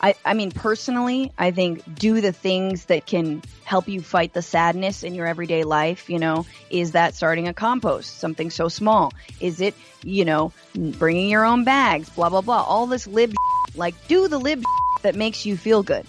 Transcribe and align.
I, 0.00 0.14
I 0.24 0.34
mean, 0.34 0.52
personally, 0.52 1.32
I 1.36 1.50
think 1.50 1.82
do 1.96 2.20
the 2.20 2.32
things 2.32 2.84
that 2.86 3.06
can 3.06 3.42
help 3.64 3.88
you 3.88 4.00
fight 4.00 4.32
the 4.32 4.42
sadness 4.42 5.02
in 5.02 5.14
your 5.14 5.26
everyday 5.26 5.64
life. 5.64 6.08
You 6.08 6.18
know, 6.18 6.46
is 6.70 6.92
that 6.92 7.14
starting 7.14 7.48
a 7.48 7.54
compost, 7.54 8.18
something 8.18 8.50
so 8.50 8.68
small? 8.68 9.12
Is 9.40 9.60
it, 9.60 9.74
you 10.04 10.24
know, 10.24 10.52
bringing 10.74 11.28
your 11.28 11.44
own 11.44 11.64
bags, 11.64 12.08
blah, 12.10 12.28
blah, 12.28 12.42
blah. 12.42 12.62
All 12.62 12.86
this 12.86 13.06
lib, 13.06 13.34
like, 13.74 13.94
do 14.06 14.28
the 14.28 14.38
lib 14.38 14.62
that 15.02 15.16
makes 15.16 15.44
you 15.44 15.56
feel 15.56 15.82
good, 15.82 16.06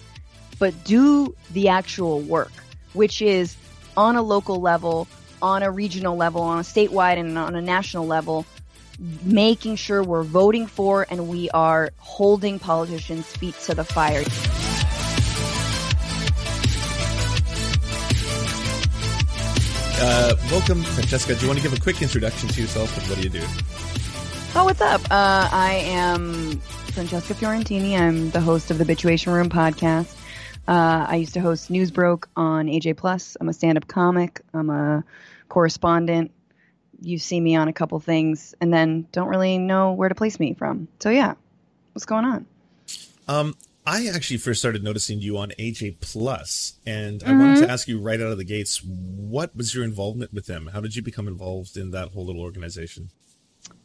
but 0.58 0.84
do 0.84 1.34
the 1.52 1.68
actual 1.68 2.20
work, 2.20 2.52
which 2.92 3.20
is 3.20 3.56
on 3.96 4.14
a 4.14 4.22
local 4.22 4.60
level, 4.60 5.08
on 5.42 5.62
a 5.64 5.70
regional 5.70 6.16
level, 6.16 6.42
on 6.42 6.58
a 6.58 6.62
statewide, 6.62 7.18
and 7.18 7.36
on 7.36 7.56
a 7.56 7.62
national 7.62 8.06
level 8.06 8.46
making 9.22 9.76
sure 9.76 10.02
we're 10.02 10.22
voting 10.22 10.66
for 10.66 11.06
and 11.08 11.28
we 11.28 11.48
are 11.50 11.90
holding 11.98 12.58
politicians' 12.58 13.26
feet 13.26 13.54
to 13.60 13.74
the 13.74 13.84
fire. 13.84 14.22
Uh, 20.02 20.34
welcome, 20.50 20.82
Francesca. 20.82 21.34
Do 21.34 21.40
you 21.42 21.46
want 21.46 21.58
to 21.58 21.62
give 21.62 21.76
a 21.76 21.80
quick 21.80 22.00
introduction 22.00 22.48
to 22.48 22.60
yourself 22.60 22.96
and 22.96 23.06
what 23.06 23.18
do 23.18 23.22
you 23.22 23.28
do? 23.28 23.42
Oh, 24.54 24.64
what's 24.64 24.80
up? 24.80 25.02
Uh, 25.10 25.48
I 25.52 25.82
am 25.84 26.58
Francesca 26.92 27.34
Fiorentini. 27.34 27.98
I'm 27.98 28.30
the 28.30 28.40
host 28.40 28.70
of 28.70 28.78
the 28.78 28.84
Bitchuation 28.84 29.32
Room 29.32 29.48
podcast. 29.48 30.14
Uh, 30.66 31.06
I 31.08 31.16
used 31.16 31.34
to 31.34 31.40
host 31.40 31.70
Newsbroke 31.70 32.28
on 32.36 32.66
AJ 32.66 32.96
Plus. 32.96 33.36
I'm 33.40 33.48
a 33.48 33.52
stand-up 33.52 33.88
comic. 33.88 34.40
I'm 34.54 34.70
a 34.70 35.04
correspondent 35.48 36.32
you 37.00 37.18
see 37.18 37.40
me 37.40 37.56
on 37.56 37.68
a 37.68 37.72
couple 37.72 37.98
things 38.00 38.54
and 38.60 38.72
then 38.72 39.06
don't 39.12 39.28
really 39.28 39.58
know 39.58 39.92
where 39.92 40.08
to 40.08 40.14
place 40.14 40.38
me 40.38 40.54
from. 40.54 40.88
So 41.00 41.10
yeah, 41.10 41.34
what's 41.92 42.04
going 42.04 42.24
on? 42.24 42.46
Um, 43.28 43.54
I 43.86 44.06
actually 44.08 44.36
first 44.36 44.60
started 44.60 44.84
noticing 44.84 45.20
you 45.20 45.38
on 45.38 45.52
AJ 45.58 46.00
Plus, 46.00 46.74
and 46.84 47.22
I 47.22 47.28
mm-hmm. 47.28 47.38
wanted 47.38 47.60
to 47.60 47.70
ask 47.70 47.88
you 47.88 48.00
right 48.00 48.20
out 48.20 48.28
of 48.28 48.38
the 48.38 48.44
gates, 48.44 48.82
what 48.84 49.56
was 49.56 49.74
your 49.74 49.84
involvement 49.84 50.32
with 50.34 50.46
them? 50.46 50.70
How 50.72 50.80
did 50.80 50.94
you 50.94 51.02
become 51.02 51.26
involved 51.26 51.76
in 51.76 51.90
that 51.92 52.10
whole 52.10 52.26
little 52.26 52.42
organization? 52.42 53.10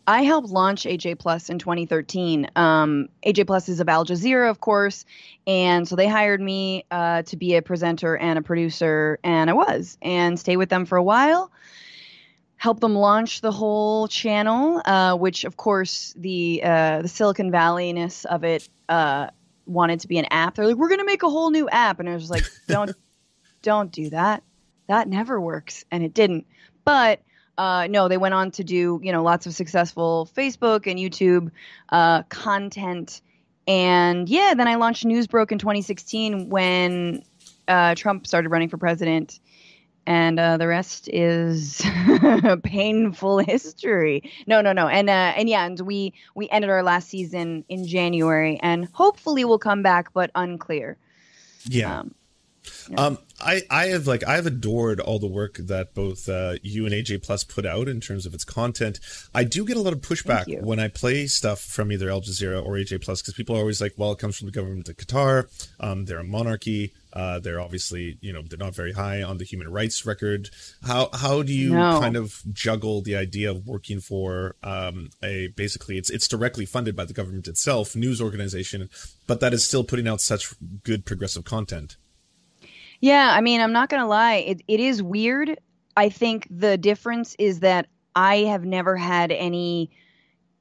I 0.07 0.21
helped 0.23 0.49
launch 0.49 0.83
AJ 0.83 1.17
Plus 1.17 1.49
in 1.49 1.57
2013. 1.57 2.49
Um, 2.55 3.09
AJ 3.25 3.47
Plus 3.47 3.69
is 3.69 3.79
of 3.79 3.89
Al 3.89 4.05
Jazeera, 4.05 4.49
of 4.49 4.59
course, 4.59 5.05
and 5.47 5.87
so 5.87 5.95
they 5.95 6.07
hired 6.07 6.41
me 6.41 6.85
uh, 6.91 7.23
to 7.23 7.37
be 7.37 7.55
a 7.55 7.61
presenter 7.61 8.17
and 8.17 8.37
a 8.37 8.41
producer, 8.41 9.17
and 9.23 9.49
I 9.49 9.53
was, 9.53 9.97
and 10.01 10.39
stayed 10.39 10.57
with 10.57 10.69
them 10.69 10.85
for 10.85 10.97
a 10.97 11.03
while 11.03 11.51
help 12.65 12.79
them 12.79 12.95
launch 12.95 13.41
the 13.41 13.51
whole 13.51 14.07
channel, 14.07 14.81
uh, 14.85 15.15
which 15.15 15.43
of 15.43 15.55
course 15.55 16.15
the 16.17 16.61
uh, 16.63 17.03
the 17.03 17.07
Silicon 17.07 17.51
Valleyness 17.51 18.25
of 18.25 18.43
it 18.43 18.67
uh, 18.89 19.27
wanted 19.67 19.99
to 19.99 20.07
be 20.07 20.17
an 20.17 20.25
app. 20.31 20.55
They're 20.55 20.65
like, 20.65 20.75
we're 20.75 20.89
gonna 20.89 21.05
make 21.05 21.21
a 21.21 21.29
whole 21.29 21.51
new 21.51 21.69
app, 21.69 21.99
and 21.99 22.09
I 22.09 22.15
was 22.15 22.31
like, 22.31 22.43
don't 22.67 22.91
don't 23.61 23.91
do 23.91 24.09
that. 24.09 24.41
That 24.87 25.07
never 25.07 25.39
works, 25.39 25.85
and 25.91 26.03
it 26.03 26.15
didn't. 26.15 26.47
But 26.83 27.21
uh, 27.55 27.85
no, 27.87 28.07
they 28.07 28.17
went 28.17 28.33
on 28.33 28.49
to 28.51 28.63
do 28.63 28.99
you 29.03 29.11
know 29.11 29.21
lots 29.21 29.45
of 29.45 29.53
successful 29.53 30.27
Facebook 30.35 30.87
and 30.89 30.97
YouTube 30.97 31.51
uh, 31.89 32.23
content, 32.23 33.21
and 33.67 34.27
yeah, 34.27 34.55
then 34.57 34.67
I 34.67 34.73
launched 34.73 35.05
Newsbroke 35.05 35.51
in 35.51 35.59
2016 35.59 36.49
when 36.49 37.23
uh, 37.67 37.93
Trump 37.93 38.25
started 38.25 38.49
running 38.49 38.69
for 38.69 38.79
president 38.79 39.39
and 40.07 40.39
uh, 40.39 40.57
the 40.57 40.67
rest 40.67 41.09
is 41.11 41.81
painful 42.63 43.39
history. 43.39 44.31
No, 44.47 44.61
no, 44.61 44.73
no, 44.73 44.87
and 44.87 45.09
uh, 45.09 45.33
and 45.35 45.49
yeah, 45.49 45.65
and 45.65 45.79
we 45.81 46.13
we 46.35 46.49
ended 46.49 46.69
our 46.69 46.83
last 46.83 47.09
season 47.09 47.65
in 47.69 47.87
January, 47.87 48.59
and 48.61 48.85
hopefully 48.93 49.45
we'll 49.45 49.59
come 49.59 49.81
back, 49.81 50.13
but 50.13 50.31
unclear. 50.35 50.97
Yeah. 51.65 51.99
Um, 51.99 52.15
yeah. 52.89 52.99
Um, 52.99 53.17
I, 53.41 53.61
I 53.69 53.87
have 53.87 54.07
like 54.07 54.23
I 54.23 54.35
have 54.35 54.45
adored 54.45 54.99
all 54.99 55.19
the 55.19 55.27
work 55.27 55.57
that 55.57 55.93
both 55.93 56.29
uh, 56.29 56.55
you 56.63 56.85
and 56.85 56.93
AJ 56.93 57.23
Plus 57.23 57.43
put 57.43 57.65
out 57.65 57.87
in 57.87 57.99
terms 57.99 58.25
of 58.25 58.33
its 58.33 58.45
content. 58.45 58.99
I 59.33 59.43
do 59.43 59.65
get 59.65 59.77
a 59.77 59.81
lot 59.81 59.93
of 59.93 59.99
pushback 59.99 60.63
when 60.63 60.79
I 60.79 60.87
play 60.87 61.27
stuff 61.27 61.59
from 61.59 61.91
either 61.91 62.09
Al 62.09 62.21
Jazeera 62.21 62.63
or 62.65 62.73
AJ 62.73 63.03
Plus 63.03 63.21
because 63.21 63.33
people 63.33 63.55
are 63.55 63.59
always 63.59 63.81
like, 63.81 63.93
"Well, 63.97 64.13
it 64.13 64.19
comes 64.19 64.37
from 64.37 64.47
the 64.47 64.51
government 64.51 64.87
of 64.87 64.97
Qatar. 64.97 65.47
Um, 65.79 66.05
they're 66.05 66.19
a 66.19 66.23
monarchy. 66.23 66.93
Uh, 67.15 67.39
they're 67.39 67.61
obviously, 67.61 68.17
you 68.19 68.33
know, 68.33 68.41
they're 68.41 68.57
not 68.59 68.75
very 68.75 68.91
high 68.91 69.23
on 69.23 69.37
the 69.37 69.45
human 69.45 69.71
rights 69.71 70.05
record. 70.05 70.49
How 70.85 71.09
how 71.13 71.43
do 71.43 71.53
you 71.53 71.73
no. 71.73 71.99
kind 71.99 72.17
of 72.17 72.41
juggle 72.51 73.01
the 73.01 73.15
idea 73.15 73.49
of 73.49 73.65
working 73.65 74.01
for 74.01 74.55
um, 74.61 75.09
a 75.23 75.47
basically 75.55 75.97
it's 75.97 76.09
it's 76.09 76.27
directly 76.27 76.65
funded 76.65 76.93
by 76.93 77.05
the 77.05 77.13
government 77.13 77.47
itself, 77.47 77.95
news 77.95 78.21
organization, 78.21 78.89
but 79.27 79.39
that 79.39 79.53
is 79.53 79.65
still 79.65 79.85
putting 79.85 80.09
out 80.09 80.19
such 80.19 80.53
good 80.83 81.05
progressive 81.05 81.45
content? 81.45 81.95
Yeah, 82.99 83.31
I 83.31 83.39
mean, 83.39 83.61
I'm 83.61 83.73
not 83.73 83.87
gonna 83.87 84.07
lie, 84.07 84.35
it 84.35 84.61
it 84.67 84.81
is 84.81 85.01
weird. 85.01 85.57
I 85.95 86.09
think 86.09 86.47
the 86.51 86.77
difference 86.77 87.33
is 87.39 87.61
that 87.61 87.87
I 88.13 88.39
have 88.39 88.65
never 88.65 88.97
had 88.97 89.31
any 89.31 89.89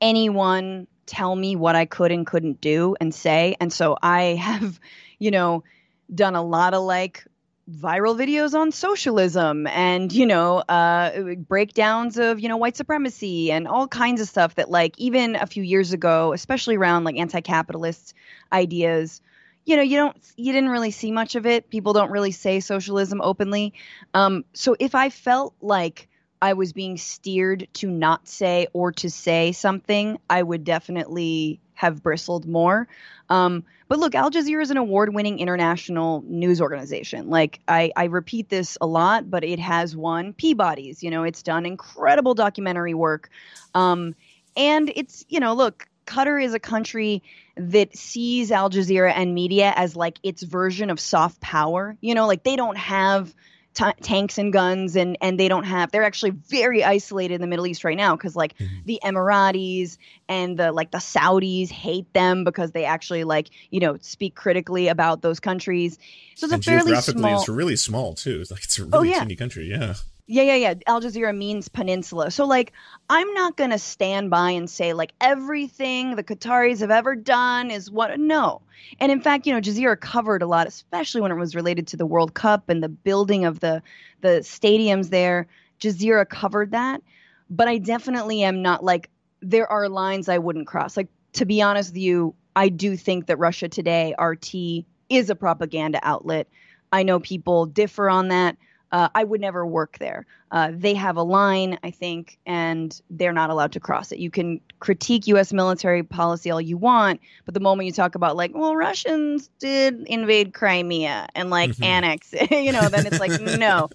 anyone 0.00 0.86
tell 1.06 1.34
me 1.34 1.56
what 1.56 1.74
I 1.74 1.84
could 1.84 2.12
and 2.12 2.24
couldn't 2.24 2.60
do 2.60 2.94
and 3.00 3.12
say, 3.12 3.56
and 3.60 3.72
so 3.72 3.96
I 4.00 4.22
have, 4.40 4.78
you 5.18 5.32
know 5.32 5.64
done 6.12 6.34
a 6.34 6.42
lot 6.42 6.74
of 6.74 6.82
like 6.82 7.24
viral 7.70 8.14
videos 8.14 8.52
on 8.52 8.70
socialism 8.70 9.66
and 9.68 10.12
you 10.12 10.26
know 10.26 10.58
uh, 10.58 11.34
breakdowns 11.36 12.18
of 12.18 12.38
you 12.38 12.48
know 12.48 12.58
white 12.58 12.76
supremacy 12.76 13.50
and 13.50 13.66
all 13.66 13.88
kinds 13.88 14.20
of 14.20 14.28
stuff 14.28 14.56
that 14.56 14.70
like 14.70 14.98
even 14.98 15.34
a 15.34 15.46
few 15.46 15.62
years 15.62 15.92
ago 15.94 16.34
especially 16.34 16.76
around 16.76 17.04
like 17.04 17.16
anti-capitalist 17.16 18.12
ideas 18.52 19.22
you 19.64 19.76
know 19.76 19.82
you 19.82 19.96
don't 19.96 20.16
you 20.36 20.52
didn't 20.52 20.70
really 20.70 20.90
see 20.90 21.10
much 21.10 21.34
of 21.36 21.46
it. 21.46 21.70
People 21.70 21.92
don't 21.92 22.10
really 22.10 22.32
say 22.32 22.60
socialism 22.60 23.20
openly. 23.22 23.72
Um, 24.12 24.44
so 24.52 24.76
if 24.78 24.94
i 24.94 25.10
felt 25.10 25.54
like 25.60 26.08
i 26.42 26.52
was 26.52 26.72
being 26.72 26.98
steered 26.98 27.66
to 27.74 27.88
not 27.88 28.28
say 28.28 28.66
or 28.72 28.92
to 28.92 29.08
say 29.10 29.52
something 29.52 30.18
i 30.28 30.42
would 30.42 30.64
definitely 30.64 31.60
have 31.74 32.02
bristled 32.02 32.46
more 32.46 32.88
um, 33.28 33.64
but 33.88 33.98
look, 33.98 34.14
Al 34.14 34.30
Jazeera 34.30 34.62
is 34.62 34.70
an 34.70 34.76
award 34.76 35.14
winning 35.14 35.38
international 35.38 36.24
news 36.26 36.60
organization. 36.60 37.28
Like, 37.30 37.60
I, 37.68 37.92
I 37.96 38.04
repeat 38.04 38.48
this 38.48 38.78
a 38.80 38.86
lot, 38.86 39.30
but 39.30 39.44
it 39.44 39.58
has 39.58 39.96
won 39.96 40.32
Peabody's. 40.32 41.02
You 41.02 41.10
know, 41.10 41.24
it's 41.24 41.42
done 41.42 41.66
incredible 41.66 42.34
documentary 42.34 42.94
work. 42.94 43.30
Um, 43.74 44.14
and 44.56 44.90
it's, 44.94 45.24
you 45.28 45.40
know, 45.40 45.54
look, 45.54 45.86
Qatar 46.06 46.42
is 46.42 46.54
a 46.54 46.58
country 46.58 47.22
that 47.56 47.96
sees 47.96 48.50
Al 48.50 48.70
Jazeera 48.70 49.12
and 49.14 49.34
media 49.34 49.72
as 49.76 49.96
like 49.96 50.18
its 50.22 50.42
version 50.42 50.90
of 50.90 50.98
soft 50.98 51.40
power. 51.40 51.96
You 52.00 52.14
know, 52.14 52.26
like 52.26 52.42
they 52.42 52.56
don't 52.56 52.78
have 52.78 53.34
t- 53.74 53.84
tanks 54.02 54.38
and 54.38 54.52
guns 54.52 54.96
and 54.96 55.18
and 55.20 55.38
they 55.38 55.48
don't 55.48 55.64
have 55.64 55.90
they're 55.90 56.04
actually 56.04 56.30
very 56.30 56.82
isolated 56.82 57.34
in 57.34 57.40
the 57.40 57.46
Middle 57.46 57.66
East 57.66 57.84
right 57.84 57.96
now 57.96 58.16
because 58.16 58.34
like 58.34 58.56
mm-hmm. 58.56 58.74
the 58.86 59.00
Emiratis 59.04 59.98
and 60.28 60.56
the 60.58 60.72
like 60.72 60.90
the 60.90 60.98
Saudis 60.98 61.70
hate 61.70 62.12
them 62.12 62.44
because 62.44 62.72
they 62.72 62.84
actually 62.84 63.24
like 63.24 63.50
you 63.70 63.80
know 63.80 63.98
speak 64.00 64.34
critically 64.34 64.88
about 64.88 65.22
those 65.22 65.40
countries. 65.40 65.98
So 66.36 66.46
it's 66.46 66.52
and 66.52 66.62
a 66.62 66.64
fairly 66.64 66.92
geographically 66.92 67.20
small. 67.20 67.40
It's 67.40 67.48
really 67.48 67.76
small 67.76 68.14
too. 68.14 68.40
It's 68.40 68.50
like 68.50 68.64
it's 68.64 68.78
a 68.78 68.84
really 68.84 68.98
oh, 68.98 69.02
yeah. 69.02 69.20
teeny 69.20 69.36
country. 69.36 69.68
Yeah. 69.68 69.94
Yeah, 70.26 70.42
yeah, 70.42 70.54
yeah. 70.54 70.74
Al 70.86 71.02
Jazeera 71.02 71.36
means 71.36 71.68
peninsula. 71.68 72.30
So, 72.30 72.46
like, 72.46 72.72
I'm 73.10 73.30
not 73.34 73.58
going 73.58 73.70
to 73.70 73.78
stand 73.78 74.30
by 74.30 74.50
and 74.52 74.70
say, 74.70 74.94
like, 74.94 75.12
everything 75.20 76.16
the 76.16 76.24
Qataris 76.24 76.80
have 76.80 76.90
ever 76.90 77.14
done 77.14 77.70
is 77.70 77.90
what. 77.90 78.18
No. 78.18 78.62
And 79.00 79.12
in 79.12 79.20
fact, 79.20 79.46
you 79.46 79.52
know, 79.52 79.60
Jazeera 79.60 80.00
covered 80.00 80.40
a 80.40 80.46
lot, 80.46 80.66
especially 80.66 81.20
when 81.20 81.30
it 81.30 81.36
was 81.36 81.54
related 81.54 81.88
to 81.88 81.98
the 81.98 82.06
World 82.06 82.32
Cup 82.32 82.70
and 82.70 82.82
the 82.82 82.88
building 82.88 83.44
of 83.44 83.60
the, 83.60 83.82
the 84.22 84.40
stadiums 84.40 85.10
there. 85.10 85.46
Jazeera 85.78 86.26
covered 86.26 86.70
that. 86.70 87.02
But 87.50 87.68
I 87.68 87.76
definitely 87.76 88.42
am 88.44 88.62
not 88.62 88.82
like, 88.82 89.10
there 89.42 89.70
are 89.70 89.90
lines 89.90 90.30
I 90.30 90.38
wouldn't 90.38 90.66
cross. 90.66 90.96
Like, 90.96 91.08
to 91.34 91.44
be 91.44 91.60
honest 91.60 91.90
with 91.90 91.98
you, 91.98 92.34
I 92.56 92.70
do 92.70 92.96
think 92.96 93.26
that 93.26 93.38
Russia 93.38 93.68
Today, 93.68 94.14
RT, 94.18 94.86
is 95.10 95.28
a 95.28 95.34
propaganda 95.34 95.98
outlet. 96.02 96.48
I 96.90 97.02
know 97.02 97.20
people 97.20 97.66
differ 97.66 98.08
on 98.08 98.28
that 98.28 98.56
uh, 98.94 99.08
I 99.12 99.24
would 99.24 99.40
never 99.40 99.66
work 99.66 99.98
there. 99.98 100.24
Uh, 100.52 100.70
they 100.72 100.94
have 100.94 101.16
a 101.16 101.22
line, 101.24 101.80
I 101.82 101.90
think, 101.90 102.38
and 102.46 102.96
they're 103.10 103.32
not 103.32 103.50
allowed 103.50 103.72
to 103.72 103.80
cross 103.80 104.12
it. 104.12 104.20
You 104.20 104.30
can 104.30 104.60
critique 104.78 105.26
U.S. 105.26 105.52
military 105.52 106.04
policy 106.04 106.48
all 106.52 106.60
you 106.60 106.76
want, 106.76 107.20
but 107.44 107.54
the 107.54 107.60
moment 107.60 107.86
you 107.86 107.92
talk 107.92 108.14
about 108.14 108.36
like, 108.36 108.52
well, 108.54 108.76
Russians 108.76 109.50
did 109.58 110.06
invade 110.06 110.54
Crimea 110.54 111.26
and 111.34 111.50
like 111.50 111.70
mm-hmm. 111.70 111.82
annex, 111.82 112.32
you 112.52 112.70
know, 112.70 112.88
then 112.88 113.04
it's 113.04 113.18
like 113.18 113.40
no. 113.58 113.90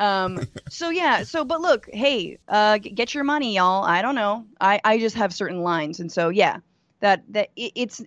Um, 0.00 0.40
so 0.68 0.90
yeah, 0.90 1.22
so 1.22 1.44
but 1.44 1.60
look, 1.60 1.88
hey, 1.92 2.36
uh, 2.48 2.78
get 2.78 3.14
your 3.14 3.22
money, 3.22 3.54
y'all. 3.54 3.84
I 3.84 4.02
don't 4.02 4.16
know. 4.16 4.44
I 4.60 4.80
I 4.82 4.98
just 4.98 5.14
have 5.14 5.32
certain 5.32 5.60
lines, 5.60 6.00
and 6.00 6.10
so 6.10 6.30
yeah, 6.30 6.58
that 6.98 7.22
that 7.28 7.50
it, 7.54 7.70
it's 7.76 8.02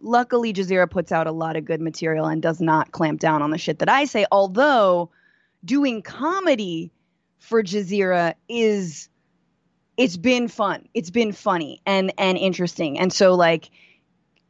luckily 0.00 0.52
Jazeera 0.52 0.90
puts 0.90 1.12
out 1.12 1.28
a 1.28 1.32
lot 1.32 1.54
of 1.54 1.64
good 1.64 1.80
material 1.80 2.26
and 2.26 2.42
does 2.42 2.60
not 2.60 2.90
clamp 2.90 3.20
down 3.20 3.40
on 3.40 3.50
the 3.50 3.58
shit 3.58 3.78
that 3.78 3.88
I 3.88 4.04
say, 4.06 4.26
although 4.32 5.10
doing 5.66 6.00
comedy 6.00 6.90
for 7.38 7.62
Jazeera 7.62 8.34
is 8.48 9.08
it's 9.96 10.16
been 10.16 10.48
fun. 10.48 10.88
It's 10.94 11.10
been 11.10 11.32
funny 11.32 11.80
and 11.84 12.12
and 12.18 12.38
interesting. 12.38 12.98
And 12.98 13.12
so 13.12 13.34
like 13.34 13.70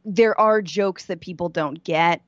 there 0.05 0.39
are 0.39 0.61
jokes 0.61 1.05
that 1.05 1.19
people 1.19 1.49
don't 1.49 1.83
get, 1.83 2.21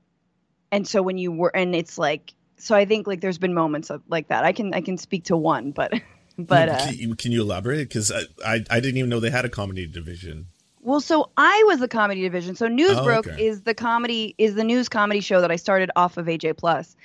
and 0.72 0.88
so 0.88 1.02
when 1.02 1.18
you 1.18 1.32
were, 1.32 1.56
and 1.56 1.74
it's 1.76 1.98
like, 1.98 2.34
so 2.58 2.76
I 2.76 2.86
think 2.86 3.08
like 3.08 3.22
there's 3.22 3.38
been 3.38 3.54
moments 3.54 3.90
of 3.90 4.02
like 4.10 4.28
that. 4.30 4.44
I 4.44 4.52
can 4.52 4.74
I 4.74 4.82
can 4.82 4.98
speak 4.98 5.26
to 5.26 5.38
one, 5.38 5.72
but 5.72 5.94
but 6.38 6.70
uh, 6.70 6.86
can, 6.86 6.94
you, 6.96 7.16
can 7.16 7.32
you 7.32 7.42
elaborate? 7.42 7.88
Because 7.88 8.12
I, 8.12 8.22
I 8.46 8.64
I 8.70 8.80
didn't 8.80 8.98
even 8.98 9.10
know 9.10 9.20
they 9.20 9.30
had 9.30 9.46
a 9.46 9.50
comedy 9.50 9.86
division. 9.86 10.48
Well, 10.82 11.02
so 11.02 11.30
I 11.36 11.64
was 11.68 11.80
the 11.80 11.90
comedy 11.90 12.22
division. 12.22 12.56
So 12.56 12.68
Newsbroke 12.68 13.28
oh, 13.28 13.32
okay. 13.32 13.46
is 13.46 13.62
the 13.62 13.74
comedy 13.74 14.34
is 14.38 14.56
the 14.56 14.64
news 14.64 14.88
comedy 14.88 15.20
show 15.20 15.42
that 15.42 15.52
I 15.52 15.58
started 15.58 15.92
off 15.96 16.18
of 16.18 16.26
AJ 16.28 16.58
Plus. 16.58 16.96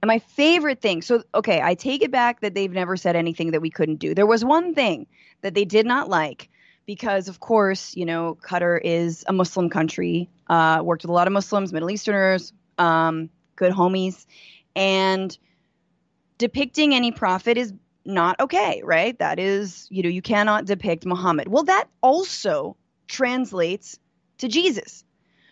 And 0.00 0.08
my 0.08 0.20
favorite 0.20 0.80
thing, 0.80 1.02
so 1.02 1.22
okay, 1.34 1.60
I 1.60 1.74
take 1.74 2.02
it 2.02 2.10
back 2.10 2.40
that 2.40 2.54
they've 2.54 2.72
never 2.72 2.96
said 2.96 3.16
anything 3.16 3.50
that 3.52 3.60
we 3.60 3.70
couldn't 3.70 3.96
do. 3.96 4.14
There 4.14 4.26
was 4.26 4.44
one 4.44 4.74
thing 4.74 5.06
that 5.42 5.54
they 5.54 5.64
did 5.64 5.86
not 5.86 6.08
like 6.08 6.48
because, 6.86 7.28
of 7.28 7.40
course, 7.40 7.96
you 7.96 8.06
know, 8.06 8.38
Qatar 8.40 8.80
is 8.82 9.24
a 9.28 9.32
Muslim 9.32 9.68
country. 9.70 10.30
Uh, 10.48 10.80
worked 10.82 11.02
with 11.02 11.10
a 11.10 11.12
lot 11.12 11.26
of 11.26 11.32
Muslims, 11.32 11.72
Middle 11.72 11.90
Easterners, 11.90 12.52
um, 12.78 13.28
good 13.56 13.72
homies, 13.72 14.24
and 14.74 15.36
depicting 16.38 16.94
any 16.94 17.12
prophet 17.12 17.58
is 17.58 17.74
not 18.04 18.40
okay, 18.40 18.80
right? 18.84 19.18
That 19.18 19.38
is, 19.38 19.86
you 19.90 20.02
know, 20.02 20.08
you 20.08 20.22
cannot 20.22 20.64
depict 20.64 21.04
Muhammad. 21.04 21.48
Well, 21.48 21.64
that 21.64 21.88
also 22.00 22.76
translates 23.06 23.98
to 24.38 24.48
Jesus. 24.48 25.04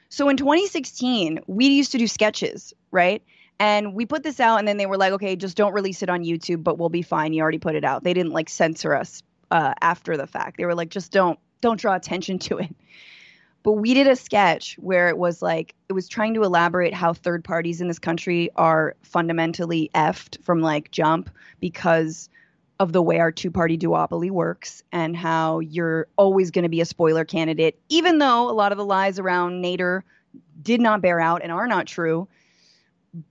So 0.08 0.28
in 0.28 0.36
2016, 0.36 1.40
we 1.46 1.66
used 1.66 1.92
to 1.92 1.98
do 1.98 2.06
sketches, 2.06 2.72
right? 2.90 3.22
And 3.58 3.94
we 3.94 4.04
put 4.04 4.22
this 4.22 4.38
out, 4.38 4.58
and 4.58 4.68
then 4.68 4.76
they 4.76 4.86
were 4.86 4.98
like, 4.98 5.12
okay, 5.14 5.34
just 5.34 5.56
don't 5.56 5.72
release 5.72 6.02
it 6.02 6.10
on 6.10 6.24
YouTube, 6.24 6.62
but 6.62 6.78
we'll 6.78 6.90
be 6.90 7.02
fine. 7.02 7.32
You 7.32 7.42
already 7.42 7.58
put 7.58 7.74
it 7.74 7.84
out. 7.84 8.04
They 8.04 8.12
didn't 8.12 8.32
like 8.32 8.50
censor 8.50 8.94
us 8.94 9.22
uh, 9.50 9.72
after 9.80 10.16
the 10.16 10.26
fact. 10.26 10.58
They 10.58 10.66
were 10.66 10.74
like, 10.74 10.90
just 10.90 11.12
don't 11.12 11.38
don't 11.60 11.80
draw 11.80 11.94
attention 11.94 12.38
to 12.38 12.58
it. 12.58 12.74
But 13.62 13.72
we 13.72 13.94
did 13.94 14.06
a 14.06 14.14
sketch 14.14 14.76
where 14.78 15.08
it 15.08 15.18
was 15.18 15.42
like 15.42 15.74
it 15.88 15.92
was 15.92 16.08
trying 16.08 16.34
to 16.34 16.44
elaborate 16.44 16.94
how 16.94 17.14
third 17.14 17.42
parties 17.42 17.80
in 17.80 17.88
this 17.88 17.98
country 17.98 18.50
are 18.54 18.94
fundamentally 19.02 19.90
effed 19.94 20.40
from 20.44 20.60
like 20.60 20.90
jump 20.92 21.30
because 21.58 22.28
of 22.78 22.92
the 22.92 23.02
way 23.02 23.18
our 23.18 23.32
two 23.32 23.50
party 23.50 23.76
duopoly 23.76 24.30
works 24.30 24.82
and 24.92 25.16
how 25.16 25.60
you're 25.60 26.06
always 26.16 26.50
going 26.50 26.62
to 26.62 26.68
be 26.68 26.80
a 26.80 26.84
spoiler 26.84 27.24
candidate, 27.24 27.76
even 27.88 28.18
though 28.18 28.50
a 28.50 28.52
lot 28.52 28.70
of 28.70 28.78
the 28.78 28.84
lies 28.84 29.18
around 29.18 29.64
Nader 29.64 30.02
did 30.62 30.80
not 30.80 31.00
bear 31.00 31.18
out 31.18 31.42
and 31.42 31.50
are 31.50 31.66
not 31.66 31.86
true. 31.86 32.28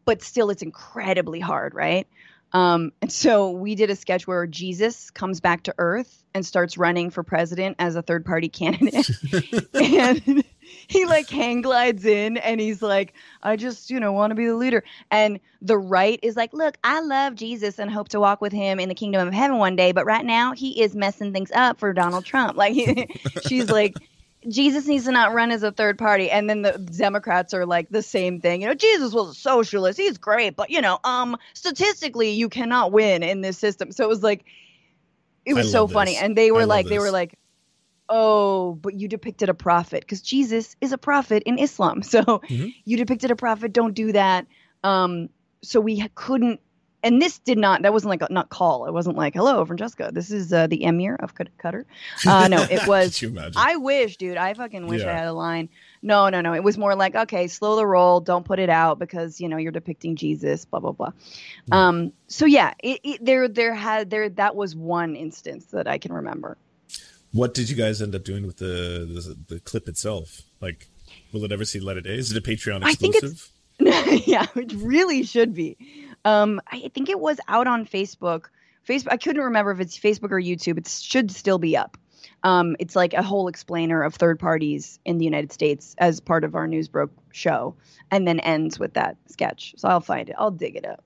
But 0.06 0.22
still, 0.22 0.50
it's 0.50 0.62
incredibly 0.62 1.40
hard, 1.40 1.74
right? 1.74 2.08
Um, 2.56 2.94
and 3.02 3.12
so 3.12 3.52
we 3.52 3.76
did 3.76 3.90
a 3.90 3.96
sketch 3.98 4.28
where 4.28 4.48
Jesus 4.48 5.10
comes 5.10 5.42
back 5.42 5.64
to 5.64 5.76
Earth 5.78 6.24
and 6.34 6.46
starts 6.46 6.78
running 6.78 7.10
for 7.10 7.22
president 7.22 7.76
as 7.80 7.98
a 7.98 8.02
third 8.02 8.24
party 8.26 8.48
candidate. 8.48 9.10
and 9.74 10.44
he 10.88 11.06
like 11.06 11.30
hang 11.30 11.62
glides 11.62 12.06
in 12.06 12.38
and 12.38 12.62
he's 12.62 12.82
like, 12.82 13.14
I 13.44 13.58
just, 13.58 13.90
you 13.90 14.00
know, 14.00 14.14
want 14.14 14.32
to 14.32 14.36
be 14.36 14.46
the 14.46 14.56
leader. 14.56 14.86
And 15.12 15.42
the 15.62 15.78
right 15.78 16.18
is 16.24 16.38
like, 16.38 16.54
look, 16.54 16.78
I 16.82 17.02
love 17.02 17.36
Jesus 17.36 17.78
and 17.78 17.92
hope 17.92 18.10
to 18.10 18.22
walk 18.22 18.40
with 18.40 18.54
him 18.54 18.80
in 18.80 18.88
the 18.88 18.96
kingdom 18.96 19.28
of 19.28 19.34
heaven 19.34 19.58
one 19.58 19.76
day, 19.76 19.92
but 19.92 20.06
right 20.06 20.26
now 20.26 20.54
he 20.54 20.82
is 20.82 20.96
messing 20.96 21.34
things 21.34 21.52
up 21.52 21.78
for 21.78 21.92
Donald 21.92 22.24
Trump. 22.24 22.56
Like 22.56 22.76
she's 23.42 23.70
like, 23.70 23.98
Jesus 24.48 24.86
needs 24.86 25.06
to 25.06 25.12
not 25.12 25.34
run 25.34 25.52
as 25.52 25.64
a 25.64 25.72
third 25.72 25.98
party. 25.98 26.30
And 26.30 26.50
then 26.50 26.62
the 26.62 26.74
Democrats 26.74 27.54
are 27.54 27.66
like 27.66 27.90
the 27.90 28.02
same 28.02 28.40
thing. 28.42 28.62
You 28.62 28.68
know, 28.68 28.74
Jesus 28.74 29.14
was 29.14 29.32
a 29.32 29.40
socialist. 29.40 30.00
He's 30.00 30.18
great, 30.18 30.56
but 30.56 30.70
you 30.70 30.82
know, 30.82 31.00
um, 31.04 31.38
statistically, 31.54 32.32
you 32.32 32.50
cannot 32.50 32.92
win 32.92 33.24
in 33.24 33.42
this 33.42 33.58
system. 33.58 33.92
So 33.92 34.04
it 34.04 34.10
was 34.10 34.24
like, 34.24 34.46
it 35.46 35.54
was 35.54 35.72
so 35.72 35.88
funny. 35.88 36.18
And 36.18 36.36
they 36.36 36.52
were 36.52 36.66
like, 36.66 36.88
they 36.88 37.00
were 37.00 37.12
like, 37.12 37.38
oh, 38.10 38.74
but 38.74 38.94
you 38.94 39.08
depicted 39.08 39.50
a 39.50 39.54
prophet 39.54 40.02
because 40.02 40.22
Jesus 40.22 40.76
is 40.82 40.92
a 40.92 40.98
prophet 40.98 41.44
in 41.46 41.58
Islam. 41.60 42.02
So 42.16 42.22
mm-hmm. 42.22 42.68
you 42.86 42.98
depicted 42.98 43.32
a 43.32 43.36
prophet. 43.36 43.74
Don't 43.74 43.94
do 43.94 44.12
that. 44.14 44.46
Um, 44.84 45.30
so 45.62 45.82
we 45.82 46.08
couldn't. 46.16 46.60
And 47.06 47.22
this 47.22 47.38
did 47.38 47.60
not. 47.60 47.84
That 47.84 47.94
wasn't 47.94 48.10
like 48.10 48.24
a 48.24 48.34
not 48.34 48.50
call. 48.50 48.88
It 48.88 48.92
wasn't 48.92 49.16
like 49.16 49.36
hello, 49.36 49.64
Francesca. 49.64 50.10
This 50.12 50.32
is 50.32 50.52
uh, 50.52 50.66
the 50.66 50.84
emir 50.84 51.16
of 51.16 51.36
Qatar. 51.36 51.86
Uh, 52.28 52.48
no, 52.48 52.64
it 52.64 52.88
was. 52.88 53.24
I 53.56 53.76
wish, 53.76 54.18
dude. 54.18 54.38
I 54.38 54.56
fucking 54.56 54.88
wish 54.88 55.02
yeah. 55.02 55.12
I 55.12 55.14
had 55.14 55.28
a 55.28 55.34
line. 55.34 55.70
No, 56.02 56.30
no, 56.30 56.42
no. 56.42 56.54
It 56.54 56.64
was 56.64 56.78
more 56.78 56.96
like 56.96 57.16
okay, 57.16 57.48
slow 57.48 57.76
the 57.76 57.86
roll. 57.86 58.20
Don't 58.22 58.44
put 58.44 58.58
it 58.58 58.70
out 58.70 58.98
because 58.98 59.40
you 59.40 59.48
know 59.48 59.58
you're 59.58 59.72
depicting 59.72 60.16
Jesus. 60.16 60.66
Blah 60.66 60.80
blah 60.80 60.94
blah. 60.94 61.10
Mm-hmm. 61.10 61.74
Um. 61.74 62.14
So 62.28 62.48
yeah, 62.48 62.74
it, 62.82 63.00
it, 63.04 63.26
there 63.26 63.48
there 63.48 63.76
had 63.76 64.10
there 64.10 64.28
that 64.30 64.56
was 64.56 64.76
one 64.76 65.16
instance 65.16 65.66
that 65.66 65.88
I 65.88 66.00
can 66.00 66.12
remember. 66.12 66.58
What 67.32 67.54
did 67.54 67.70
you 67.70 67.76
guys 67.76 68.02
end 68.02 68.16
up 68.16 68.24
doing 68.24 68.48
with 68.48 68.58
the 68.58 69.06
the, 69.46 69.56
the 69.56 69.60
clip 69.60 69.88
itself? 69.88 70.42
Like, 70.60 70.88
will 71.32 71.44
it 71.44 71.52
ever 71.52 71.66
see 71.66 71.80
light 71.80 71.98
of 71.98 72.06
day? 72.06 72.18
Is 72.18 72.32
it 72.32 72.38
a 72.38 72.42
Patreon 72.42 72.84
exclusive? 72.84 73.52
yeah, 73.80 74.48
it 74.56 74.74
really 74.74 75.24
should 75.24 75.54
be. 75.54 75.78
Um, 76.26 76.60
I 76.68 76.90
think 76.94 77.10
it 77.10 77.20
was 77.20 77.40
out 77.48 77.68
on 77.68 77.86
Facebook. 77.86 78.48
Facebook. 78.88 79.12
I 79.12 79.18
couldn't 79.18 79.44
remember 79.44 79.72
if 79.72 79.80
it's 79.80 79.98
Facebook 79.98 80.32
or 80.32 80.42
YouTube. 80.42 80.78
It 80.78 80.88
should 80.88 81.32
still 81.32 81.60
be 81.60 81.78
up. 81.78 81.98
Um, 82.44 82.76
it's 82.80 82.96
like 82.96 83.14
a 83.14 83.24
whole 83.24 83.48
explainer 83.48 84.04
of 84.04 84.16
third 84.16 84.40
parties 84.40 85.00
in 85.06 85.20
the 85.20 85.26
United 85.26 85.54
States 85.54 85.96
as 85.98 86.20
part 86.20 86.44
of 86.44 86.56
our 86.56 86.68
Newsbroke 86.68 87.12
show, 87.32 87.76
and 88.12 88.28
then 88.28 88.40
ends 88.40 88.80
with 88.80 88.96
that 88.96 89.18
sketch. 89.28 89.76
So 89.78 89.88
I'll 89.88 90.02
find 90.02 90.30
it. 90.30 90.36
I'll 90.38 90.52
dig 90.52 90.76
it 90.76 90.86
up. 90.86 91.05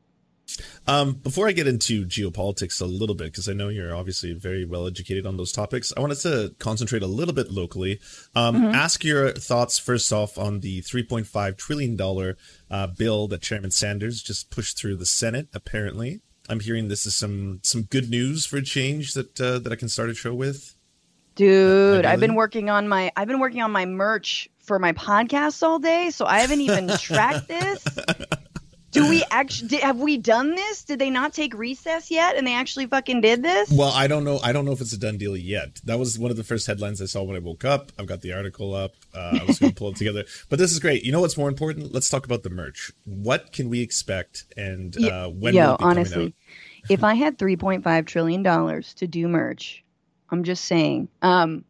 Um, 0.88 1.14
before 1.14 1.48
I 1.48 1.52
get 1.52 1.68
into 1.68 2.06
geopolitics 2.06 2.82
a 2.82 2.86
little 2.86 3.16
bit, 3.16 3.26
because 3.26 3.50
I 3.50 3.54
know 3.54 3.70
you're 3.70 3.96
obviously 3.96 4.34
very 4.34 4.66
well 4.66 4.88
educated 4.88 5.26
on 5.26 5.38
those 5.38 5.52
topics, 5.52 5.94
I 5.96 6.00
wanted 6.02 6.20
to 6.20 6.56
concentrate 6.60 7.04
a 7.04 7.08
little 7.08 7.34
bit 7.34 7.52
locally. 7.52 8.00
Um, 8.36 8.56
mm-hmm. 8.56 8.76
Ask 8.76 9.04
your 9.04 9.32
thoughts 9.32 9.78
first 9.78 10.12
off 10.12 10.38
on 10.38 10.62
the 10.62 10.82
3.5 10.82 11.58
trillion 11.58 11.96
dollar 11.96 12.38
uh, 12.72 12.88
bill 12.88 13.28
that 13.28 13.42
Chairman 13.42 13.72
Sanders 13.72 14.22
just 14.22 14.50
pushed 14.50 14.78
through 14.78 14.98
the 14.98 15.06
Senate. 15.06 15.48
Apparently, 15.54 16.22
I'm 16.50 16.60
hearing 16.60 16.88
this 16.88 17.06
is 17.06 17.16
some 17.16 17.60
some 17.64 17.84
good 17.84 18.10
news 18.10 18.46
for 18.46 18.58
a 18.58 18.64
change 18.64 19.14
that 19.14 19.40
uh, 19.40 19.60
that 19.60 19.72
I 19.72 19.76
can 19.76 19.90
start 19.90 20.10
a 20.10 20.16
show 20.16 20.34
with. 20.34 20.76
Dude, 21.36 22.06
I've 22.06 22.20
been 22.20 22.36
working 22.36 22.70
on 22.70 22.88
my 22.88 23.12
I've 23.16 23.28
been 23.28 23.40
working 23.40 23.62
on 23.62 23.72
my 23.72 23.86
merch 23.86 24.50
for 24.60 24.78
my 24.78 24.94
podcast 24.94 25.64
all 25.64 25.80
day, 25.80 26.10
so 26.10 26.26
I 26.26 26.40
haven't 26.40 26.62
even 26.62 26.90
tracked 26.98 27.48
this. 27.48 27.86
Do 28.92 29.08
we 29.08 29.24
actually 29.30 29.78
have 29.78 30.00
we 30.00 30.18
done 30.18 30.56
this? 30.56 30.84
Did 30.84 31.00
they 31.00 31.10
not 31.10 31.34
take 31.34 31.54
recess 31.54 32.10
yet 32.10 32.36
and 32.36 32.46
they 32.46 32.54
actually 32.54 32.88
fucking 32.88 33.22
did 33.22 33.44
this? 33.44 33.72
Well, 33.72 33.92
I 33.92 34.08
don't 34.08 34.24
know. 34.24 34.40
I 34.44 34.52
don't 34.52 34.66
know 34.66 34.72
if 34.72 34.82
it's 34.82 34.94
a 34.94 34.98
done 34.98 35.18
deal 35.18 35.38
yet. 35.38 35.80
That 35.86 36.00
was 36.00 36.18
one 36.18 36.32
of 36.32 36.38
the 36.38 36.44
first 36.44 36.66
headlines 36.68 37.02
I 37.02 37.06
saw 37.06 37.24
when 37.24 37.36
I 37.36 37.40
woke 37.40 37.66
up. 37.66 37.92
I've 38.00 38.08
got 38.08 38.22
the 38.22 38.34
article 38.34 38.74
up. 38.74 38.94
Uh, 39.14 39.40
I 39.42 39.44
was 39.46 39.60
going 39.60 39.72
to 39.72 39.76
pull 39.76 39.90
it 39.90 39.96
together. 39.96 40.26
But 40.50 40.60
this 40.60 40.72
is 40.72 40.80
great. 40.80 41.04
You 41.04 41.12
know 41.12 41.22
what's 41.22 41.38
more 41.38 41.50
important? 41.50 41.94
Let's 41.94 42.10
talk 42.10 42.26
about 42.26 42.44
the 42.44 42.50
merch. 42.50 42.92
What 43.06 43.54
can 43.54 43.70
we 43.70 43.82
expect 43.82 44.46
and 44.58 44.98
uh, 45.06 45.28
when 45.30 45.54
Yo, 45.54 45.78
honestly, 45.80 46.34
if 46.90 47.04
I 47.04 47.14
had 47.14 47.38
3.5 47.38 48.06
trillion 48.08 48.44
dollars 48.44 48.94
to 48.96 49.08
do 49.08 49.28
merch, 49.28 49.84
I'm 50.32 50.44
just 50.44 50.66
saying. 50.66 51.10
Um, 51.22 51.64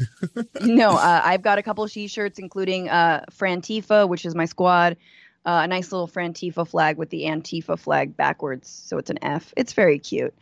no, 0.62 0.90
uh, 0.90 1.20
I've 1.24 1.42
got 1.42 1.58
a 1.58 1.62
couple 1.62 1.84
of 1.84 1.92
t-shirts, 1.92 2.38
including 2.38 2.88
uh, 2.88 3.24
Frantifa, 3.30 4.08
which 4.08 4.24
is 4.24 4.34
my 4.34 4.44
squad 4.44 4.96
uh, 5.46 5.60
a 5.64 5.66
nice 5.66 5.92
little 5.92 6.08
Frantifa 6.08 6.66
flag 6.66 6.96
with 6.96 7.10
the 7.10 7.24
Antifa 7.24 7.78
flag 7.78 8.16
backwards, 8.16 8.68
so 8.68 8.98
it's 8.98 9.10
an 9.10 9.18
F. 9.22 9.52
It's 9.56 9.72
very 9.72 9.98
cute. 9.98 10.34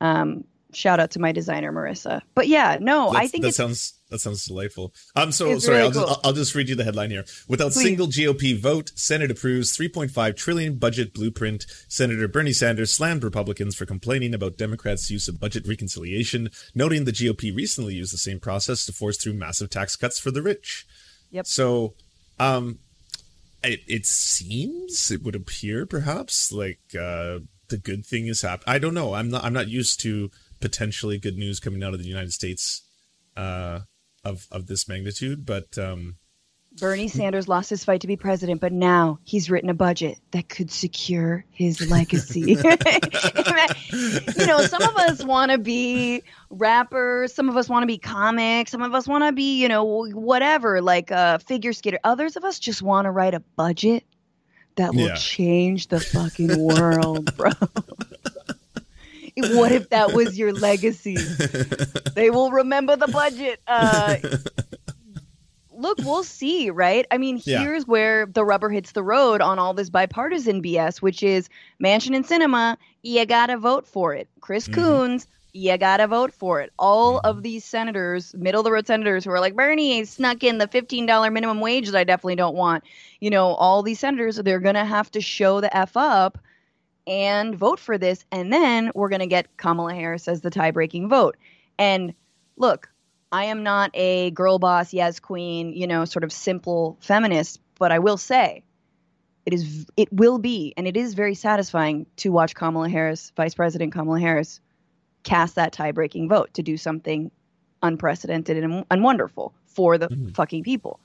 Um, 0.00 0.44
shout 0.74 1.00
out 1.00 1.10
to 1.12 1.20
my 1.20 1.32
designer 1.32 1.72
Marissa. 1.72 2.22
But 2.34 2.48
yeah, 2.48 2.78
no, 2.80 3.12
That's, 3.12 3.24
I 3.24 3.26
think 3.28 3.44
that 3.44 3.54
sounds 3.54 3.94
that 4.10 4.20
sounds 4.20 4.46
delightful. 4.46 4.92
I'm 5.16 5.32
so 5.32 5.58
sorry. 5.58 5.78
Really 5.78 5.88
I'll 5.88 5.92
cool. 5.92 6.06
just 6.06 6.20
I'll 6.26 6.32
just 6.32 6.54
read 6.54 6.68
you 6.68 6.74
the 6.74 6.84
headline 6.84 7.10
here. 7.10 7.24
Without 7.48 7.72
Please. 7.72 7.82
single 7.82 8.06
GOP 8.08 8.58
vote, 8.58 8.92
Senate 8.94 9.30
approves 9.30 9.76
3.5 9.76 10.36
trillion 10.36 10.76
budget 10.76 11.14
blueprint. 11.14 11.66
Senator 11.88 12.28
Bernie 12.28 12.52
Sanders 12.52 12.92
slammed 12.92 13.24
Republicans 13.24 13.74
for 13.74 13.86
complaining 13.86 14.34
about 14.34 14.58
Democrats' 14.58 15.10
use 15.10 15.28
of 15.28 15.40
budget 15.40 15.66
reconciliation, 15.66 16.50
noting 16.74 17.04
the 17.04 17.12
GOP 17.12 17.54
recently 17.54 17.94
used 17.94 18.12
the 18.12 18.18
same 18.18 18.40
process 18.40 18.84
to 18.86 18.92
force 18.92 19.16
through 19.16 19.34
massive 19.34 19.70
tax 19.70 19.96
cuts 19.96 20.18
for 20.18 20.30
the 20.30 20.42
rich. 20.42 20.86
Yep. 21.30 21.46
So, 21.46 21.94
um, 22.38 22.78
it, 23.64 23.80
it 23.86 24.06
seems 24.06 25.10
it 25.10 25.22
would 25.22 25.34
appear 25.34 25.86
perhaps 25.86 26.52
like 26.52 26.80
uh, 26.98 27.40
the 27.68 27.78
good 27.78 28.04
thing 28.04 28.26
is 28.26 28.42
happening. 28.42 28.74
I 28.74 28.78
don't 28.78 28.94
know. 28.94 29.14
I'm 29.14 29.30
not. 29.30 29.44
I'm 29.44 29.52
not 29.52 29.68
used 29.68 30.00
to 30.00 30.30
potentially 30.60 31.18
good 31.18 31.36
news 31.36 31.60
coming 31.60 31.82
out 31.82 31.94
of 31.94 32.00
the 32.00 32.08
United 32.08 32.32
States 32.32 32.82
uh, 33.36 33.80
of 34.24 34.46
of 34.50 34.66
this 34.66 34.88
magnitude, 34.88 35.46
but 35.46 35.76
um, 35.78 36.16
Bernie 36.78 37.08
Sanders 37.08 37.48
lost 37.48 37.70
his 37.70 37.84
fight 37.84 38.00
to 38.00 38.06
be 38.06 38.16
president, 38.16 38.60
but 38.60 38.72
now 38.72 39.18
he's 39.24 39.50
written 39.50 39.70
a 39.70 39.74
budget 39.74 40.18
that 40.30 40.48
could 40.48 40.70
secure 40.70 41.44
his 41.50 41.90
legacy. 41.90 42.40
you 42.52 42.56
know, 44.46 44.62
some 44.62 44.82
of 44.82 44.96
us 44.96 45.24
want 45.24 45.52
to 45.52 45.58
be 45.58 46.22
rappers, 46.50 47.34
some 47.34 47.48
of 47.48 47.56
us 47.56 47.68
want 47.68 47.82
to 47.82 47.86
be 47.86 47.98
comics, 47.98 48.70
some 48.70 48.82
of 48.82 48.94
us 48.94 49.06
want 49.06 49.24
to 49.24 49.32
be, 49.32 49.60
you 49.60 49.68
know, 49.68 50.06
whatever, 50.08 50.80
like 50.80 51.10
a 51.10 51.38
figure 51.40 51.72
skater. 51.72 51.98
Others 52.04 52.36
of 52.36 52.44
us 52.44 52.58
just 52.58 52.82
want 52.82 53.04
to 53.04 53.10
write 53.10 53.34
a 53.34 53.40
budget 53.40 54.04
that 54.76 54.94
will 54.94 55.08
yeah. 55.08 55.14
change 55.14 55.88
the 55.88 56.00
fucking 56.00 56.58
world, 56.58 57.36
bro. 57.36 57.50
what 59.36 59.72
if 59.72 59.88
that 59.90 60.12
was 60.12 60.38
your 60.38 60.52
legacy? 60.52 61.16
they 62.14 62.30
will 62.30 62.50
remember 62.50 62.96
the 62.96 63.08
budget. 63.08 63.60
Uh, 63.66 64.16
look, 65.82 65.98
we'll 65.98 66.24
see, 66.24 66.70
right? 66.70 67.04
I 67.10 67.18
mean, 67.18 67.36
here's 67.36 67.86
where 67.86 68.26
the 68.26 68.44
rubber 68.44 68.70
hits 68.70 68.92
the 68.92 69.02
road 69.02 69.40
on 69.40 69.58
all 69.58 69.74
this 69.74 69.90
bipartisan 69.90 70.62
BS, 70.62 71.02
which 71.02 71.22
is 71.22 71.48
Manchin 71.82 72.16
and 72.16 72.24
Sinema, 72.24 72.76
you 73.02 73.26
gotta 73.26 73.58
vote 73.58 73.86
for 73.86 74.14
it. 74.14 74.28
Chris 74.40 74.68
mm-hmm. 74.68 74.80
Coons, 74.80 75.26
you 75.52 75.76
gotta 75.76 76.06
vote 76.06 76.32
for 76.32 76.60
it. 76.60 76.72
All 76.78 77.16
mm-hmm. 77.16 77.26
of 77.26 77.42
these 77.42 77.64
senators, 77.64 78.34
middle 78.34 78.60
of 78.60 78.64
the 78.64 78.72
road 78.72 78.86
senators 78.86 79.24
who 79.24 79.30
are 79.30 79.40
like, 79.40 79.56
Bernie 79.56 80.04
snuck 80.04 80.42
in 80.42 80.58
the 80.58 80.68
$15 80.68 81.32
minimum 81.32 81.60
wage 81.60 81.90
that 81.90 81.98
I 81.98 82.04
definitely 82.04 82.36
don't 82.36 82.56
want. 82.56 82.84
You 83.20 83.30
know, 83.30 83.48
all 83.54 83.82
these 83.82 83.98
senators, 83.98 84.36
they're 84.36 84.60
gonna 84.60 84.84
have 84.84 85.10
to 85.10 85.20
show 85.20 85.60
the 85.60 85.76
F 85.76 85.96
up 85.96 86.38
and 87.06 87.56
vote 87.56 87.80
for 87.80 87.98
this. 87.98 88.24
And 88.30 88.52
then 88.52 88.92
we're 88.94 89.08
gonna 89.08 89.26
get 89.26 89.56
Kamala 89.56 89.94
Harris 89.94 90.28
as 90.28 90.40
the 90.40 90.50
tie 90.50 90.70
breaking 90.70 91.08
vote. 91.08 91.36
And 91.78 92.14
look, 92.56 92.91
I 93.32 93.44
am 93.44 93.62
not 93.62 93.90
a 93.94 94.30
girl 94.30 94.58
boss, 94.58 94.92
yes, 94.92 95.18
queen, 95.18 95.72
you 95.72 95.86
know, 95.86 96.04
sort 96.04 96.22
of 96.22 96.30
simple 96.30 96.98
feminist, 97.00 97.60
but 97.78 97.90
I 97.90 97.98
will 97.98 98.18
say 98.18 98.62
it 99.46 99.54
is 99.54 99.86
it 99.96 100.12
will 100.12 100.38
be 100.38 100.74
and 100.76 100.86
it 100.86 100.96
is 100.96 101.14
very 101.14 101.34
satisfying 101.34 102.06
to 102.16 102.30
watch 102.30 102.54
Kamala 102.54 102.90
Harris, 102.90 103.32
Vice 103.34 103.54
President 103.54 103.92
Kamala 103.92 104.20
Harris, 104.20 104.60
cast 105.22 105.54
that 105.54 105.72
tie-breaking 105.72 106.28
vote 106.28 106.54
to 106.54 106.62
do 106.62 106.76
something 106.76 107.30
unprecedented 107.82 108.62
and, 108.62 108.84
and 108.90 109.02
wonderful 109.02 109.54
for 109.66 109.98
the 109.98 110.08
mm-hmm. 110.08 110.30
fucking 110.30 110.62
people. 110.62 111.00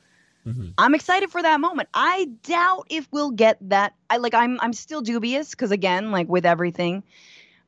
Mm-hmm. 0.45 0.69
I'm 0.77 0.95
excited 0.95 1.31
for 1.31 1.41
that 1.41 1.59
moment. 1.59 1.89
I 1.93 2.29
doubt 2.43 2.87
if 2.89 3.07
we'll 3.11 3.31
get 3.31 3.57
that. 3.69 3.93
I 4.09 4.17
like 4.17 4.33
I'm 4.33 4.59
I'm 4.59 4.73
still 4.73 5.01
dubious 5.01 5.51
because 5.51 5.71
again, 5.71 6.11
like 6.11 6.27
with 6.27 6.45
everything, 6.45 7.03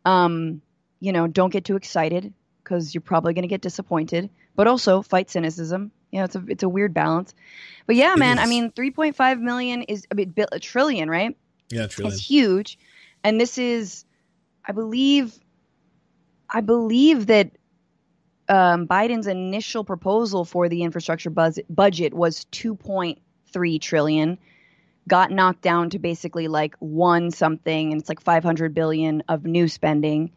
um, 0.05 0.61
you 0.99 1.13
know, 1.13 1.27
don't 1.27 1.49
get 1.49 1.65
too 1.65 1.77
excited 1.77 2.33
because 2.63 2.93
you're 2.93 3.01
probably 3.01 3.33
going 3.33 3.43
to 3.43 3.47
get 3.49 3.61
disappointed 3.61 4.29
but 4.59 4.67
also 4.67 5.01
fight 5.01 5.29
cynicism. 5.29 5.89
You 6.11 6.19
know, 6.19 6.25
it's 6.25 6.35
a 6.35 6.43
it's 6.49 6.63
a 6.63 6.67
weird 6.67 6.93
balance. 6.93 7.33
But 7.87 7.95
yeah, 7.95 8.11
it 8.11 8.19
man, 8.19 8.39
is. 8.39 8.43
I 8.43 8.45
mean, 8.45 8.71
3.5 8.71 9.39
million 9.39 9.83
is 9.83 10.05
a 10.11 10.15
bit 10.15 10.49
a 10.51 10.59
trillion, 10.59 11.09
right? 11.09 11.37
Yeah, 11.69 11.87
trillion. 11.87 12.13
It's 12.13 12.21
huge. 12.21 12.77
And 13.23 13.39
this 13.39 13.57
is 13.57 14.03
I 14.65 14.73
believe 14.73 15.33
I 16.49 16.59
believe 16.59 17.27
that 17.27 17.51
um, 18.49 18.85
Biden's 18.85 19.27
initial 19.27 19.85
proposal 19.85 20.43
for 20.43 20.67
the 20.67 20.83
infrastructure 20.83 21.29
buzz- 21.29 21.61
budget 21.69 22.13
was 22.13 22.45
2.3 22.51 23.79
trillion, 23.79 24.37
got 25.07 25.31
knocked 25.31 25.61
down 25.61 25.89
to 25.91 25.99
basically 25.99 26.49
like 26.49 26.75
one 26.79 27.31
something, 27.31 27.93
and 27.93 28.01
it's 28.01 28.09
like 28.09 28.19
500 28.19 28.73
billion 28.73 29.23
of 29.29 29.45
new 29.45 29.69
spending, 29.69 30.31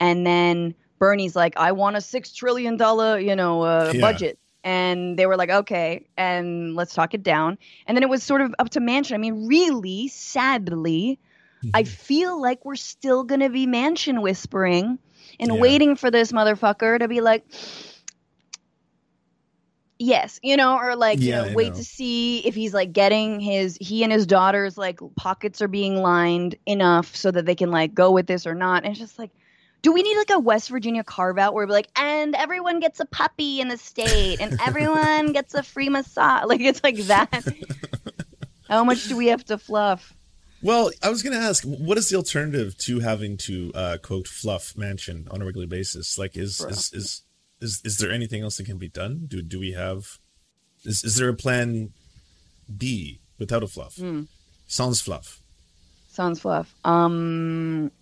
and 0.00 0.26
then 0.26 0.74
Bernie's 0.98 1.36
like, 1.36 1.56
I 1.56 1.72
want 1.72 1.96
a 1.96 2.00
six 2.00 2.32
trillion 2.32 2.76
dollar, 2.76 3.18
you 3.18 3.36
know, 3.36 3.62
uh, 3.62 3.92
yeah. 3.94 4.00
budget. 4.00 4.38
And 4.64 5.16
they 5.16 5.26
were 5.26 5.36
like, 5.36 5.50
okay, 5.50 6.06
and 6.16 6.74
let's 6.74 6.92
talk 6.92 7.14
it 7.14 7.22
down. 7.22 7.56
And 7.86 7.96
then 7.96 8.02
it 8.02 8.08
was 8.08 8.24
sort 8.24 8.40
of 8.40 8.54
up 8.58 8.70
to 8.70 8.80
Manchin. 8.80 9.14
I 9.14 9.18
mean, 9.18 9.46
really, 9.46 10.08
sadly, 10.08 11.20
mm-hmm. 11.58 11.70
I 11.72 11.84
feel 11.84 12.40
like 12.40 12.64
we're 12.64 12.74
still 12.74 13.22
gonna 13.22 13.48
be 13.48 13.66
Manchin 13.66 14.22
whispering 14.22 14.98
and 15.38 15.54
yeah. 15.54 15.60
waiting 15.60 15.94
for 15.94 16.10
this 16.10 16.32
motherfucker 16.32 16.98
to 16.98 17.06
be 17.06 17.20
like, 17.20 17.44
yes, 19.98 20.40
you 20.42 20.56
know, 20.56 20.76
or 20.76 20.96
like, 20.96 21.20
yeah, 21.20 21.44
you 21.44 21.50
know, 21.50 21.54
wait 21.54 21.70
know. 21.70 21.76
to 21.76 21.84
see 21.84 22.38
if 22.40 22.54
he's 22.54 22.74
like 22.74 22.92
getting 22.92 23.40
his 23.40 23.76
he 23.80 24.02
and 24.02 24.12
his 24.12 24.26
daughter's 24.26 24.76
like 24.76 24.98
pockets 25.16 25.62
are 25.62 25.68
being 25.68 25.96
lined 25.96 26.56
enough 26.66 27.14
so 27.14 27.30
that 27.30 27.46
they 27.46 27.54
can 27.54 27.70
like 27.70 27.94
go 27.94 28.10
with 28.10 28.26
this 28.26 28.46
or 28.46 28.54
not. 28.54 28.84
And 28.84 28.90
it's 28.90 29.00
just 29.00 29.18
like 29.18 29.30
do 29.86 29.92
we 29.92 30.02
need 30.02 30.16
like 30.16 30.30
a 30.30 30.40
West 30.40 30.68
Virginia 30.68 31.04
carve 31.04 31.38
out 31.38 31.54
where 31.54 31.64
we're 31.64 31.72
like, 31.72 31.86
and 31.94 32.34
everyone 32.34 32.80
gets 32.80 32.98
a 32.98 33.04
puppy 33.04 33.60
in 33.60 33.68
the 33.68 33.76
state 33.76 34.40
and 34.40 34.60
everyone 34.66 35.32
gets 35.32 35.54
a 35.54 35.62
free 35.62 35.88
massage? 35.88 36.46
Like 36.46 36.60
it's 36.60 36.82
like 36.82 36.96
that. 37.02 37.46
How 38.68 38.82
much 38.82 39.06
do 39.06 39.16
we 39.16 39.28
have 39.28 39.44
to 39.44 39.56
fluff? 39.56 40.12
Well, 40.60 40.90
I 41.04 41.08
was 41.08 41.22
going 41.22 41.38
to 41.38 41.40
ask, 41.40 41.62
what 41.62 41.98
is 41.98 42.08
the 42.08 42.16
alternative 42.16 42.76
to 42.78 42.98
having 42.98 43.36
to 43.36 43.70
uh, 43.76 43.98
quote 44.02 44.26
fluff 44.26 44.74
Manchin 44.74 45.32
on 45.32 45.40
a 45.40 45.44
regular 45.44 45.68
basis? 45.68 46.18
Like, 46.18 46.36
is 46.36 46.60
is, 46.62 46.92
is 46.92 47.22
is 47.60 47.80
is 47.84 47.98
there 47.98 48.10
anything 48.10 48.42
else 48.42 48.56
that 48.56 48.66
can 48.66 48.78
be 48.78 48.88
done? 48.88 49.26
Do 49.28 49.40
do 49.40 49.60
we 49.60 49.70
have? 49.70 50.18
Is 50.84 51.04
is 51.04 51.14
there 51.14 51.28
a 51.28 51.34
plan 51.34 51.92
B 52.76 53.20
without 53.38 53.62
a 53.62 53.68
fluff? 53.68 53.94
Mm. 53.94 54.26
Sans 54.66 55.00
fluff. 55.00 55.40
Sans 56.08 56.40
fluff. 56.40 56.74
Um, 56.84 57.92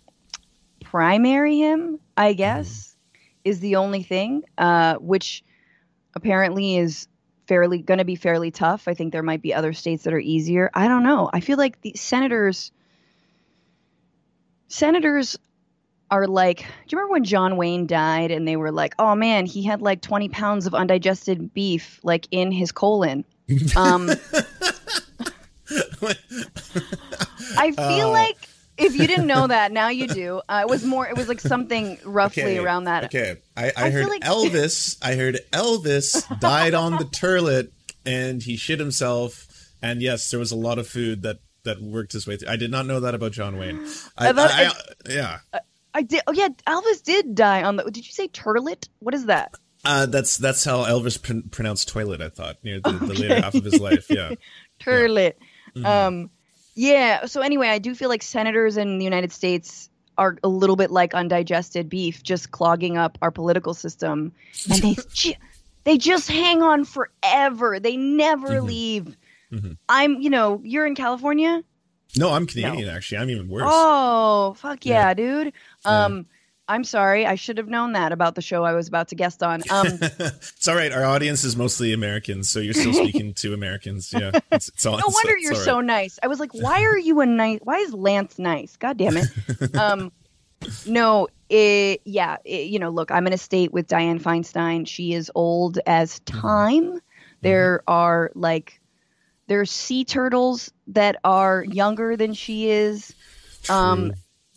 primary 0.94 1.58
him, 1.58 1.98
I 2.16 2.30
mm-hmm. 2.30 2.38
guess, 2.38 2.94
is 3.42 3.58
the 3.58 3.74
only 3.76 4.04
thing, 4.04 4.44
uh, 4.56 4.94
which 4.94 5.42
apparently 6.14 6.76
is 6.76 7.08
fairly 7.48 7.82
going 7.82 7.98
to 7.98 8.04
be 8.04 8.14
fairly 8.14 8.52
tough. 8.52 8.86
I 8.86 8.94
think 8.94 9.10
there 9.10 9.24
might 9.24 9.42
be 9.42 9.52
other 9.52 9.72
states 9.72 10.04
that 10.04 10.14
are 10.14 10.20
easier. 10.20 10.70
I 10.72 10.86
don't 10.86 11.02
know. 11.02 11.28
I 11.32 11.40
feel 11.40 11.58
like 11.58 11.80
the 11.80 11.94
senators 11.96 12.70
senators 14.68 15.36
are 16.12 16.28
like, 16.28 16.58
do 16.58 16.64
you 16.64 16.98
remember 16.98 17.14
when 17.14 17.24
John 17.24 17.56
Wayne 17.56 17.88
died 17.88 18.30
and 18.30 18.46
they 18.46 18.54
were 18.54 18.70
like, 18.70 18.94
"Oh 18.96 19.16
man, 19.16 19.46
he 19.46 19.64
had 19.64 19.82
like 19.82 20.00
20 20.00 20.28
pounds 20.28 20.66
of 20.66 20.74
undigested 20.74 21.52
beef 21.52 21.98
like 22.04 22.28
in 22.30 22.52
his 22.52 22.70
colon." 22.70 23.24
Um 23.76 24.10
I 27.56 27.72
feel 27.72 28.08
uh, 28.08 28.10
like 28.10 28.48
if 28.76 28.94
you 28.96 29.06
didn't 29.06 29.26
know 29.26 29.46
that, 29.46 29.72
now 29.72 29.88
you 29.88 30.06
do. 30.08 30.40
Uh, 30.48 30.64
it 30.66 30.70
was 30.70 30.84
more. 30.84 31.06
It 31.06 31.16
was 31.16 31.28
like 31.28 31.40
something 31.40 31.98
roughly 32.04 32.42
okay, 32.42 32.58
around 32.58 32.84
that. 32.84 33.04
Okay, 33.04 33.36
I, 33.56 33.66
I, 33.66 33.72
I 33.76 33.90
heard 33.90 34.08
like... 34.08 34.22
Elvis. 34.22 34.98
I 35.02 35.14
heard 35.14 35.38
Elvis 35.52 36.38
died 36.40 36.74
on 36.74 36.96
the 36.96 37.04
toilet 37.04 37.72
and 38.06 38.42
he 38.42 38.56
shit 38.56 38.78
himself. 38.78 39.46
And 39.82 40.00
yes, 40.00 40.30
there 40.30 40.40
was 40.40 40.52
a 40.52 40.56
lot 40.56 40.78
of 40.78 40.88
food 40.88 41.22
that 41.22 41.38
that 41.64 41.80
worked 41.80 42.12
his 42.12 42.26
way 42.26 42.36
through. 42.36 42.48
I 42.48 42.56
did 42.56 42.70
not 42.70 42.86
know 42.86 43.00
that 43.00 43.14
about 43.14 43.32
John 43.32 43.58
Wayne. 43.58 43.86
I, 44.16 44.28
about, 44.28 44.50
I, 44.52 44.70
yeah. 45.08 45.38
I 45.94 46.02
did. 46.02 46.22
Oh 46.26 46.32
yeah, 46.32 46.48
Elvis 46.66 47.02
did 47.02 47.34
die 47.34 47.62
on 47.62 47.76
the. 47.76 47.84
Did 47.84 48.06
you 48.06 48.12
say 48.12 48.28
turlet? 48.28 48.88
What 48.98 49.14
is 49.14 49.26
that? 49.26 49.54
Uh, 49.84 50.06
that's 50.06 50.38
that's 50.38 50.64
how 50.64 50.84
Elvis 50.84 51.22
pr- 51.22 51.48
pronounced 51.50 51.88
toilet. 51.88 52.20
I 52.22 52.30
thought 52.30 52.56
near 52.64 52.80
the, 52.80 52.90
okay. 52.90 53.06
the, 53.06 53.14
later 53.14 53.40
half 53.40 53.54
of 53.54 53.64
his 53.64 53.80
life. 53.80 54.06
Yeah, 54.08 54.32
turlet. 54.80 55.34
Yeah. 55.74 55.82
Mm-hmm. 55.82 55.86
Um, 55.86 56.30
yeah. 56.74 57.26
So 57.26 57.40
anyway, 57.40 57.68
I 57.68 57.78
do 57.78 57.94
feel 57.94 58.08
like 58.08 58.22
senators 58.22 58.76
in 58.76 58.98
the 58.98 59.04
United 59.04 59.32
States 59.32 59.90
are 60.16 60.36
a 60.42 60.48
little 60.48 60.76
bit 60.76 60.90
like 60.90 61.14
undigested 61.14 61.88
beef, 61.88 62.22
just 62.22 62.50
clogging 62.50 62.96
up 62.96 63.18
our 63.22 63.30
political 63.30 63.74
system, 63.74 64.32
and 64.70 64.82
they 64.82 64.96
ju- 65.12 65.34
they 65.84 65.98
just 65.98 66.28
hang 66.30 66.62
on 66.62 66.84
forever. 66.84 67.78
They 67.78 67.96
never 67.96 68.48
mm-hmm. 68.48 68.66
leave. 68.66 69.16
Mm-hmm. 69.52 69.72
I'm, 69.88 70.20
you 70.20 70.30
know, 70.30 70.60
you're 70.64 70.86
in 70.86 70.94
California. 70.94 71.62
No, 72.16 72.30
I'm 72.30 72.46
Canadian. 72.46 72.86
No. 72.86 72.92
Actually, 72.92 73.18
I'm 73.18 73.30
even 73.30 73.48
worse. 73.48 73.64
Oh, 73.66 74.54
fuck 74.58 74.84
yeah, 74.86 75.08
yeah. 75.08 75.14
dude. 75.14 75.52
Um, 75.84 76.16
yeah. 76.16 76.22
I'm 76.66 76.84
sorry. 76.84 77.26
I 77.26 77.34
should 77.34 77.58
have 77.58 77.68
known 77.68 77.92
that 77.92 78.12
about 78.12 78.34
the 78.34 78.40
show 78.40 78.64
I 78.64 78.72
was 78.72 78.88
about 78.88 79.08
to 79.08 79.14
guest 79.14 79.42
on. 79.42 79.62
Um, 79.70 79.86
it's 80.00 80.66
all 80.66 80.74
right. 80.74 80.92
Our 80.92 81.04
audience 81.04 81.44
is 81.44 81.56
mostly 81.56 81.92
Americans, 81.92 82.48
so 82.48 82.58
you're 82.58 82.72
still 82.72 82.94
speaking 82.94 83.34
to 83.34 83.52
Americans. 83.52 84.12
Yeah. 84.12 84.30
It's, 84.50 84.68
it's 84.68 84.86
all, 84.86 84.96
no 84.98 85.04
wonder 85.06 85.36
you're 85.36 85.54
so 85.54 85.80
nice. 85.80 86.18
I 86.22 86.26
was 86.26 86.40
like, 86.40 86.54
why 86.54 86.82
are 86.84 86.98
you 86.98 87.20
a 87.20 87.26
nice? 87.26 87.60
Why 87.62 87.78
is 87.78 87.92
Lance 87.92 88.38
nice? 88.38 88.76
God 88.76 88.96
damn 88.96 89.16
it. 89.16 89.76
Um, 89.76 90.10
no, 90.86 91.28
it, 91.50 92.00
yeah. 92.04 92.38
It, 92.44 92.68
you 92.68 92.78
know, 92.78 92.88
look, 92.88 93.10
I'm 93.10 93.26
in 93.26 93.34
a 93.34 93.38
state 93.38 93.72
with 93.72 93.86
Dianne 93.86 94.22
Feinstein. 94.22 94.88
She 94.88 95.12
is 95.12 95.30
old 95.34 95.78
as 95.86 96.20
mm-hmm. 96.20 96.40
time. 96.40 96.84
Mm-hmm. 96.84 96.98
There 97.42 97.82
are 97.86 98.30
like, 98.34 98.80
there's 99.48 99.70
sea 99.70 100.06
turtles 100.06 100.72
that 100.86 101.16
are 101.24 101.62
younger 101.64 102.16
than 102.16 102.32
she 102.32 102.70
is. 102.70 103.14
True. 103.64 103.74
Um, 103.74 104.12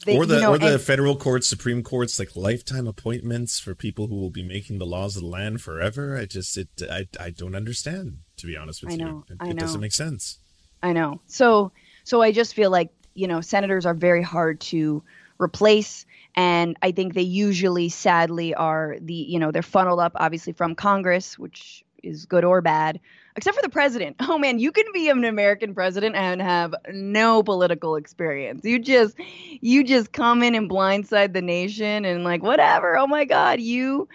they, 0.05 0.17
or 0.17 0.25
the 0.25 0.35
you 0.35 0.41
know, 0.41 0.53
or 0.53 0.57
the 0.57 0.73
and, 0.73 0.81
federal 0.81 1.15
courts, 1.15 1.47
Supreme 1.47 1.83
Courts, 1.83 2.19
like 2.19 2.35
lifetime 2.35 2.87
appointments 2.87 3.59
for 3.59 3.73
people 3.73 4.07
who 4.07 4.15
will 4.15 4.29
be 4.29 4.43
making 4.43 4.77
the 4.77 4.85
laws 4.85 5.15
of 5.15 5.23
the 5.23 5.29
land 5.29 5.61
forever. 5.61 6.17
I 6.17 6.25
just 6.25 6.57
it 6.57 6.69
I 6.89 7.07
I 7.19 7.31
don't 7.31 7.55
understand 7.55 8.19
to 8.37 8.47
be 8.47 8.55
honest 8.55 8.83
with 8.83 8.93
I 8.93 8.95
know, 8.95 9.07
you. 9.07 9.25
It, 9.29 9.37
I 9.39 9.45
know. 9.45 9.51
it 9.51 9.59
doesn't 9.59 9.81
make 9.81 9.93
sense. 9.93 10.37
I 10.83 10.93
know. 10.93 11.19
So 11.27 11.71
so 12.03 12.21
I 12.21 12.31
just 12.31 12.53
feel 12.53 12.69
like 12.69 12.91
you 13.17 13.27
know 13.27 13.41
senators 13.41 13.85
are 13.85 13.95
very 13.95 14.21
hard 14.21 14.59
to 14.61 15.03
replace 15.39 16.05
and 16.35 16.77
i 16.81 16.91
think 16.91 17.13
they 17.13 17.21
usually 17.21 17.89
sadly 17.89 18.53
are 18.53 18.97
the 19.01 19.13
you 19.13 19.39
know 19.39 19.51
they're 19.51 19.61
funneled 19.61 19.99
up 19.99 20.13
obviously 20.15 20.53
from 20.53 20.75
congress 20.75 21.37
which 21.37 21.83
is 22.03 22.25
good 22.25 22.45
or 22.45 22.61
bad 22.61 22.99
except 23.37 23.55
for 23.55 23.61
the 23.61 23.69
president. 23.69 24.17
Oh 24.29 24.37
man, 24.37 24.59
you 24.59 24.73
can 24.73 24.85
be 24.93 25.07
an 25.09 25.23
American 25.23 25.73
president 25.73 26.15
and 26.15 26.41
have 26.41 26.75
no 26.91 27.43
political 27.43 27.95
experience. 27.95 28.65
You 28.65 28.77
just 28.77 29.15
you 29.61 29.85
just 29.85 30.11
come 30.11 30.43
in 30.43 30.53
and 30.53 30.69
blindside 30.69 31.31
the 31.33 31.41
nation 31.41 32.03
and 32.03 32.25
like 32.25 32.43
whatever. 32.43 32.97
Oh 32.97 33.07
my 33.07 33.23
god, 33.23 33.61
you 33.61 34.09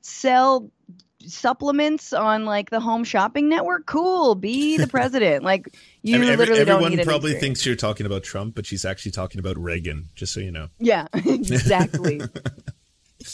sell 0.00 0.70
supplements 1.20 2.12
on 2.12 2.44
like 2.46 2.70
the 2.70 2.80
home 2.80 3.04
shopping 3.04 3.48
network? 3.48 3.86
Cool. 3.86 4.34
Be 4.34 4.76
the 4.76 4.86
president. 4.88 5.44
Like 5.44 5.76
you 6.02 6.16
every, 6.16 6.34
literally 6.34 6.60
everyone 6.60 6.82
don't 6.82 6.96
need 6.96 7.06
probably 7.06 7.34
thinks 7.34 7.64
you're 7.64 7.76
talking 7.76 8.06
about 8.06 8.24
trump 8.24 8.54
but 8.54 8.66
she's 8.66 8.84
actually 8.84 9.12
talking 9.12 9.38
about 9.38 9.56
reagan 9.56 10.08
just 10.16 10.34
so 10.34 10.40
you 10.40 10.50
know. 10.50 10.68
Yeah 10.78 11.06
exactly. 11.14 12.20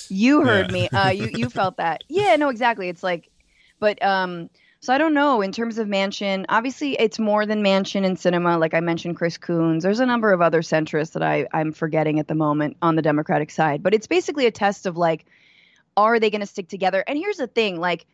You 0.08 0.44
heard 0.44 0.66
yeah. 0.66 0.72
me. 0.72 0.88
Uh 0.88 1.10
you 1.10 1.30
you 1.32 1.50
felt 1.50 1.78
that. 1.78 2.02
Yeah 2.08 2.36
no 2.36 2.50
exactly. 2.50 2.88
It's 2.88 3.02
like 3.02 3.30
but 3.78 4.02
um 4.02 4.50
So 4.82 4.94
I 4.94 4.98
don't 4.98 5.12
know 5.12 5.42
in 5.42 5.52
terms 5.52 5.76
of 5.76 5.88
Manchin. 5.88 6.46
Obviously, 6.48 6.94
it's 6.94 7.18
more 7.18 7.44
than 7.44 7.62
Manchin 7.62 8.06
and 8.06 8.16
Sinema. 8.16 8.58
Like 8.58 8.72
I 8.72 8.80
mentioned, 8.80 9.16
Chris 9.16 9.36
Coons. 9.36 9.82
There's 9.82 10.00
a 10.00 10.06
number 10.06 10.32
of 10.32 10.40
other 10.40 10.62
centrists 10.62 11.12
that 11.12 11.22
I 11.22 11.46
I'm 11.52 11.72
forgetting 11.72 12.18
at 12.18 12.28
the 12.28 12.34
moment 12.34 12.78
on 12.80 12.96
the 12.96 13.02
Democratic 13.02 13.50
side. 13.50 13.82
But 13.82 13.92
it's 13.92 14.06
basically 14.06 14.46
a 14.46 14.50
test 14.50 14.86
of 14.86 14.96
like, 14.96 15.26
are 15.98 16.18
they 16.18 16.30
going 16.30 16.40
to 16.40 16.46
stick 16.46 16.68
together? 16.68 17.04
And 17.06 17.18
here's 17.18 17.36
the 17.36 17.46
thing: 17.46 17.78
like, 17.78 18.06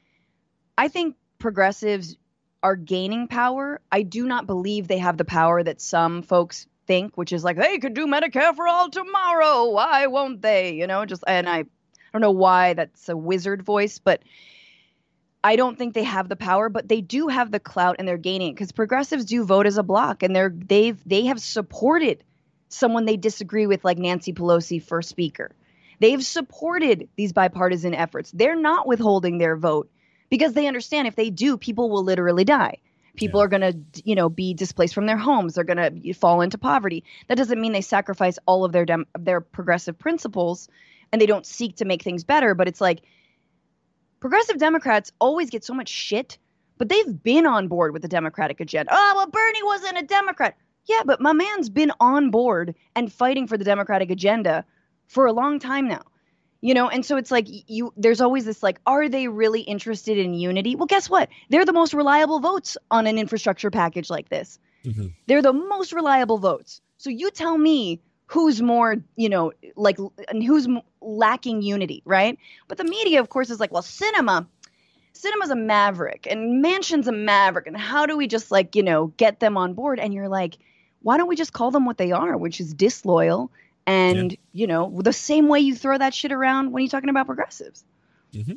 I 0.77 0.89
think 0.89 1.15
progressives 1.39 2.17
are 2.65 2.75
gaining 2.75 3.29
power. 3.29 3.81
I 3.93 4.03
do 4.03 4.27
not 4.27 4.47
believe 4.47 4.89
they 4.89 4.99
have 4.99 5.17
the 5.17 5.25
power 5.25 5.63
that 5.63 5.81
some 5.81 6.23
folks 6.23 6.67
think, 6.89 7.17
which 7.17 7.33
is 7.33 7.45
like 7.45 7.59
they 7.59 7.79
could 7.79 7.95
do 7.95 8.09
Medicare 8.09 8.57
for 8.57 8.67
all 8.67 8.91
tomorrow. 8.91 9.71
Why 9.71 10.09
won't 10.09 10.43
they? 10.43 10.73
You 10.73 10.89
know, 10.89 11.05
just 11.05 11.23
and 11.29 11.49
I, 11.49 11.59
I 11.59 11.65
don't 12.13 12.23
know 12.23 12.33
why 12.33 12.75
that's 12.75 13.09
a 13.09 13.17
wizard 13.17 13.63
voice, 13.63 14.01
but 14.01 14.21
I 15.43 15.57
don't 15.57 15.79
think 15.79 15.95
they 15.95 16.03
have 16.03 16.29
the 16.29 16.37
power, 16.37 16.69
but 16.69 16.89
they 16.89 17.01
do 17.01 17.29
have 17.29 17.51
the 17.51 17.61
clout 17.61 17.97
and 17.99 18.09
they're 18.09 18.17
gaining 18.17 18.55
because 18.55 18.73
progressives 18.73 19.25
do 19.25 19.45
vote 19.45 19.67
as 19.67 19.79
a 19.79 19.83
block 19.83 20.23
and 20.23 20.35
they're 20.35 20.53
they've 20.55 21.01
they 21.07 21.27
have 21.27 21.41
supported 21.41 22.25
someone 22.69 23.05
they 23.05 23.17
disagree 23.17 23.67
with 23.67 23.85
like 23.85 23.99
Nancy 23.99 24.33
Pelosi 24.33 24.83
for 24.83 25.03
speaker. 25.03 25.55
They've 26.01 26.25
supported 26.25 27.09
these 27.17 27.33
bipartisan 27.33 27.95
efforts. 27.95 28.31
They're 28.33 28.57
not 28.57 28.87
withholding 28.87 29.39
their 29.39 29.57
vote 29.57 29.91
because 30.29 30.53
they 30.53 30.67
understand 30.67 31.09
if 31.09 31.17
they 31.17 31.31
do, 31.31 31.57
people 31.57 31.91
will 31.91 32.05
literally 32.05 32.45
die. 32.45 32.79
People 33.17 33.41
yeah. 33.41 33.45
are 33.45 33.49
going 33.49 33.63
to, 33.63 34.03
you 34.05 34.15
know, 34.15 34.29
be 34.29 34.53
displaced 34.53 34.95
from 34.95 35.07
their 35.07 35.17
homes. 35.17 35.55
They're 35.55 35.65
going 35.65 36.03
to 36.03 36.13
fall 36.13 36.43
into 36.43 36.59
poverty. 36.59 37.05
That 37.29 37.39
doesn't 37.39 37.61
mean 37.61 37.73
they 37.73 37.81
sacrifice 37.81 38.39
all 38.47 38.65
of 38.65 38.73
their 38.73 38.85
dem- 38.85 39.07
their 39.19 39.41
progressive 39.41 39.99
principles 39.99 40.69
and 41.13 41.21
they 41.21 41.27
don't 41.27 41.47
seek 41.47 41.77
to 41.77 41.85
make 41.85 42.03
things 42.03 42.25
better, 42.25 42.55
but 42.55 42.69
it's 42.69 42.81
like 42.81 43.03
progressive 44.21 44.59
Democrats 44.59 45.13
always 45.19 45.51
get 45.51 45.65
so 45.65 45.75
much 45.75 45.89
shit, 45.89 46.39
but 46.79 46.89
they've 46.89 47.23
been 47.23 47.47
on 47.47 47.69
board 47.69 47.93
with 47.93 48.03
the 48.03 48.09
Democratic 48.09 48.61
agenda. 48.61 48.91
Oh, 48.93 49.13
well, 49.17 49.31
Bernie 49.31 49.63
wasn't 49.63 49.99
a 49.99 50.03
Democrat. 50.03 50.57
Yeah, 50.87 51.03
but 51.05 51.21
my 51.21 51.33
man's 51.33 51.69
been 51.69 51.93
on 51.99 52.31
board 52.31 52.75
and 52.95 53.13
fighting 53.13 53.47
for 53.47 53.59
the 53.59 53.65
Democratic 53.65 54.11
agenda 54.11 54.65
for 55.09 55.27
a 55.27 55.33
long 55.33 55.59
time 55.59 55.89
now. 55.89 56.03
You 56.61 56.75
know, 56.75 56.89
and 56.89 57.05
so 57.05 57.17
it's 57.17 57.31
like 57.31 57.47
you 57.49 57.93
there's 57.97 58.21
always 58.21 58.45
this 58.45 58.63
like 58.63 58.81
are 58.87 59.09
they 59.09 59.29
really 59.29 59.61
interested 59.61 60.19
in 60.19 60.35
unity? 60.35 60.75
Well, 60.75 60.87
guess 60.87 61.09
what? 61.09 61.29
They're 61.51 61.67
the 61.67 61.73
most 61.73 61.93
reliable 61.93 62.41
votes 62.41 62.77
on 62.91 63.07
an 63.07 63.19
infrastructure 63.19 63.71
package 63.71 64.11
like 64.11 64.29
this. 64.29 64.59
Mm-hmm. 64.85 65.09
They're 65.27 65.43
the 65.43 65.53
most 65.53 65.93
reliable 65.93 66.39
votes. 66.39 66.81
So 66.97 67.11
you 67.11 67.31
tell 67.31 67.57
me 67.57 68.01
who's 68.27 68.61
more, 68.61 68.97
you 69.17 69.29
know, 69.29 69.53
like, 69.77 69.99
and 70.29 70.43
who's 70.43 70.69
lacking 71.01 71.63
unity, 71.63 72.03
right? 72.05 72.39
But 72.69 72.79
the 72.79 72.85
media, 72.85 73.21
of 73.21 73.29
course, 73.29 73.51
is 73.51 73.61
like, 73.61 73.73
well, 73.73 73.83
Sinema, 73.83 74.47
Sinema's 75.15 75.51
a 75.51 75.57
maverick 75.57 76.27
and 76.29 76.65
Manchin's 76.65 77.09
a 77.09 77.13
maverick. 77.13 77.67
And 77.67 77.77
how 77.77 78.07
do 78.07 78.17
we 78.17 78.27
just 78.27 78.51
like, 78.51 78.77
you 78.77 78.83
know, 78.83 79.09
get 79.17 79.41
them 79.41 79.57
on 79.57 79.75
board? 79.75 79.99
And 79.99 80.13
you're 80.13 80.29
like, 80.29 80.59
why 81.03 81.17
don't 81.17 81.29
we 81.29 81.37
just 81.37 81.53
call 81.53 81.71
them 81.71 81.87
what 81.87 81.99
they 81.99 82.13
are, 82.13 82.37
which 82.37 82.61
is 82.61 82.75
disloyal 82.75 83.51
and, 83.87 84.33
yeah. 84.33 84.39
you 84.53 84.67
know, 84.67 85.01
the 85.03 85.13
same 85.13 85.49
way 85.49 85.61
you 85.61 85.75
throw 85.75 85.97
that 85.97 86.13
shit 86.13 86.33
around 86.33 86.73
when 86.73 86.83
you're 86.83 86.91
talking 86.91 87.09
about 87.09 87.27
progressives. 87.27 87.85
Mm-hmm. 88.33 88.55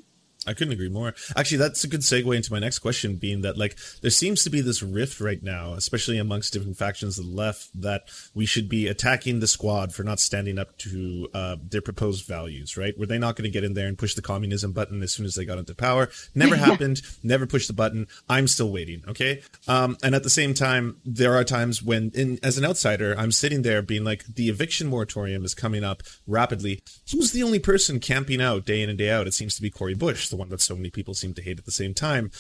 I 0.50 0.54
couldn't 0.54 0.74
agree 0.74 0.90
more. 0.90 1.14
Actually, 1.36 1.60
that's 1.60 1.84
a 1.84 1.88
good 1.88 2.02
segue 2.02 2.36
into 2.36 2.52
my 2.52 2.60
next 2.60 2.80
question, 2.80 3.16
being 3.16 3.42
that 3.42 3.58
like 3.58 3.78
there 4.02 4.12
seems 4.12 4.44
to 4.44 4.50
be 4.50 4.62
this 4.62 4.82
rift 4.82 5.22
right 5.22 5.42
now, 5.42 5.74
especially 5.74 6.18
amongst 6.18 6.54
different 6.54 6.78
factions 6.78 7.20
of 7.20 7.26
the 7.26 7.32
left, 7.32 7.70
that 7.80 8.10
we 8.34 8.46
should 8.46 8.68
be 8.68 8.88
attacking 8.88 9.40
the 9.40 9.48
squad 9.48 9.94
for 9.94 10.04
not 10.04 10.20
standing 10.20 10.58
up 10.58 10.76
to 10.80 11.30
uh, 11.34 11.56
their 11.62 11.82
proposed 11.82 12.26
values. 12.26 12.76
Right? 12.76 12.98
Were 12.98 13.06
they 13.06 13.20
not 13.20 13.36
going 13.36 13.44
to 13.44 13.52
get 13.52 13.64
in 13.64 13.76
there 13.76 13.88
and 13.88 13.98
push 13.98 14.16
the 14.16 14.22
communism 14.22 14.72
button 14.72 15.04
as 15.04 15.14
soon 15.14 15.26
as 15.26 15.36
they 15.36 15.46
got 15.46 15.60
into 15.60 15.76
power? 15.76 16.10
Never 16.34 16.56
happened. 16.70 17.02
Never 17.22 17.46
pushed 17.46 17.68
the 17.68 17.74
button. 17.74 18.08
I'm 18.28 18.48
still 18.48 18.72
waiting. 18.72 19.04
Okay. 19.08 19.44
Um, 19.68 19.98
and 20.04 20.16
at 20.16 20.24
the 20.24 20.30
same 20.30 20.56
time, 20.56 20.98
there 21.06 21.36
are 21.36 21.44
times 21.44 21.84
when, 21.84 22.12
in, 22.16 22.40
as 22.42 22.58
an 22.58 22.66
outsider, 22.66 23.14
I'm 23.18 23.32
sitting 23.32 23.62
there 23.62 23.84
being 23.84 24.04
like, 24.04 24.26
the 24.26 24.50
eviction 24.50 24.88
moratorium 24.88 25.46
is 25.46 25.54
coming 25.54 25.84
up 25.84 26.02
rapidly. 26.26 26.82
Who's 27.12 27.32
the 27.32 27.44
only 27.44 27.60
person 27.60 28.00
camping 28.00 28.42
out 28.42 28.66
day 28.66 28.82
in 28.82 28.90
and 28.90 28.98
day 28.98 29.12
out? 29.12 29.28
It 29.28 29.34
seems 29.34 29.56
to 29.56 29.62
be 29.62 29.70
Cori 29.70 29.94
Bush 29.94 30.30
the 30.30 30.39
one 30.40 30.50
that 30.50 30.62
so 30.62 30.76
many 30.76 30.90
people 30.90 31.14
seem 31.14 31.34
to 31.36 31.42
hate 31.42 31.60
at 31.60 31.66
the 31.66 31.72
same 31.72 31.94
time. 31.94 32.32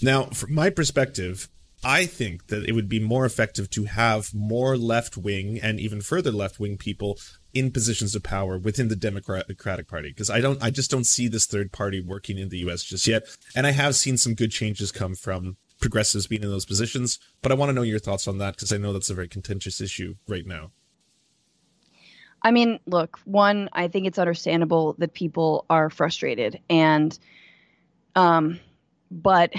Now, 0.00 0.24
from 0.24 0.54
my 0.54 0.70
perspective, 0.70 1.48
I 1.84 2.06
think 2.06 2.46
that 2.46 2.64
it 2.64 2.72
would 2.72 2.88
be 2.88 3.00
more 3.00 3.24
effective 3.24 3.68
to 3.70 3.84
have 3.84 4.32
more 4.32 4.76
left 4.76 5.16
wing 5.16 5.58
and 5.60 5.80
even 5.80 6.00
further 6.00 6.30
left 6.30 6.60
wing 6.60 6.76
people 6.76 7.18
in 7.52 7.70
positions 7.70 8.14
of 8.14 8.22
power 8.22 8.56
within 8.56 8.88
the 8.88 8.96
Democratic 8.96 9.88
Party 9.88 10.08
because 10.08 10.30
I 10.30 10.40
don't 10.40 10.62
I 10.62 10.70
just 10.70 10.90
don't 10.90 11.06
see 11.06 11.28
this 11.28 11.46
third 11.46 11.72
party 11.72 12.00
working 12.00 12.38
in 12.38 12.48
the 12.48 12.58
US 12.58 12.84
just 12.84 13.06
yet 13.06 13.24
and 13.54 13.66
I 13.66 13.72
have 13.72 13.96
seen 13.96 14.16
some 14.16 14.34
good 14.34 14.52
changes 14.52 14.92
come 14.92 15.14
from 15.14 15.56
progressives 15.80 16.28
being 16.28 16.44
in 16.44 16.50
those 16.50 16.64
positions 16.64 17.18
but 17.42 17.50
I 17.50 17.56
want 17.56 17.70
to 17.70 17.74
know 17.74 17.82
your 17.82 17.98
thoughts 17.98 18.28
on 18.28 18.38
that 18.38 18.54
because 18.54 18.72
I 18.72 18.78
know 18.78 18.92
that's 18.92 19.10
a 19.10 19.14
very 19.14 19.28
contentious 19.28 19.80
issue 19.80 20.14
right 20.28 20.46
now. 20.46 20.70
I 22.44 22.50
mean, 22.50 22.80
look, 22.86 23.20
one, 23.24 23.68
I 23.72 23.86
think 23.86 24.06
it's 24.06 24.18
understandable 24.18 24.96
that 24.98 25.14
people 25.14 25.64
are 25.70 25.90
frustrated 25.90 26.60
and 26.68 27.16
um 28.14 28.58
but 29.10 29.52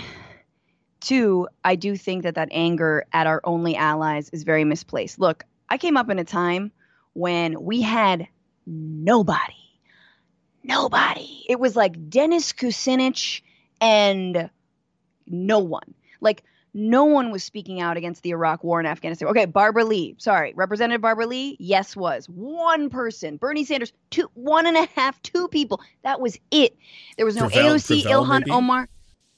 two, 1.00 1.48
I 1.63 1.76
do 1.76 1.96
think 1.96 2.24
that 2.24 2.36
that 2.36 2.50
anger 2.52 3.06
at 3.13 3.28
our 3.28 3.42
only 3.44 3.76
allies 3.76 4.30
is 4.30 4.44
very 4.44 4.63
misplaced. 4.63 5.20
Look, 5.20 5.46
I 5.70 5.78
came 5.78 5.98
up 5.98 6.10
in 6.10 6.18
a 6.18 6.24
time 6.24 6.72
when 7.13 7.62
we 7.62 7.82
had 7.82 8.28
nobody. 8.66 9.54
Nobody. 10.63 11.46
It 11.48 11.60
was 11.60 11.76
like 11.76 12.10
Dennis 12.10 12.54
Kucinich 12.54 13.42
and 13.82 14.50
no 15.28 15.60
one. 15.60 15.94
Like 16.22 16.44
no 16.73 17.05
one 17.05 17.31
was 17.31 17.43
speaking 17.43 17.79
out 17.79 17.97
against 17.97 18.23
the 18.23 18.31
Iraq 18.31 18.63
war 18.63 18.79
in 18.79 18.86
Afghanistan. 18.86 19.27
Okay, 19.27 19.45
Barbara 19.45 19.86
Lee. 19.86 20.15
Sorry, 20.17 20.53
Representative 20.55 21.01
Barbara 21.01 21.27
Lee. 21.27 21.55
Yes, 21.59 21.95
was 21.95 22.25
one 22.27 22.89
person. 22.89 23.38
Bernie 23.38 23.63
Sanders, 23.63 23.93
two, 24.09 24.29
one 24.33 24.65
and 24.65 24.77
a 24.77 24.88
half, 24.95 25.21
two 25.21 25.47
people. 25.47 25.81
That 26.03 26.19
was 26.19 26.39
it. 26.51 26.75
There 27.17 27.25
was 27.25 27.36
no 27.36 27.47
Gravel, 27.47 27.75
AOC, 27.75 28.03
Gravel, 28.03 28.25
Ilhan 28.25 28.39
maybe? 28.39 28.51
Omar. 28.51 28.89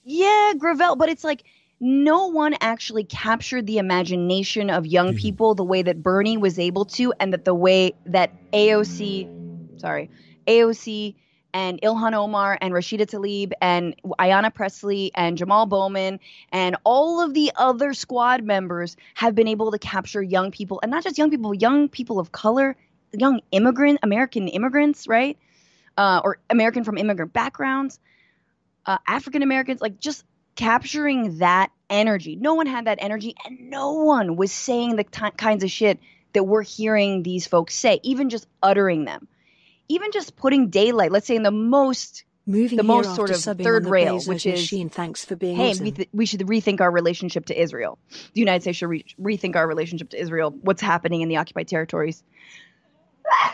Yeah, 0.05 0.53
Gravel. 0.57 0.95
But 0.95 1.09
it's 1.09 1.25
like 1.25 1.43
no 1.81 2.27
one 2.27 2.55
actually 2.61 3.03
captured 3.03 3.67
the 3.67 3.79
imagination 3.79 4.69
of 4.69 4.85
young 4.85 5.09
mm-hmm. 5.09 5.17
people 5.17 5.55
the 5.55 5.63
way 5.63 5.81
that 5.81 6.01
Bernie 6.01 6.37
was 6.37 6.57
able 6.57 6.85
to, 6.85 7.13
and 7.19 7.33
that 7.33 7.43
the 7.43 7.55
way 7.55 7.93
that 8.05 8.31
AOC, 8.53 9.79
sorry, 9.81 10.09
AOC 10.47 11.15
and 11.55 11.81
Ilhan 11.81 12.13
Omar 12.13 12.57
and 12.59 12.73
Rashida 12.73 13.07
Tlaib 13.07 13.53
and 13.61 13.95
Ayanna 14.19 14.53
Pressley 14.53 15.11
and 15.15 15.37
Jamal 15.37 15.65
Bowman 15.65 16.19
and 16.51 16.75
all 16.83 17.21
of 17.21 17.33
the 17.33 17.49
other 17.55 17.93
squad 17.93 18.43
members 18.43 18.97
have 19.13 19.35
been 19.35 19.47
able 19.47 19.71
to 19.71 19.79
capture 19.79 20.21
young 20.21 20.51
people 20.51 20.81
and 20.83 20.91
not 20.91 21.05
just 21.05 21.17
young 21.17 21.29
people, 21.29 21.53
young 21.53 21.87
people 21.87 22.19
of 22.19 22.33
color, 22.33 22.75
young 23.13 23.39
immigrant, 23.51 23.99
American 24.03 24.49
immigrants, 24.49 25.07
right? 25.07 25.37
Uh, 25.97 26.19
or 26.25 26.39
American 26.49 26.83
from 26.83 26.97
immigrant 26.97 27.31
backgrounds, 27.31 28.01
uh, 28.85 28.97
African 29.07 29.41
Americans, 29.41 29.79
like 29.79 29.97
just 29.97 30.25
capturing 30.57 31.37
that 31.37 31.71
energy. 31.89 32.35
No 32.35 32.55
one 32.55 32.67
had 32.67 32.87
that 32.87 32.97
energy 32.99 33.33
and 33.45 33.69
no 33.69 33.93
one 33.93 34.35
was 34.35 34.51
saying 34.51 34.97
the 34.97 35.05
t- 35.05 35.31
kinds 35.37 35.63
of 35.63 35.71
shit 35.71 36.01
that 36.33 36.43
we're 36.43 36.63
hearing 36.63 37.23
these 37.23 37.47
folks 37.47 37.75
say, 37.75 38.01
even 38.03 38.29
just 38.29 38.45
uttering 38.61 39.05
them 39.05 39.29
even 39.87 40.11
just 40.11 40.35
putting 40.35 40.69
daylight, 40.69 41.11
let's 41.11 41.27
say 41.27 41.35
in 41.35 41.43
the 41.43 41.51
most 41.51 42.23
Moving 42.47 42.77
the 42.77 42.83
most 42.83 43.15
sort 43.15 43.31
of 43.31 43.41
third 43.57 43.87
rail, 43.87 44.21
which 44.21 44.45
is 44.45 44.61
machine. 44.61 44.87
Thanks 44.87 45.25
for 45.25 45.35
being 45.35 45.55
hey, 45.55 45.71
awesome. 45.71 45.83
we, 45.83 45.91
th- 45.91 46.09
we 46.13 46.25
should 46.27 46.41
rethink 46.41 46.79
our 46.79 46.91
relationship 46.91 47.47
to 47.47 47.59
Israel. 47.59 47.97
The 48.11 48.39
United 48.39 48.61
States 48.61 48.77
should 48.77 48.89
re- 48.89 49.05
rethink 49.19 49.55
our 49.55 49.67
relationship 49.67 50.11
to 50.11 50.21
Israel. 50.21 50.51
What's 50.61 50.81
happening 50.81 51.21
in 51.21 51.27
the 51.27 51.37
occupied 51.37 51.67
territories? 51.67 52.23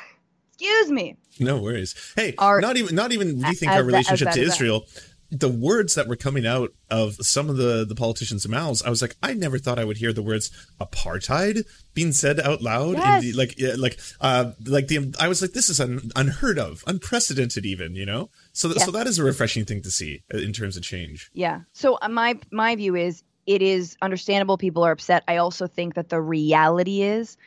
Excuse 0.54 0.92
me. 0.92 1.16
No 1.40 1.62
worries. 1.62 1.96
Hey, 2.18 2.36
our, 2.38 2.60
not 2.60 2.76
even 2.76 2.94
not 2.94 3.14
even 3.14 3.40
rethink 3.40 3.70
our 3.70 3.84
relationship 3.84 4.26
that, 4.26 4.36
to 4.36 4.42
Israel. 4.42 4.82
That 4.82 5.04
the 5.32 5.50
words 5.50 5.96
that 5.96 6.08
were 6.10 6.18
coming 6.18 6.46
out 6.46 6.74
of 6.90 7.16
some 7.16 7.50
of 7.50 7.56
the 7.56 7.86
the 7.86 7.96
politicians' 7.96 8.48
mouths, 8.48 8.84
I 8.84 8.90
was 8.90 9.02
like, 9.02 9.16
I 9.24 9.34
never 9.34 9.58
thought 9.58 9.80
I 9.80 9.86
would 9.86 9.98
hear 9.98 10.12
the 10.12 10.22
words 10.22 10.52
apartheid 10.80 11.64
being 11.94 12.12
said 12.12 12.40
out 12.40 12.62
loud. 12.62 12.98
Yes. 12.98 13.24
The, 13.24 13.34
like, 13.34 13.56
like, 13.78 14.00
uh, 14.20 14.52
like 14.66 14.88
the. 14.88 15.16
I 15.20 15.30
was 15.30 15.42
like, 15.42 15.54
this 15.54 15.70
is 15.70 15.80
un, 15.80 16.12
unheard 16.16 16.60
of, 16.60 16.84
unprecedented, 16.86 17.66
even. 17.66 17.96
You 17.96 18.06
know, 18.06 18.30
so 18.52 18.68
th- 18.68 18.80
yes. 18.80 18.86
so 18.86 18.92
that 18.92 19.08
is 19.08 19.20
a 19.20 19.24
refreshing 19.24 19.64
thing 19.64 19.82
to 19.84 19.92
see 19.92 20.24
uh, 20.34 20.38
in 20.38 20.52
terms 20.52 20.76
of 20.76 20.84
change. 20.84 21.32
Yeah. 21.34 21.62
So 21.72 21.98
uh, 22.02 22.10
my 22.10 22.38
my 22.52 22.76
view 22.76 22.96
is 22.96 23.24
it 23.46 23.62
is 23.62 23.96
understandable 24.02 24.58
people 24.58 24.84
are 24.84 24.92
upset. 24.92 25.24
I 25.28 25.38
also 25.38 25.66
think 25.66 25.96
that 25.96 26.10
the 26.10 26.22
reality 26.22 27.04
is 27.04 27.38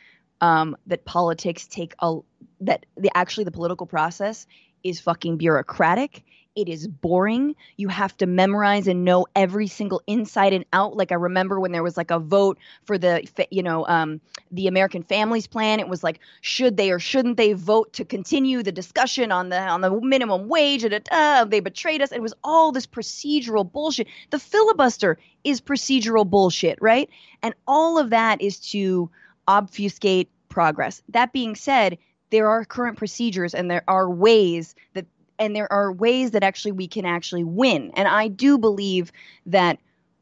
um, 0.40 0.76
that 0.86 1.04
politics 1.04 1.66
take 1.66 1.94
a 2.00 2.18
that 2.60 2.86
the 2.96 3.10
actually 3.14 3.44
the 3.44 3.50
political 3.50 3.86
process 3.86 4.46
is 4.82 5.00
fucking 5.00 5.36
bureaucratic 5.36 6.24
It 6.56 6.68
is 6.68 6.86
boring. 6.86 7.56
You 7.76 7.88
have 7.88 8.16
to 8.18 8.26
memorize 8.26 8.86
and 8.86 9.04
know 9.04 9.26
every 9.34 9.66
single 9.66 10.00
inside 10.06 10.52
and 10.52 10.64
out. 10.72 10.96
Like 10.96 11.10
I 11.10 11.16
remember 11.16 11.58
when 11.58 11.72
there 11.72 11.82
was 11.82 11.96
like 11.96 12.12
a 12.12 12.20
vote 12.20 12.58
for 12.84 12.96
the, 12.96 13.26
you 13.50 13.62
know, 13.62 13.84
um, 13.88 14.20
the 14.52 14.68
American 14.68 15.02
Families 15.02 15.48
Plan. 15.48 15.80
It 15.80 15.88
was 15.88 16.04
like, 16.04 16.20
should 16.42 16.76
they 16.76 16.92
or 16.92 17.00
shouldn't 17.00 17.38
they 17.38 17.54
vote 17.54 17.92
to 17.94 18.04
continue 18.04 18.62
the 18.62 18.70
discussion 18.70 19.32
on 19.32 19.48
the 19.48 19.58
on 19.58 19.80
the 19.80 20.00
minimum 20.00 20.48
wage? 20.48 20.82
They 20.82 21.60
betrayed 21.60 22.02
us. 22.02 22.12
It 22.12 22.22
was 22.22 22.34
all 22.44 22.70
this 22.70 22.86
procedural 22.86 23.70
bullshit. 23.70 24.06
The 24.30 24.38
filibuster 24.38 25.18
is 25.42 25.60
procedural 25.60 26.28
bullshit, 26.28 26.78
right? 26.80 27.10
And 27.42 27.54
all 27.66 27.98
of 27.98 28.10
that 28.10 28.40
is 28.40 28.60
to 28.70 29.10
obfuscate 29.48 30.28
progress. 30.48 31.02
That 31.08 31.32
being 31.32 31.56
said, 31.56 31.98
there 32.30 32.48
are 32.48 32.64
current 32.64 32.96
procedures 32.96 33.54
and 33.54 33.70
there 33.70 33.84
are 33.86 34.10
ways 34.10 34.74
that 34.94 35.06
and 35.38 35.54
there 35.54 35.72
are 35.72 35.92
ways 35.92 36.32
that 36.32 36.42
actually 36.42 36.72
we 36.72 36.88
can 36.88 37.04
actually 37.04 37.44
win. 37.44 37.92
And 37.94 38.08
I 38.08 38.28
do 38.28 38.58
believe 38.58 39.12
that 39.46 39.78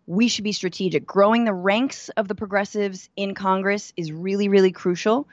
we 0.07 0.29
should 0.29 0.45
be 0.45 0.53
strategic. 0.53 1.07
Growing 1.07 1.45
the 1.45 1.55
ranks 1.55 2.09
of 2.11 2.29
the 2.29 2.35
progressives 2.35 3.09
in 3.17 3.35
Congress 3.35 3.93
is 3.97 4.13
really, 4.13 4.49
really 4.49 4.73
crucial. 4.73 5.29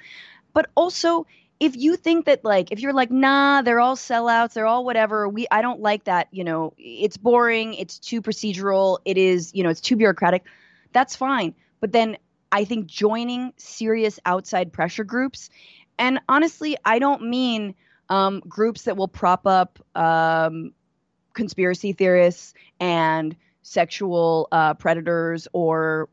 But 0.54 0.68
also, 0.76 1.26
if 1.60 1.76
you 1.76 1.96
think 1.96 2.26
that 2.26 2.44
like 2.46 2.72
if 2.72 2.80
you're 2.80 2.94
like 2.94 3.12
nah 3.12 3.62
they're 3.62 3.80
all 3.80 3.96
sellouts 3.96 4.54
they're 4.54 4.66
all 4.66 4.86
whatever 4.86 5.28
we 5.28 5.46
i 5.52 5.62
don't 5.62 5.82
like 5.82 6.06
that 6.06 6.28
you 6.32 6.44
know 6.44 6.74
it's 6.78 7.18
boring 7.18 7.74
it's 7.74 8.00
too 8.00 8.22
procedural 8.22 9.00
it 9.06 9.18
is 9.18 9.52
you 9.54 9.64
know 9.64 9.70
it's 9.70 9.82
too 9.82 9.96
bureaucratic 9.96 10.46
that's 10.94 11.16
fine 11.16 11.54
but 11.82 11.92
then 11.92 12.18
i 12.52 12.64
think 12.64 12.88
joining 12.88 13.52
serious 13.58 14.20
outside 14.26 14.72
pressure 14.72 15.04
groups 15.04 15.50
and 15.98 16.20
honestly 16.30 16.78
i 16.86 16.98
don't 16.98 17.24
mean 17.24 17.76
um, 18.10 18.42
groups 18.42 18.84
that 18.84 18.98
will 18.98 19.08
prop 19.08 19.46
up 19.46 19.80
um, 19.96 20.74
conspiracy 21.34 21.94
theorists 21.94 22.54
and 22.80 23.36
sexual 23.62 24.48
uh, 24.52 24.74
predators 24.74 25.48
or 25.54 26.10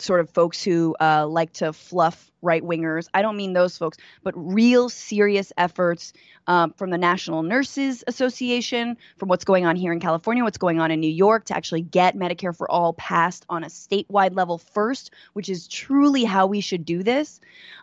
sort 0.00 0.20
of 0.20 0.30
folks 0.30 0.62
who 0.62 0.94
uh, 1.00 1.26
like 1.26 1.52
to 1.52 1.72
fluff 1.72 2.30
right 2.40 2.62
wingers. 2.62 3.08
I 3.12 3.22
don't 3.22 3.36
mean 3.36 3.52
those 3.52 3.76
folks, 3.76 3.98
but 4.22 4.32
real 4.36 4.88
serious 4.88 5.52
efforts 5.56 6.12
um, 6.46 6.72
from 6.74 6.90
the 6.90 6.98
National 6.98 7.42
Nurses 7.42 8.04
Association, 8.06 8.96
from 9.16 9.28
what's 9.28 9.44
going 9.44 9.66
on 9.66 9.74
here 9.76 9.92
in 9.92 9.98
California, 9.98 10.44
what's 10.44 10.58
going 10.58 10.80
on 10.80 10.90
in 10.90 11.00
New 11.00 11.10
York 11.10 11.46
to 11.46 11.56
actually 11.56 11.82
get 11.82 12.16
Medicare 12.16 12.56
for 12.56 12.70
All 12.70 12.92
passed 12.92 13.44
on 13.48 13.64
a 13.64 13.66
statewide 13.66 14.36
level 14.36 14.58
first, 14.58 15.12
which 15.32 15.48
is 15.48 15.66
truly 15.66 16.24
how 16.24 16.46
we 16.46 16.60
should 16.60 16.84
do 16.84 17.02
this. 17.02 17.40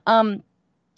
Um, 0.08 0.42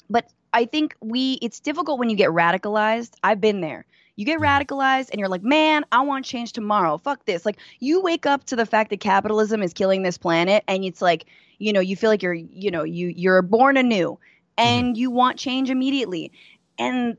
but 0.10 0.30
I 0.54 0.66
think 0.66 0.96
we 1.02 1.34
it's 1.42 1.60
difficult 1.60 2.00
when 2.00 2.10
you 2.10 2.16
get 2.16 2.30
radicalized. 2.30 3.14
I've 3.24 3.42
been 3.42 3.62
there. 3.62 3.86
You 4.16 4.26
get 4.26 4.40
mm-hmm. 4.40 4.46
radicalized 4.46 5.10
and 5.12 5.20
you're 5.20 5.30
like, 5.30 5.44
"Man, 5.44 5.86
I 5.92 6.02
want 6.02 6.26
change 6.26 6.54
tomorrow. 6.54 6.98
Fuck 6.98 7.26
this." 7.26 7.46
Like 7.46 7.58
you 7.80 8.02
wake 8.02 8.26
up 8.26 8.46
to 8.46 8.56
the 8.56 8.66
fact 8.66 8.90
that 8.90 9.00
capitalism 9.00 9.62
is 9.62 9.74
killing 9.74 10.04
this 10.04 10.18
planet 10.18 10.64
and 10.68 10.84
it's 10.84 11.02
like, 11.02 11.26
you 11.60 11.72
know, 11.72 11.80
you 11.80 11.96
feel 11.96 12.10
like 12.10 12.24
you're, 12.24 12.34
you 12.34 12.72
know, 12.72 12.84
you 12.84 13.14
you're 13.16 13.42
born 13.42 13.78
anew 13.78 14.12
mm-hmm. 14.12 14.20
and 14.58 14.86
mm-hmm. 14.88 15.00
you 15.00 15.12
want 15.12 15.38
change 15.38 15.70
immediately. 15.70 16.32
And 16.80 17.18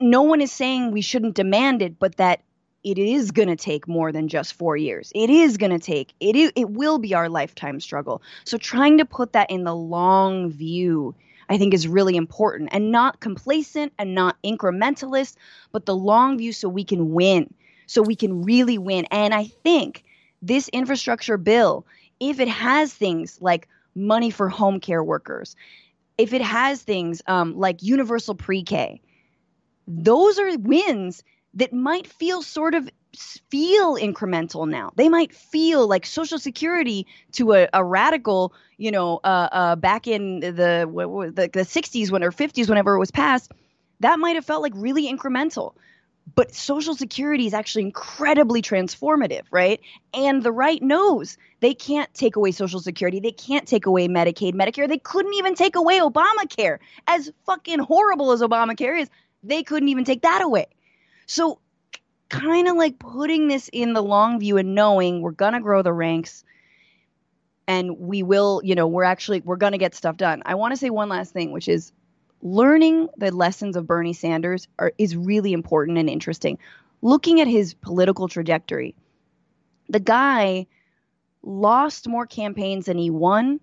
no 0.00 0.22
one 0.22 0.40
is 0.40 0.52
saying 0.52 0.92
we 0.92 1.00
shouldn't 1.00 1.34
demand 1.34 1.82
it, 1.82 1.98
but 1.98 2.16
that 2.16 2.42
it 2.84 2.98
is 2.98 3.32
going 3.32 3.48
to 3.48 3.56
take 3.56 3.88
more 3.88 4.12
than 4.12 4.28
just 4.28 4.54
4 4.54 4.76
years. 4.76 5.10
It 5.14 5.28
is 5.28 5.56
going 5.56 5.72
to 5.72 5.78
take 5.78 6.14
it 6.20 6.36
it 6.54 6.70
will 6.70 6.98
be 6.98 7.14
our 7.14 7.28
lifetime 7.28 7.80
struggle. 7.80 8.22
So 8.44 8.58
trying 8.58 8.98
to 8.98 9.04
put 9.04 9.32
that 9.32 9.50
in 9.50 9.64
the 9.64 9.74
long 9.74 10.50
view 10.50 11.16
I 11.48 11.58
think 11.58 11.74
is 11.74 11.86
really 11.86 12.16
important 12.16 12.70
and 12.72 12.90
not 12.90 13.20
complacent 13.20 13.92
and 13.98 14.14
not 14.14 14.36
incrementalist, 14.42 15.36
but 15.72 15.86
the 15.86 15.96
long 15.96 16.38
view 16.38 16.52
so 16.52 16.68
we 16.68 16.84
can 16.84 17.12
win, 17.12 17.52
so 17.86 18.02
we 18.02 18.16
can 18.16 18.42
really 18.42 18.78
win. 18.78 19.06
And 19.10 19.32
I 19.32 19.44
think 19.44 20.04
this 20.42 20.68
infrastructure 20.68 21.36
bill, 21.36 21.86
if 22.20 22.40
it 22.40 22.48
has 22.48 22.92
things 22.92 23.38
like 23.40 23.68
money 23.94 24.30
for 24.30 24.48
home 24.48 24.80
care 24.80 25.04
workers, 25.04 25.56
if 26.18 26.32
it 26.32 26.42
has 26.42 26.82
things 26.82 27.22
um, 27.26 27.56
like 27.56 27.82
universal 27.82 28.34
pre 28.34 28.62
K, 28.62 29.00
those 29.86 30.38
are 30.38 30.56
wins 30.58 31.22
that 31.56 31.72
might 31.72 32.06
feel 32.06 32.42
sort 32.42 32.74
of 32.74 32.88
feel 33.50 33.96
incremental 33.96 34.68
now. 34.68 34.92
They 34.94 35.08
might 35.08 35.34
feel 35.34 35.88
like 35.88 36.04
Social 36.04 36.38
Security 36.38 37.06
to 37.32 37.54
a, 37.54 37.68
a 37.72 37.82
radical, 37.82 38.52
you 38.76 38.90
know, 38.90 39.20
uh, 39.24 39.48
uh, 39.50 39.76
back 39.76 40.06
in 40.06 40.40
the, 40.40 40.52
the 40.52 41.48
the 41.52 41.60
60s 41.60 42.10
when 42.10 42.22
or 42.22 42.30
50s, 42.30 42.68
whenever 42.68 42.94
it 42.94 42.98
was 42.98 43.10
passed, 43.10 43.52
that 44.00 44.18
might 44.18 44.36
have 44.36 44.44
felt 44.44 44.62
like 44.62 44.74
really 44.76 45.10
incremental. 45.10 45.74
But 46.34 46.54
Social 46.54 46.94
Security 46.94 47.46
is 47.46 47.54
actually 47.54 47.82
incredibly 47.82 48.60
transformative, 48.60 49.44
right? 49.50 49.80
And 50.12 50.42
the 50.42 50.52
right 50.52 50.82
knows 50.82 51.38
they 51.60 51.72
can't 51.72 52.12
take 52.12 52.36
away 52.36 52.50
Social 52.50 52.80
Security. 52.80 53.20
They 53.20 53.30
can't 53.30 53.66
take 53.66 53.86
away 53.86 54.08
Medicaid, 54.08 54.54
Medicare. 54.54 54.88
They 54.88 54.98
couldn't 54.98 55.34
even 55.34 55.54
take 55.54 55.76
away 55.76 56.00
Obamacare. 56.00 56.78
As 57.06 57.30
fucking 57.46 57.78
horrible 57.78 58.32
as 58.32 58.42
Obamacare 58.42 59.00
is, 59.00 59.08
they 59.42 59.62
couldn't 59.62 59.88
even 59.88 60.04
take 60.04 60.22
that 60.22 60.42
away. 60.42 60.66
So 61.26 61.60
kind 62.28 62.68
of 62.68 62.76
like 62.76 62.98
putting 62.98 63.48
this 63.48 63.68
in 63.72 63.92
the 63.92 64.02
long 64.02 64.40
view 64.40 64.56
and 64.56 64.74
knowing 64.74 65.20
we're 65.20 65.30
going 65.30 65.52
to 65.52 65.60
grow 65.60 65.82
the 65.82 65.92
ranks 65.92 66.44
and 67.68 67.98
we 67.98 68.22
will, 68.22 68.60
you 68.64 68.74
know, 68.74 68.86
we're 68.86 69.04
actually 69.04 69.40
we're 69.40 69.56
going 69.56 69.72
to 69.72 69.78
get 69.78 69.94
stuff 69.94 70.16
done. 70.16 70.42
I 70.46 70.54
want 70.54 70.72
to 70.72 70.76
say 70.76 70.90
one 70.90 71.08
last 71.08 71.32
thing, 71.32 71.52
which 71.52 71.68
is 71.68 71.92
learning 72.42 73.08
the 73.16 73.34
lessons 73.34 73.76
of 73.76 73.86
Bernie 73.86 74.12
Sanders 74.12 74.68
are, 74.78 74.92
is 74.98 75.16
really 75.16 75.52
important 75.52 75.98
and 75.98 76.08
interesting. 76.08 76.58
Looking 77.02 77.40
at 77.40 77.48
his 77.48 77.74
political 77.74 78.28
trajectory, 78.28 78.94
the 79.88 80.00
guy 80.00 80.66
lost 81.42 82.08
more 82.08 82.26
campaigns 82.26 82.86
than 82.86 82.98
he 82.98 83.10
won. 83.10 83.60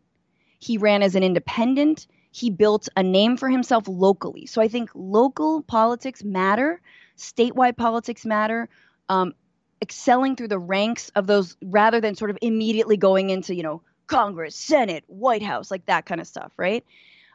He 0.59 0.77
ran 0.77 1.03
as 1.03 1.15
an 1.15 1.23
independent. 1.23 2.07
He 2.31 2.49
built 2.49 2.89
a 2.95 3.03
name 3.03 3.37
for 3.37 3.49
himself 3.49 3.87
locally. 3.87 4.45
So 4.45 4.61
I 4.61 4.67
think 4.67 4.89
local 4.93 5.61
politics 5.61 6.23
matter 6.23 6.81
statewide 7.17 7.77
politics 7.77 8.25
matter. 8.25 8.69
Um, 9.09 9.33
excelling 9.83 10.37
through 10.37 10.47
the 10.47 10.57
ranks 10.57 11.11
of 11.13 11.27
those 11.27 11.57
rather 11.61 11.99
than 11.99 12.15
sort 12.15 12.31
of 12.31 12.37
immediately 12.41 12.95
going 12.95 13.29
into, 13.29 13.53
you 13.53 13.61
know, 13.61 13.81
Congress, 14.07 14.55
Senate, 14.55 15.03
White 15.07 15.43
House, 15.43 15.69
like 15.69 15.85
that 15.87 16.05
kind 16.05 16.21
of 16.21 16.25
stuff, 16.27 16.53
right? 16.57 16.85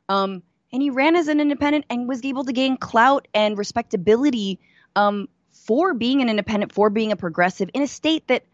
Um, 0.09 0.43
and 0.73 0.83
he 0.83 0.89
ran 0.89 1.15
as 1.15 1.29
an 1.29 1.41
independent 1.41 1.85
and 1.91 2.09
was 2.09 2.25
able 2.25 2.45
to 2.45 2.53
gain 2.53 2.79
clout 2.79 3.29
and 3.35 3.59
respectability 3.59 4.59
um, 4.97 5.29
for 5.53 5.93
being 5.93 6.23
an 6.23 6.31
independent, 6.31 6.73
for 6.73 6.89
being 6.89 7.13
a 7.13 7.17
progressive 7.17 7.69
in 7.75 7.83
a 7.83 7.87
state 7.87 8.27
that 8.29 8.45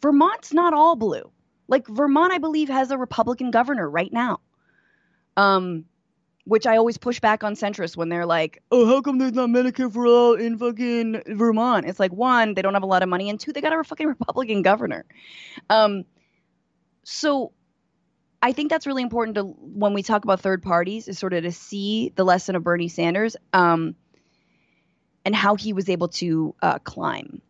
Vermont's 0.00 0.54
not 0.54 0.72
all 0.72 0.96
blue. 0.96 1.30
Like 1.68 1.86
Vermont, 1.86 2.32
I 2.32 2.38
believe, 2.38 2.68
has 2.68 2.90
a 2.90 2.98
Republican 2.98 3.50
governor 3.50 3.88
right 3.88 4.12
now. 4.12 4.40
Um, 5.36 5.84
which 6.44 6.66
I 6.66 6.76
always 6.76 6.98
push 6.98 7.20
back 7.20 7.42
on 7.42 7.54
centrists 7.54 7.96
when 7.96 8.08
they're 8.08 8.26
like, 8.26 8.62
"Oh, 8.70 8.86
how 8.86 9.00
come 9.00 9.18
there's 9.18 9.32
not 9.32 9.48
Medicare 9.48 9.92
for 9.92 10.06
all 10.06 10.34
in 10.34 10.58
fucking 10.58 11.22
Vermont?" 11.26 11.86
It's 11.86 11.98
like 11.98 12.12
one, 12.12 12.54
they 12.54 12.62
don't 12.62 12.74
have 12.74 12.82
a 12.82 12.86
lot 12.86 13.02
of 13.02 13.08
money, 13.08 13.30
and 13.30 13.40
two, 13.40 13.52
they 13.52 13.60
got 13.60 13.78
a 13.78 13.82
fucking 13.82 14.06
Republican 14.18 14.62
governor. 14.62 15.04
Um, 15.70 16.04
so 17.04 17.52
I 18.42 18.52
think 18.52 18.68
that's 18.68 18.86
really 18.86 19.02
important 19.02 19.36
to 19.36 19.44
when 19.44 19.94
we 19.94 20.02
talk 20.02 20.24
about 20.24 20.40
third 20.40 20.62
parties 20.62 21.08
is 21.08 21.18
sort 21.18 21.32
of 21.32 21.44
to 21.44 21.52
see 21.52 22.12
the 22.14 22.24
lesson 22.24 22.56
of 22.56 22.62
Bernie 22.62 22.88
Sanders 22.88 23.36
um, 23.54 23.94
and 25.24 25.34
how 25.34 25.54
he 25.54 25.72
was 25.72 25.88
able 25.88 26.08
to 26.08 26.54
uh, 26.60 26.78
climb. 26.80 27.40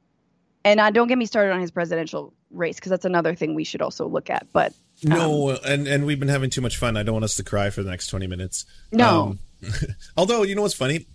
And 0.64 0.78
uh, 0.78 0.90
don't 0.90 1.09
get 1.09 1.18
me 1.18 1.26
started 1.26 1.52
on 1.52 1.61
his 1.61 1.72
presidential 1.72 2.33
race 2.50 2.76
because 2.76 2.90
that's 2.90 3.04
another 3.04 3.35
thing 3.35 3.57
we 3.57 3.64
should 3.64 3.83
also 3.83 4.07
look 4.07 4.30
at. 4.30 4.46
But 4.52 4.72
no, 5.05 5.51
um, 5.51 5.59
and 5.64 5.87
and 5.87 6.07
we've 6.07 6.19
been 6.19 6.29
having 6.29 6.51
too 6.51 6.61
much 6.61 6.77
fun. 6.77 6.97
I 6.97 7.03
don't 7.03 7.14
want 7.14 7.25
us 7.25 7.37
to 7.37 7.45
cry 7.45 7.71
for 7.71 7.83
the 7.83 7.90
next 7.90 8.09
twenty 8.09 8.27
minutes. 8.27 8.64
No. 8.93 9.21
Um, 9.21 9.38
although 10.17 10.43
you 10.43 10.55
know 10.55 10.62
what's 10.62 10.75
funny, 10.75 11.07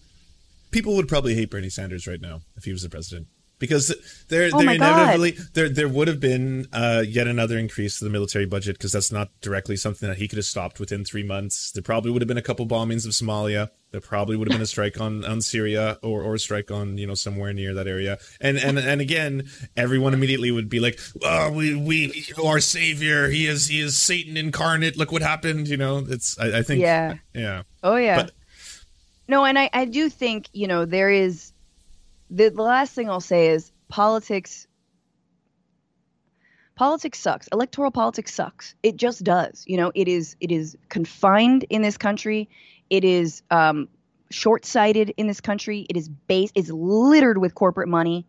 people 0.71 0.95
would 0.95 1.07
probably 1.07 1.35
hate 1.35 1.51
Bernie 1.51 1.69
Sanders 1.69 2.07
right 2.07 2.21
now 2.21 2.41
if 2.55 2.63
he 2.63 2.71
was 2.71 2.83
the 2.83 2.89
president 2.89 3.27
because 3.59 3.93
there, 4.29 4.49
oh 4.51 4.59
there 4.59 4.75
inevitably 4.75 5.31
God. 5.33 5.47
there 5.53 5.69
there 5.69 5.87
would 5.87 6.07
have 6.07 6.19
been 6.19 6.67
uh, 6.73 7.03
yet 7.07 7.27
another 7.27 7.57
increase 7.57 7.99
to 7.99 8.05
the 8.05 8.09
military 8.09 8.45
budget 8.45 8.77
because 8.77 8.93
that's 8.93 9.11
not 9.11 9.29
directly 9.41 9.75
something 9.75 10.07
that 10.07 10.17
he 10.17 10.27
could 10.27 10.37
have 10.37 10.45
stopped 10.45 10.79
within 10.79 11.05
three 11.05 11.23
months. 11.23 11.71
There 11.71 11.83
probably 11.83 12.11
would 12.11 12.21
have 12.21 12.27
been 12.27 12.37
a 12.37 12.41
couple 12.41 12.65
bombings 12.65 13.05
of 13.05 13.11
Somalia. 13.11 13.69
There 13.91 14.01
probably 14.01 14.37
would 14.37 14.47
have 14.47 14.55
been 14.55 14.61
a 14.61 14.67
strike 14.67 15.01
on, 15.01 15.25
on 15.25 15.41
Syria 15.41 15.97
or, 16.03 16.21
or 16.21 16.35
a 16.35 16.39
strike 16.39 16.71
on 16.71 16.97
you 16.97 17.07
know 17.07 17.15
somewhere 17.15 17.53
near 17.53 17.73
that 17.73 17.87
area. 17.87 18.17
And 18.39 18.57
and 18.57 18.79
and 18.79 19.01
again, 19.01 19.49
everyone 19.75 20.13
immediately 20.13 20.51
would 20.51 20.69
be 20.69 20.79
like, 20.79 20.99
"Oh, 21.23 21.51
we 21.51 21.75
we 21.75 22.25
our 22.43 22.59
savior. 22.59 23.27
He 23.29 23.45
is 23.45 23.67
he 23.67 23.81
is 23.81 23.97
Satan 23.97 24.37
incarnate. 24.37 24.95
Look 24.97 25.11
what 25.11 25.21
happened." 25.21 25.67
You 25.67 25.77
know, 25.77 26.05
it's 26.07 26.39
I, 26.39 26.59
I 26.59 26.61
think 26.61 26.81
yeah 26.81 27.15
yeah 27.33 27.63
oh 27.83 27.97
yeah. 27.97 28.15
But, 28.15 28.31
no, 29.27 29.43
and 29.45 29.59
I 29.59 29.69
I 29.73 29.85
do 29.85 30.09
think 30.09 30.49
you 30.53 30.67
know 30.67 30.85
there 30.85 31.09
is 31.09 31.48
the, 32.29 32.49
last 32.51 32.93
thing 32.93 33.09
I'll 33.09 33.21
say 33.21 33.49
is 33.49 33.71
politics 33.87 34.67
politics 36.75 37.19
sucks. 37.19 37.49
Electoral 37.51 37.91
politics 37.91 38.33
sucks. 38.33 38.73
It 38.81 38.95
just 38.95 39.23
does. 39.23 39.65
You 39.67 39.75
know, 39.75 39.91
it 39.93 40.07
is 40.07 40.37
it 40.39 40.51
is 40.51 40.77
confined 40.87 41.65
in 41.69 41.81
this 41.81 41.97
country. 41.97 42.49
It 42.89 43.03
is 43.03 43.43
um, 43.51 43.89
short-sighted 44.31 45.13
in 45.17 45.27
this 45.27 45.41
country. 45.41 45.85
It 45.89 45.97
is 45.97 46.07
based. 46.07 46.53
It's 46.55 46.69
littered 46.69 47.37
with 47.37 47.53
corporate 47.53 47.89
money. 47.89 48.25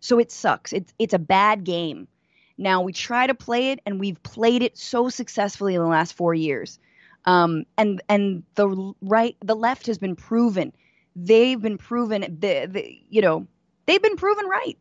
So 0.00 0.18
it 0.18 0.32
sucks. 0.32 0.72
It's 0.72 0.94
it's 0.98 1.12
a 1.12 1.18
bad 1.18 1.64
game. 1.64 2.08
Now 2.56 2.82
we 2.82 2.92
try 2.92 3.26
to 3.26 3.34
play 3.34 3.72
it, 3.72 3.80
and 3.84 4.00
we've 4.00 4.22
played 4.22 4.62
it 4.62 4.78
so 4.78 5.10
successfully 5.10 5.74
in 5.74 5.82
the 5.82 5.86
last 5.86 6.14
four 6.14 6.34
years. 6.34 6.78
Um, 7.26 7.64
and 7.76 8.00
and 8.08 8.44
the 8.54 8.94
right, 9.02 9.36
the 9.44 9.54
left 9.56 9.86
has 9.88 9.98
been 9.98 10.16
proven. 10.16 10.72
They've 11.16 11.60
been 11.60 11.78
proven. 11.78 12.22
The, 12.22 12.66
the 12.70 13.00
you 13.08 13.22
know 13.22 13.46
they've 13.86 14.02
been 14.02 14.16
proven 14.16 14.46
right. 14.46 14.78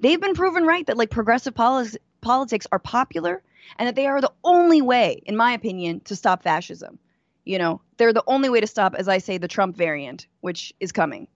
They've 0.00 0.20
been 0.20 0.34
proven 0.34 0.64
right 0.64 0.86
that 0.86 0.96
like 0.96 1.10
progressive 1.10 1.54
politics 1.54 1.96
politics 2.20 2.66
are 2.72 2.78
popular 2.78 3.42
and 3.78 3.88
that 3.88 3.94
they 3.94 4.06
are 4.06 4.20
the 4.20 4.32
only 4.44 4.80
way, 4.80 5.22
in 5.26 5.36
my 5.36 5.52
opinion, 5.52 6.00
to 6.00 6.16
stop 6.16 6.42
fascism. 6.42 6.98
You 7.44 7.58
know, 7.58 7.80
they're 7.96 8.12
the 8.12 8.24
only 8.26 8.48
way 8.48 8.60
to 8.60 8.66
stop, 8.66 8.94
as 8.94 9.08
I 9.08 9.18
say, 9.18 9.36
the 9.36 9.48
Trump 9.48 9.76
variant, 9.76 10.26
which 10.40 10.72
is 10.80 10.92
coming. 10.92 11.26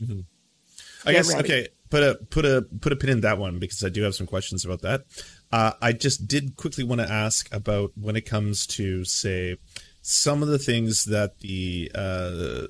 Mm-hmm. 0.00 0.20
I 1.04 1.12
Get 1.12 1.18
guess 1.18 1.34
ready. 1.34 1.48
okay. 1.48 1.68
Put 1.90 2.02
a 2.02 2.18
put 2.28 2.44
a 2.44 2.66
put 2.80 2.92
a 2.92 2.96
pin 2.96 3.08
in 3.08 3.20
that 3.22 3.38
one 3.38 3.58
because 3.58 3.82
I 3.82 3.88
do 3.88 4.02
have 4.02 4.14
some 4.14 4.26
questions 4.26 4.62
about 4.66 4.82
that. 4.82 5.04
Uh, 5.50 5.72
I 5.80 5.92
just 5.92 6.28
did 6.28 6.54
quickly 6.56 6.84
want 6.84 7.00
to 7.00 7.10
ask 7.10 7.52
about 7.52 7.92
when 7.94 8.14
it 8.14 8.26
comes 8.26 8.66
to 8.66 9.06
say 9.06 9.56
some 10.02 10.42
of 10.42 10.48
the 10.48 10.58
things 10.58 11.06
that 11.06 11.38
the 11.38 11.90
uh, 11.94 12.66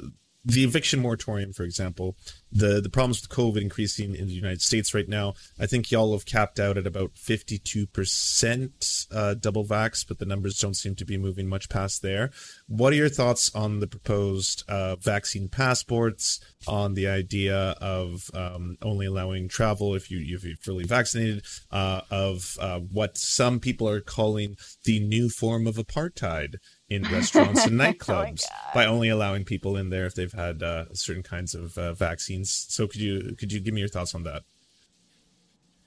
the 0.49 0.65
eviction 0.65 1.01
moratorium, 1.01 1.53
for 1.53 1.63
example, 1.63 2.17
the 2.51 2.81
the 2.81 2.89
problems 2.89 3.21
with 3.21 3.31
COVID 3.31 3.61
increasing 3.61 4.15
in 4.15 4.27
the 4.27 4.33
United 4.33 4.63
States 4.63 4.95
right 4.95 5.09
now. 5.09 5.35
I 5.61 5.67
think 5.67 5.91
y'all 5.91 6.13
have 6.13 6.25
capped 6.25 6.59
out 6.59 6.79
at 6.79 6.87
about 6.87 7.13
fifty 7.17 7.59
two 7.59 7.87
percent 7.87 9.07
uh, 9.13 9.35
double 9.35 9.67
vax, 9.67 10.07
but 10.09 10.19
the 10.19 10.25
numbers 10.25 10.59
don't 10.59 10.75
seem 10.75 10.95
to 10.97 11.05
be 11.05 11.19
moving 11.19 11.49
much 11.49 11.69
past 11.69 12.01
there. 12.01 12.31
What 12.67 12.95
are 12.95 12.97
your 12.97 13.11
thoughts 13.11 13.55
on 13.55 13.81
the 13.81 13.87
proposed 13.87 14.65
uh, 14.69 14.97
vaccine 14.97 15.49
passports? 15.49 16.41
On 16.67 16.95
the 16.95 17.07
idea 17.07 17.77
of 17.81 18.31
um, 18.35 18.79
only 18.83 19.07
allowing 19.07 19.49
travel 19.49 19.95
if 19.95 20.11
you 20.11 20.19
if 20.35 20.45
you're 20.45 20.57
fully 20.57 20.85
vaccinated? 20.85 21.45
Uh, 21.71 22.01
of 22.11 22.57
uh, 22.61 22.81
what 22.81 23.19
some 23.19 23.61
people 23.61 23.89
are 23.89 24.01
calling 24.01 24.57
the 24.85 24.99
new 24.99 25.29
form 25.29 25.67
of 25.67 25.77
apartheid 25.77 26.57
in 26.91 27.03
restaurants 27.05 27.67
and 27.67 27.81
oh 27.81 27.85
nightclubs 27.85 28.45
oh 28.51 28.71
by 28.75 28.87
only 28.87 29.09
allowing 29.09 29.45
people 29.45 29.77
in 29.77 29.91
there 29.91 30.07
if 30.07 30.15
they've 30.15 30.33
had 30.33 30.63
uh, 30.63 30.87
certain 30.93 31.23
kinds 31.23 31.55
of 31.55 31.77
uh, 31.77 31.93
vaccines. 31.93 32.67
So 32.69 32.87
could 32.87 33.01
you 33.01 33.35
could 33.39 33.53
you 33.53 33.61
give 33.61 33.75
me 33.75 33.81
your 33.81 33.89
thoughts 33.89 34.15
on 34.15 34.25
that? 34.25 34.43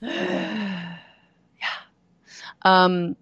yeah. 0.00 0.96
Um, 2.62 3.16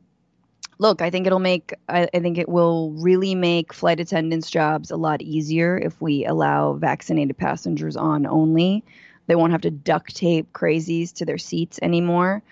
look, 0.79 1.03
I 1.03 1.11
think 1.11 1.27
it'll 1.27 1.39
make 1.39 1.75
I, 1.89 2.09
I 2.13 2.21
think 2.21 2.39
it 2.39 2.49
will 2.49 2.93
really 2.93 3.35
make 3.35 3.73
flight 3.73 4.01
attendants' 4.01 4.51
jobs 4.51 4.91
a 4.91 4.97
lot 4.97 5.23
easier 5.23 5.79
if 5.79 6.01
we 6.01 6.25
allow 6.27 6.75
vaccinated 6.75 7.39
passengers 7.39 7.97
on 7.97 8.27
only. 8.27 8.85
They 9.27 9.37
won't 9.37 9.53
have 9.53 9.61
to 9.63 9.71
duct 9.71 10.17
tape 10.17 10.53
crazies 10.53 11.13
to 11.15 11.25
their 11.25 11.39
seats 11.39 11.79
anymore. 11.83 12.43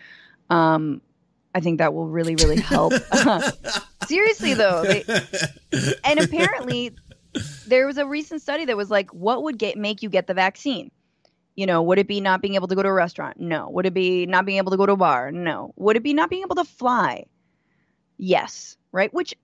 Um, 0.48 1.00
I 1.58 1.60
think 1.60 1.78
that 1.78 1.92
will 1.92 2.06
really, 2.06 2.36
really 2.36 2.60
help. 2.60 2.92
Seriously, 4.06 4.54
though, 4.54 4.84
they, 4.84 5.02
and 6.04 6.20
apparently 6.20 6.94
there 7.66 7.84
was 7.84 7.98
a 7.98 8.06
recent 8.06 8.42
study 8.42 8.64
that 8.66 8.76
was 8.76 8.92
like, 8.92 9.10
what 9.10 9.42
would 9.42 9.58
get 9.58 9.76
make 9.76 10.00
you 10.00 10.08
get 10.08 10.28
the 10.28 10.34
vaccine? 10.34 10.92
You 11.56 11.66
know, 11.66 11.82
would 11.82 11.98
it 11.98 12.06
be 12.06 12.20
not 12.20 12.42
being 12.42 12.54
able 12.54 12.68
to 12.68 12.76
go 12.76 12.84
to 12.84 12.88
a 12.88 12.92
restaurant? 12.92 13.40
No. 13.40 13.68
Would 13.70 13.86
it 13.86 13.92
be 13.92 14.24
not 14.24 14.46
being 14.46 14.58
able 14.58 14.70
to 14.70 14.76
go 14.76 14.86
to 14.86 14.92
a 14.92 14.96
bar? 14.96 15.32
No. 15.32 15.74
Would 15.74 15.96
it 15.96 16.04
be 16.04 16.14
not 16.14 16.30
being 16.30 16.42
able 16.42 16.54
to 16.54 16.64
fly? 16.64 17.24
Yes. 18.18 18.76
Right. 18.92 19.12
Which 19.12 19.34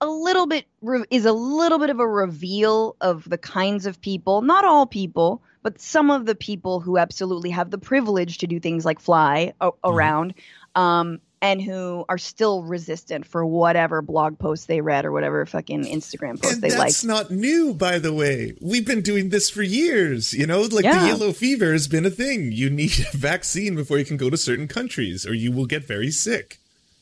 a 0.00 0.06
little 0.06 0.46
bit 0.46 0.66
re- 0.80 1.06
is 1.10 1.24
a 1.24 1.32
little 1.32 1.80
bit 1.80 1.90
of 1.90 1.98
a 1.98 2.06
reveal 2.06 2.94
of 3.00 3.28
the 3.28 3.38
kinds 3.38 3.84
of 3.84 4.00
people, 4.00 4.42
not 4.42 4.64
all 4.64 4.86
people, 4.86 5.42
but 5.64 5.80
some 5.80 6.08
of 6.08 6.26
the 6.26 6.36
people 6.36 6.78
who 6.78 6.98
absolutely 6.98 7.50
have 7.50 7.72
the 7.72 7.78
privilege 7.78 8.38
to 8.38 8.46
do 8.46 8.60
things 8.60 8.84
like 8.84 9.00
fly 9.00 9.52
a- 9.60 9.72
mm-hmm. 9.72 9.90
around. 9.90 10.34
Um, 10.76 11.18
and 11.44 11.60
who 11.60 12.06
are 12.08 12.16
still 12.16 12.62
resistant 12.62 13.26
for 13.26 13.44
whatever 13.44 14.00
blog 14.00 14.38
posts 14.38 14.64
they 14.64 14.80
read 14.80 15.04
or 15.04 15.12
whatever 15.12 15.44
fucking 15.44 15.84
Instagram 15.84 16.40
post 16.40 16.54
and 16.54 16.62
they 16.62 16.70
like. 16.70 16.78
That's 16.78 17.04
not 17.04 17.30
new, 17.30 17.74
by 17.74 17.98
the 17.98 18.14
way. 18.14 18.56
We've 18.62 18.86
been 18.86 19.02
doing 19.02 19.28
this 19.28 19.50
for 19.50 19.62
years. 19.62 20.32
You 20.32 20.46
know, 20.46 20.62
like 20.62 20.86
yeah. 20.86 21.00
the 21.00 21.06
yellow 21.08 21.32
fever 21.34 21.72
has 21.72 21.86
been 21.86 22.06
a 22.06 22.10
thing. 22.10 22.50
You 22.50 22.70
need 22.70 23.06
a 23.12 23.16
vaccine 23.18 23.76
before 23.76 23.98
you 23.98 24.06
can 24.06 24.16
go 24.16 24.30
to 24.30 24.38
certain 24.38 24.66
countries, 24.66 25.26
or 25.26 25.34
you 25.34 25.52
will 25.52 25.66
get 25.66 25.86
very 25.86 26.10
sick. 26.10 26.60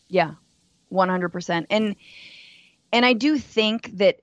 Yeah, 0.08 0.32
one 0.88 1.08
hundred 1.08 1.28
percent. 1.28 1.68
And 1.70 1.94
and 2.92 3.06
I 3.06 3.12
do 3.12 3.38
think 3.38 3.96
that 3.98 4.22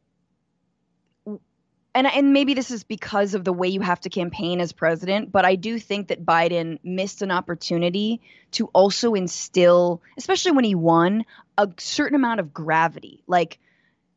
and 1.95 2.07
and 2.07 2.33
maybe 2.33 2.53
this 2.53 2.71
is 2.71 2.83
because 2.83 3.33
of 3.33 3.43
the 3.43 3.53
way 3.53 3.67
you 3.67 3.81
have 3.81 3.99
to 4.01 4.09
campaign 4.09 4.61
as 4.61 4.71
president, 4.71 5.31
but 5.31 5.45
I 5.45 5.55
do 5.55 5.79
think 5.79 6.09
that 6.09 6.25
Biden 6.25 6.79
missed 6.83 7.21
an 7.21 7.31
opportunity 7.31 8.21
to 8.51 8.67
also 8.67 9.13
instill, 9.13 10.01
especially 10.17 10.51
when 10.51 10.65
he 10.65 10.75
won, 10.75 11.25
a 11.57 11.69
certain 11.77 12.15
amount 12.15 12.39
of 12.39 12.53
gravity. 12.53 13.23
Like 13.27 13.59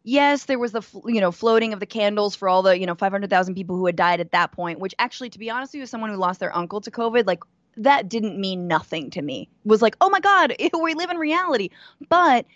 yes, 0.04 0.44
there 0.44 0.58
was 0.58 0.72
the 0.72 0.82
you 1.06 1.20
know 1.20 1.32
floating 1.32 1.72
of 1.72 1.80
the 1.80 1.86
candles 1.86 2.36
for 2.36 2.48
all 2.48 2.62
the 2.62 2.78
you 2.78 2.86
know 2.86 2.94
500,000 2.94 3.54
people 3.54 3.76
who 3.76 3.86
had 3.86 3.96
died 3.96 4.20
at 4.20 4.32
that 4.32 4.52
point, 4.52 4.78
which 4.78 4.94
actually 4.98 5.30
to 5.30 5.38
be 5.38 5.50
honest 5.50 5.72
with 5.72 5.78
you 5.78 5.82
as 5.82 5.90
someone 5.90 6.10
who 6.10 6.16
lost 6.16 6.40
their 6.40 6.54
uncle 6.54 6.80
to 6.82 6.90
COVID, 6.90 7.26
like 7.26 7.42
that 7.78 8.08
didn't 8.08 8.38
mean 8.38 8.68
nothing 8.68 9.10
to 9.10 9.22
me. 9.22 9.48
It 9.64 9.68
was 9.68 9.82
like, 9.82 9.96
"Oh 10.00 10.10
my 10.10 10.20
god, 10.20 10.54
we 10.80 10.94
live 10.94 11.10
in 11.10 11.16
reality." 11.16 11.70
But 12.08 12.46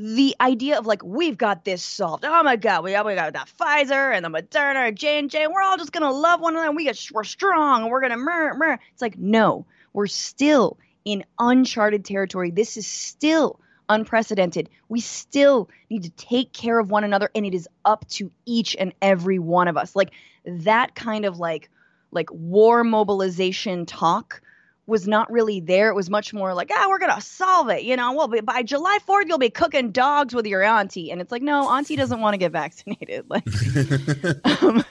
the 0.00 0.34
idea 0.40 0.78
of 0.78 0.86
like 0.86 1.04
we've 1.04 1.36
got 1.36 1.66
this 1.66 1.82
solved. 1.82 2.24
Oh 2.24 2.42
my 2.42 2.56
god, 2.56 2.84
we, 2.84 2.92
we 2.92 3.14
got 3.14 3.34
that 3.34 3.50
Pfizer 3.60 4.16
and 4.16 4.24
the 4.24 4.30
Moderna 4.30 4.94
J 4.94 5.18
and 5.18 5.28
J. 5.28 5.46
We're 5.46 5.60
all 5.60 5.76
just 5.76 5.92
gonna 5.92 6.10
love 6.10 6.40
one 6.40 6.56
another. 6.56 6.72
We 6.72 6.84
get 6.84 6.98
we're 7.12 7.22
strong 7.22 7.82
and 7.82 7.90
we're 7.90 8.00
gonna 8.00 8.16
murr 8.16 8.54
murr. 8.54 8.78
It's 8.94 9.02
like 9.02 9.18
no, 9.18 9.66
we're 9.92 10.06
still 10.06 10.78
in 11.04 11.22
uncharted 11.38 12.06
territory. 12.06 12.50
This 12.50 12.78
is 12.78 12.86
still 12.86 13.60
unprecedented. 13.90 14.70
We 14.88 15.00
still 15.00 15.68
need 15.90 16.04
to 16.04 16.10
take 16.10 16.54
care 16.54 16.78
of 16.78 16.90
one 16.90 17.04
another, 17.04 17.30
and 17.34 17.44
it 17.44 17.52
is 17.52 17.68
up 17.84 18.08
to 18.10 18.32
each 18.46 18.74
and 18.80 18.94
every 19.02 19.38
one 19.38 19.68
of 19.68 19.76
us. 19.76 19.94
Like 19.94 20.12
that 20.46 20.94
kind 20.94 21.26
of 21.26 21.38
like 21.38 21.68
like 22.10 22.30
war 22.32 22.84
mobilization 22.84 23.84
talk 23.84 24.40
was 24.86 25.06
not 25.06 25.30
really 25.30 25.60
there. 25.60 25.88
It 25.90 25.94
was 25.94 26.10
much 26.10 26.34
more 26.34 26.54
like, 26.54 26.70
ah, 26.72 26.86
we're 26.88 26.98
gonna 26.98 27.20
solve 27.20 27.68
it. 27.70 27.82
You 27.82 27.96
know, 27.96 28.12
well, 28.12 28.28
by 28.42 28.62
July 28.62 28.98
Fourth, 29.06 29.26
you'll 29.28 29.38
be 29.38 29.50
cooking 29.50 29.92
dogs 29.92 30.34
with 30.34 30.46
your 30.46 30.62
auntie, 30.62 31.10
and 31.10 31.20
it's 31.20 31.32
like, 31.32 31.42
no, 31.42 31.68
auntie 31.68 31.96
doesn't 31.96 32.20
want 32.20 32.34
to 32.34 32.38
get 32.38 32.52
vaccinated. 32.52 33.26
Like, 33.30 33.44
um, 34.62 34.84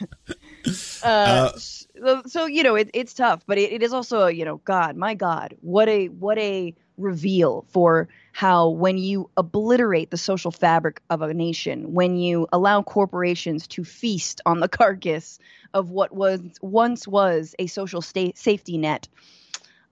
uh, 1.03 1.05
uh, 1.05 1.51
so, 1.57 2.21
so, 2.25 2.45
you 2.45 2.63
know, 2.63 2.75
it, 2.75 2.89
it's 2.93 3.13
tough, 3.13 3.43
but 3.45 3.57
it, 3.57 3.71
it 3.71 3.83
is 3.83 3.93
also, 3.93 4.27
you 4.27 4.45
know, 4.45 4.57
God, 4.57 4.95
my 4.95 5.13
God, 5.13 5.55
what 5.61 5.89
a 5.89 6.07
what 6.07 6.37
a 6.37 6.73
reveal 6.97 7.65
for 7.69 8.07
how 8.33 8.69
when 8.69 8.97
you 8.97 9.29
obliterate 9.37 10.11
the 10.11 10.17
social 10.17 10.51
fabric 10.51 11.01
of 11.09 11.21
a 11.21 11.33
nation, 11.33 11.93
when 11.93 12.17
you 12.17 12.47
allow 12.51 12.81
corporations 12.81 13.67
to 13.67 13.83
feast 13.83 14.41
on 14.45 14.59
the 14.59 14.67
carcass 14.69 15.39
of 15.73 15.89
what 15.89 16.13
was 16.13 16.41
once 16.61 17.07
was 17.07 17.55
a 17.59 17.67
social 17.67 18.01
state 18.01 18.37
safety 18.37 18.77
net 18.77 19.07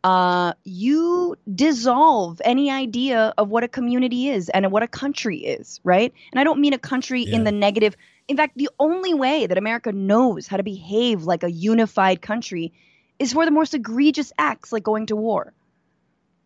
uh, 0.07 0.53
you 0.63 1.35
dissolve 1.53 2.41
any 2.45 2.71
idea 2.71 3.33
of 3.37 3.49
what 3.49 3.65
a 3.65 3.67
community 3.67 4.29
is 4.29 4.47
and 4.47 4.71
what 4.71 4.81
a 4.81 4.87
country 4.87 5.39
is, 5.39 5.81
right? 5.83 6.13
And 6.31 6.39
I 6.39 6.45
don't 6.45 6.61
mean 6.61 6.71
a 6.71 6.77
country 6.77 7.25
yeah. 7.25 7.35
in 7.35 7.43
the 7.43 7.51
negative. 7.51 7.97
In 8.29 8.37
fact, 8.37 8.53
the 8.55 8.69
only 8.79 9.13
way 9.13 9.47
that 9.47 9.57
America 9.57 9.91
knows 9.91 10.47
how 10.47 10.55
to 10.55 10.63
behave 10.63 11.23
like 11.23 11.43
a 11.43 11.51
unified 11.51 12.21
country 12.21 12.71
is 13.19 13.33
for 13.33 13.43
the 13.43 13.51
most 13.51 13.73
egregious 13.73 14.31
acts 14.37 14.71
like 14.71 14.81
going 14.81 15.07
to 15.07 15.17
war. 15.17 15.51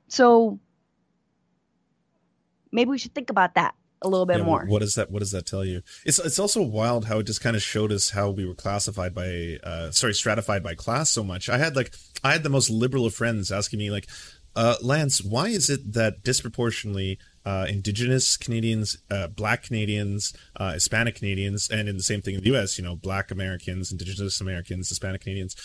So 0.07 0.59
maybe 2.71 2.89
we 2.89 2.97
should 2.97 3.13
think 3.13 3.29
about 3.29 3.53
that 3.53 3.75
a 4.01 4.07
little 4.07 4.25
bit 4.25 4.39
yeah, 4.39 4.43
more. 4.43 4.65
What 4.65 4.79
does 4.79 4.95
that 4.95 5.11
What 5.11 5.19
does 5.19 5.31
that 5.31 5.45
tell 5.45 5.63
you? 5.63 5.81
It's 6.05 6.19
it's 6.19 6.39
also 6.39 6.61
wild 6.61 7.05
how 7.05 7.19
it 7.19 7.23
just 7.23 7.41
kind 7.41 7.55
of 7.55 7.61
showed 7.61 7.91
us 7.91 8.09
how 8.09 8.29
we 8.29 8.45
were 8.45 8.55
classified 8.55 9.13
by, 9.13 9.57
uh, 9.63 9.91
sorry, 9.91 10.13
stratified 10.13 10.63
by 10.63 10.75
class 10.75 11.09
so 11.09 11.23
much. 11.23 11.49
I 11.49 11.57
had 11.57 11.75
like 11.75 11.93
I 12.23 12.31
had 12.31 12.43
the 12.43 12.49
most 12.49 12.69
liberal 12.69 13.05
of 13.05 13.13
friends 13.13 13.51
asking 13.51 13.79
me 13.79 13.91
like, 13.91 14.07
uh, 14.55 14.75
Lance, 14.81 15.23
why 15.23 15.47
is 15.47 15.69
it 15.69 15.93
that 15.93 16.23
disproportionately 16.23 17.19
uh, 17.45 17.65
Indigenous 17.69 18.37
Canadians, 18.37 18.97
uh, 19.09 19.27
Black 19.27 19.63
Canadians, 19.63 20.33
uh, 20.55 20.73
Hispanic 20.73 21.15
Canadians, 21.15 21.69
and 21.69 21.87
in 21.87 21.97
the 21.97 22.03
same 22.03 22.21
thing 22.21 22.35
in 22.35 22.41
the 22.41 22.47
U.S., 22.47 22.77
you 22.77 22.83
know, 22.83 22.95
Black 22.95 23.31
Americans, 23.31 23.91
Indigenous 23.91 24.41
Americans, 24.41 24.89
Hispanic 24.89 25.21
Canadians, 25.21 25.55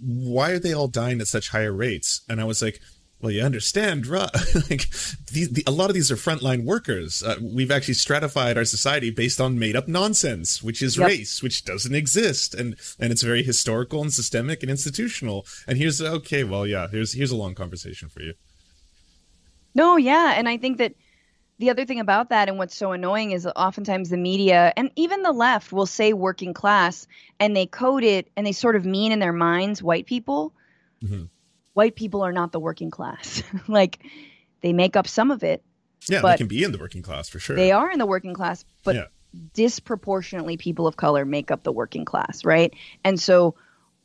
why 0.00 0.50
are 0.50 0.58
they 0.58 0.72
all 0.72 0.88
dying 0.88 1.20
at 1.20 1.26
such 1.26 1.48
higher 1.48 1.72
rates? 1.72 2.20
And 2.28 2.40
I 2.40 2.44
was 2.44 2.62
like, 2.62 2.80
well, 3.26 3.34
you 3.34 3.42
understand, 3.42 4.06
like 4.06 4.88
the, 5.32 5.48
the, 5.50 5.64
a 5.66 5.72
lot 5.72 5.90
of 5.90 5.94
these 5.94 6.12
are 6.12 6.16
frontline 6.16 6.62
workers. 6.62 7.24
Uh, 7.24 7.34
we've 7.42 7.72
actually 7.72 7.94
stratified 7.94 8.56
our 8.56 8.64
society 8.64 9.10
based 9.10 9.40
on 9.40 9.58
made 9.58 9.74
up 9.74 9.88
nonsense, 9.88 10.62
which 10.62 10.80
is 10.80 10.96
yep. 10.96 11.08
race, 11.08 11.42
which 11.42 11.64
doesn't 11.64 11.92
exist, 11.96 12.54
and 12.54 12.76
and 13.00 13.10
it's 13.10 13.22
very 13.22 13.42
historical 13.42 14.00
and 14.00 14.12
systemic 14.12 14.62
and 14.62 14.70
institutional. 14.70 15.44
And 15.66 15.76
here's 15.76 16.00
okay, 16.00 16.44
well, 16.44 16.68
yeah, 16.68 16.86
here's 16.86 17.14
here's 17.14 17.32
a 17.32 17.36
long 17.36 17.56
conversation 17.56 18.08
for 18.08 18.22
you. 18.22 18.34
No, 19.74 19.96
yeah, 19.96 20.34
and 20.36 20.48
I 20.48 20.56
think 20.56 20.78
that 20.78 20.94
the 21.58 21.70
other 21.70 21.84
thing 21.84 21.98
about 21.98 22.28
that 22.28 22.48
and 22.48 22.58
what's 22.58 22.76
so 22.76 22.92
annoying 22.92 23.32
is 23.32 23.44
oftentimes 23.56 24.08
the 24.08 24.16
media 24.16 24.72
and 24.76 24.92
even 24.94 25.24
the 25.24 25.32
left 25.32 25.72
will 25.72 25.86
say 25.86 26.12
working 26.12 26.54
class 26.54 27.08
and 27.40 27.56
they 27.56 27.66
code 27.66 28.04
it 28.04 28.30
and 28.36 28.46
they 28.46 28.52
sort 28.52 28.76
of 28.76 28.86
mean 28.86 29.10
in 29.10 29.18
their 29.18 29.32
minds 29.32 29.82
white 29.82 30.06
people. 30.06 30.52
Mm-hmm 31.02 31.24
white 31.76 31.94
people 31.94 32.22
are 32.22 32.32
not 32.32 32.52
the 32.52 32.58
working 32.58 32.90
class. 32.90 33.42
like 33.68 34.02
they 34.62 34.72
make 34.72 34.96
up 34.96 35.06
some 35.06 35.30
of 35.30 35.44
it. 35.44 35.62
Yeah, 36.08 36.22
they 36.22 36.36
can 36.36 36.46
be 36.46 36.64
in 36.64 36.72
the 36.72 36.78
working 36.78 37.02
class 37.02 37.28
for 37.28 37.38
sure. 37.38 37.54
They 37.54 37.70
are 37.70 37.90
in 37.90 37.98
the 37.98 38.06
working 38.06 38.32
class, 38.32 38.64
but 38.82 38.94
yeah. 38.94 39.04
disproportionately 39.52 40.56
people 40.56 40.86
of 40.86 40.96
color 40.96 41.24
make 41.24 41.50
up 41.50 41.64
the 41.64 41.72
working 41.72 42.04
class, 42.04 42.44
right? 42.44 42.72
And 43.04 43.20
so 43.20 43.56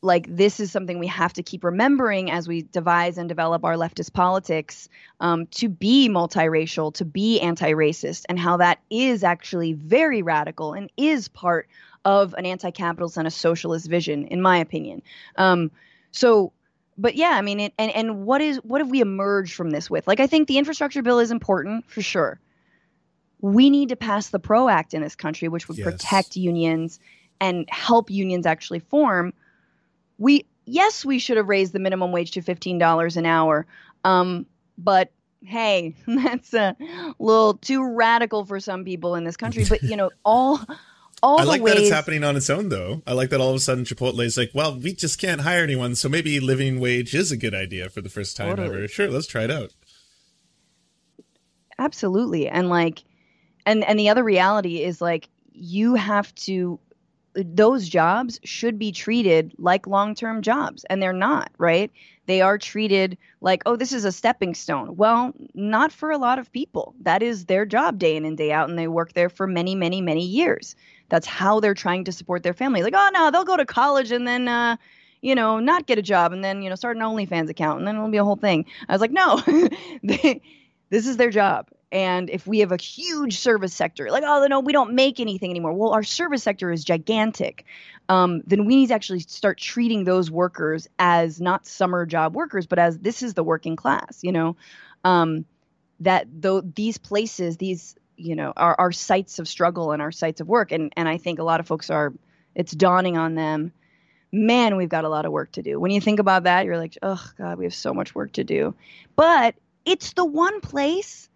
like 0.02 0.36
this 0.36 0.60
is 0.60 0.72
something 0.72 1.00
we 1.00 1.08
have 1.08 1.32
to 1.34 1.44
keep 1.44 1.64
remembering 1.64 2.30
as 2.30 2.48
we 2.48 2.64
devise 2.64 3.18
and 3.18 3.30
develop 3.30 3.64
our 3.64 3.76
leftist 3.76 4.12
politics 4.12 4.90
um, 5.22 5.46
to 5.48 5.70
be 5.70 6.10
multiracial, 6.10 6.94
to 6.96 7.06
be 7.06 7.40
anti-racist, 7.40 8.26
and 8.28 8.38
how 8.38 8.58
that 8.58 8.80
is 8.90 9.24
actually 9.24 9.74
very 9.74 10.24
radical 10.24 10.74
and 10.74 10.92
is 10.98 11.28
part 11.30 11.70
of 12.04 12.34
an 12.34 12.46
anti-capitalist 12.46 13.16
and 13.16 13.28
a 13.28 13.32
socialist 13.32 13.88
vision, 13.88 14.26
in 14.26 14.42
my 14.42 14.58
opinion. 14.58 15.04
Um, 15.38 15.72
so 16.12 16.52
but 16.98 17.16
yeah, 17.16 17.32
I 17.32 17.42
mean, 17.42 17.60
it, 17.60 17.74
and 17.78 17.92
and 17.92 18.26
what 18.26 18.42
is 18.42 18.58
what 18.58 18.82
have 18.82 18.90
we 18.90 19.02
emerged 19.02 19.54
from 19.54 19.72
this 19.72 19.90
with? 19.90 20.08
Like, 20.08 20.20
I 20.20 20.28
think 20.28 20.48
the 20.48 20.58
infrastructure 20.58 21.02
bill 21.02 21.20
is 21.20 21.32
important 21.32 21.90
for 21.90 22.02
sure. 22.02 22.40
We 23.40 23.70
need 23.70 23.90
to 23.90 23.96
pass 23.96 24.30
the 24.30 24.40
PRO 24.40 24.70
Act 24.70 24.94
in 24.94 25.02
this 25.02 25.16
country, 25.16 25.48
which 25.48 25.68
would 25.68 25.78
yes. 25.78 25.86
protect 25.86 26.36
unions 26.36 27.00
and 27.40 27.66
help 27.70 28.12
unions 28.12 28.46
actually 28.46 28.80
form. 28.80 29.34
We 30.18 30.46
yes, 30.66 31.04
we 31.04 31.20
should 31.20 31.38
have 31.38 31.48
raised 31.48 31.74
the 31.74 31.80
minimum 31.80 32.12
wage 32.12 32.32
to 32.32 32.42
fifteen 32.42 32.78
dollars 32.78 33.18
an 33.18 33.26
hour, 33.26 33.66
um, 34.04 34.46
but 34.78 35.12
hey, 35.44 35.96
that's 36.08 36.54
a 36.54 36.76
little 37.20 37.56
too 37.56 37.84
radical 37.84 38.46
for 38.46 38.60
some 38.60 38.86
people 38.86 39.16
in 39.16 39.24
this 39.24 39.38
country. 39.38 39.66
But 39.68 39.82
you 39.84 39.96
know, 39.96 40.12
all 40.24 40.60
all 41.24 41.40
I 41.40 41.44
like 41.44 41.62
ways... 41.62 41.76
that 41.76 41.82
it's 41.82 41.92
happening 41.92 42.24
on 42.24 42.36
its 42.36 42.50
own, 42.50 42.70
though. 42.70 43.02
I 43.06 43.14
like 43.14 43.30
that 43.30 43.42
all 43.42 43.50
of 43.50 43.56
a 43.56 43.60
sudden 43.60 43.84
Chipotle 43.84 44.24
is 44.24 44.38
like, 44.38 44.52
well, 44.54 44.78
we 44.78 44.94
just 44.94 45.20
can't 45.20 45.42
hire 45.42 45.64
anyone, 45.64 45.96
so 45.96 46.10
maybe 46.10 46.40
living 46.40 46.80
wage 46.80 47.14
is 47.14 47.32
a 47.32 47.38
good 47.38 47.54
idea 47.54 47.90
for 47.90 48.02
the 48.02 48.10
first 48.10 48.36
time 48.38 48.56
totally. 48.56 48.78
ever. 48.78 48.88
Sure, 48.88 49.10
let's 49.10 49.28
try 49.28 49.44
it 49.44 49.52
out. 49.52 49.74
Absolutely, 51.78 52.48
and 52.48 52.70
like, 52.70 53.04
and 53.66 53.84
and 53.84 54.00
the 54.00 54.10
other 54.10 54.24
reality 54.24 54.84
is 54.84 55.02
like 55.02 55.30
you 55.52 55.96
have 55.96 56.34
to 56.36 56.80
those 57.34 57.88
jobs 57.88 58.40
should 58.44 58.78
be 58.78 58.92
treated 58.92 59.54
like 59.58 59.88
long-term 59.88 60.42
jobs 60.42 60.84
and 60.90 61.02
they're 61.02 61.14
not 61.14 61.50
right 61.58 61.92
they 62.32 62.42
are 62.42 62.58
treated 62.58 63.18
like 63.42 63.62
oh 63.66 63.76
this 63.76 63.92
is 63.92 64.06
a 64.06 64.12
stepping 64.12 64.56
stone 64.56 64.96
well 64.96 65.34
not 65.54 65.92
for 65.92 66.12
a 66.12 66.18
lot 66.18 66.40
of 66.40 66.52
people 66.52 66.96
that 67.02 67.22
is 67.22 67.46
their 67.46 67.66
job 67.66 68.00
day 68.00 68.16
in 68.16 68.26
and 68.26 68.38
day 68.38 68.52
out 68.52 68.70
and 68.70 68.80
they 68.80 68.88
work 68.88 69.14
there 69.14 69.30
for 69.30 69.48
many 69.48 69.76
many 69.76 70.02
many 70.02 70.26
years 70.26 70.76
that's 71.12 71.28
how 71.28 71.60
they're 71.60 71.76
trying 71.76 72.06
to 72.06 72.12
support 72.12 72.42
their 72.42 72.54
family. 72.54 72.82
Like, 72.82 72.94
oh 72.96 73.10
no, 73.14 73.30
they'll 73.30 73.44
go 73.44 73.58
to 73.58 73.66
college 73.66 74.12
and 74.12 74.26
then 74.26 74.48
uh, 74.48 74.78
you 75.22 75.36
know, 75.36 75.60
not 75.60 75.86
get 75.86 76.00
a 76.00 76.02
job 76.02 76.34
and 76.34 76.44
then, 76.44 76.64
you 76.64 76.70
know, 76.70 76.76
start 76.76 76.98
an 76.98 77.04
OnlyFans 77.04 77.50
account 77.50 77.78
and 77.78 77.88
then 77.88 77.96
it'll 77.96 78.10
be 78.10 78.18
a 78.18 78.24
whole 78.24 78.38
thing. 78.38 78.66
I 78.90 78.94
was 78.94 79.02
like, 79.02 79.12
no, 79.12 79.40
they, 80.04 80.42
this 80.92 81.08
is 81.08 81.18
their 81.18 81.32
job. 81.32 81.70
And 81.92 82.30
if 82.30 82.46
we 82.46 82.60
have 82.60 82.72
a 82.72 82.78
huge 82.78 83.38
service 83.40 83.74
sector, 83.74 84.10
like, 84.12 84.24
oh, 84.26 84.46
no, 84.48 84.60
we 84.60 84.72
don't 84.72 84.94
make 84.94 85.20
anything 85.20 85.50
anymore. 85.50 85.74
Well, 85.74 85.92
our 85.92 86.04
service 86.04 86.44
sector 86.44 86.72
is 86.72 86.84
gigantic. 86.84 87.66
Um, 88.08 88.44
then 88.46 88.66
we 88.66 88.76
need 88.76 88.88
to 88.88 88.94
actually 88.94 89.22
start 89.22 89.58
treating 89.58 90.04
those 90.04 90.30
workers 90.30 90.88
as 91.00 91.42
not 91.42 91.66
summer 91.66 92.06
job 92.06 92.36
workers, 92.36 92.68
but 92.68 92.78
as 92.78 93.00
this 93.00 93.24
is 93.24 93.34
the 93.34 93.44
working 93.44 93.76
class, 93.76 94.20
you 94.22 94.32
know? 94.32 94.56
Um, 95.04 95.46
that 96.02 96.28
though 96.32 96.62
these 96.62 96.98
places, 96.98 97.58
these 97.58 97.96
you 98.18 98.36
know 98.36 98.54
are, 98.56 98.76
our 98.78 98.92
sites 98.92 99.40
of 99.40 99.48
struggle 99.48 99.92
and 99.92 100.02
our 100.02 100.12
sites 100.12 100.42
of 100.42 100.48
work 100.48 100.72
and 100.72 100.94
and 100.96 101.10
i 101.10 101.18
think 101.18 101.40
a 101.40 101.44
lot 101.44 101.60
of 101.60 101.68
folks 101.68 101.90
are 101.90 102.14
it's 102.54 102.72
dawning 102.72 103.18
on 103.18 103.34
them 103.34 103.72
man 104.32 104.78
we've 104.78 104.90
got 104.90 105.06
a 105.06 105.10
lot 105.10 105.26
of 105.26 105.32
work 105.32 105.52
to 105.52 105.62
do 105.62 105.80
when 105.80 105.92
you 105.92 106.00
think 106.00 106.20
about 106.20 106.44
that 106.44 106.66
you're 106.66 106.78
like 106.78 106.98
oh 107.02 107.24
god 107.38 107.58
we 107.58 107.66
have 107.66 107.74
so 107.74 107.94
much 107.94 108.14
work 108.14 108.32
to 108.32 108.44
do 108.44 108.76
but 109.16 109.56
it's 109.86 110.14
the 110.14 110.26
one 110.26 110.62
place 110.62 111.30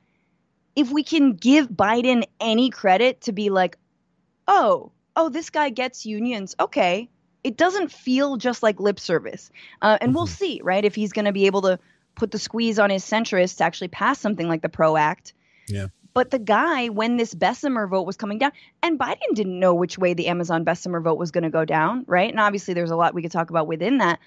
if 0.75 0.91
we 0.91 1.03
can 1.03 1.33
give 1.33 1.67
biden 1.69 2.23
any 2.39 2.69
credit 2.69 3.21
to 3.21 3.31
be 3.31 3.49
like 3.49 3.77
oh 4.47 4.91
oh 5.15 5.29
this 5.29 5.49
guy 5.49 5.69
gets 5.69 6.05
unions 6.05 6.55
okay 6.59 7.09
it 7.43 7.57
doesn't 7.57 7.91
feel 7.91 8.37
just 8.37 8.63
like 8.63 8.79
lip 8.79 8.99
service 8.99 9.51
uh, 9.81 9.97
and 10.01 10.09
mm-hmm. 10.09 10.17
we'll 10.17 10.27
see 10.27 10.61
right 10.63 10.85
if 10.85 10.95
he's 10.95 11.13
going 11.13 11.25
to 11.25 11.33
be 11.33 11.45
able 11.45 11.61
to 11.61 11.79
put 12.15 12.31
the 12.31 12.39
squeeze 12.39 12.79
on 12.79 12.89
his 12.89 13.03
centrists 13.03 13.57
to 13.57 13.63
actually 13.63 13.87
pass 13.87 14.19
something 14.19 14.47
like 14.47 14.61
the 14.61 14.69
pro 14.69 14.97
act 14.97 15.33
yeah 15.67 15.87
but 16.15 16.31
the 16.31 16.39
guy, 16.39 16.87
when 16.87 17.17
this 17.17 17.35
Bessemer 17.35 17.87
vote 17.87 18.07
was 18.07 18.15
coming 18.15 18.37
down, 18.37 18.53
and 18.81 18.97
Biden 18.97 19.33
didn't 19.33 19.59
know 19.59 19.73
which 19.75 19.97
way 19.97 20.13
the 20.13 20.27
Amazon 20.27 20.63
Bessemer 20.63 21.01
vote 21.01 21.17
was 21.17 21.31
going 21.31 21.43
to 21.43 21.49
go 21.49 21.65
down, 21.65 22.05
right? 22.07 22.31
And 22.31 22.39
obviously, 22.39 22.73
there's 22.73 22.89
a 22.89 22.95
lot 22.95 23.13
we 23.13 23.21
could 23.21 23.33
talk 23.33 23.49
about 23.49 23.67
within 23.67 23.97
that. 23.97 24.19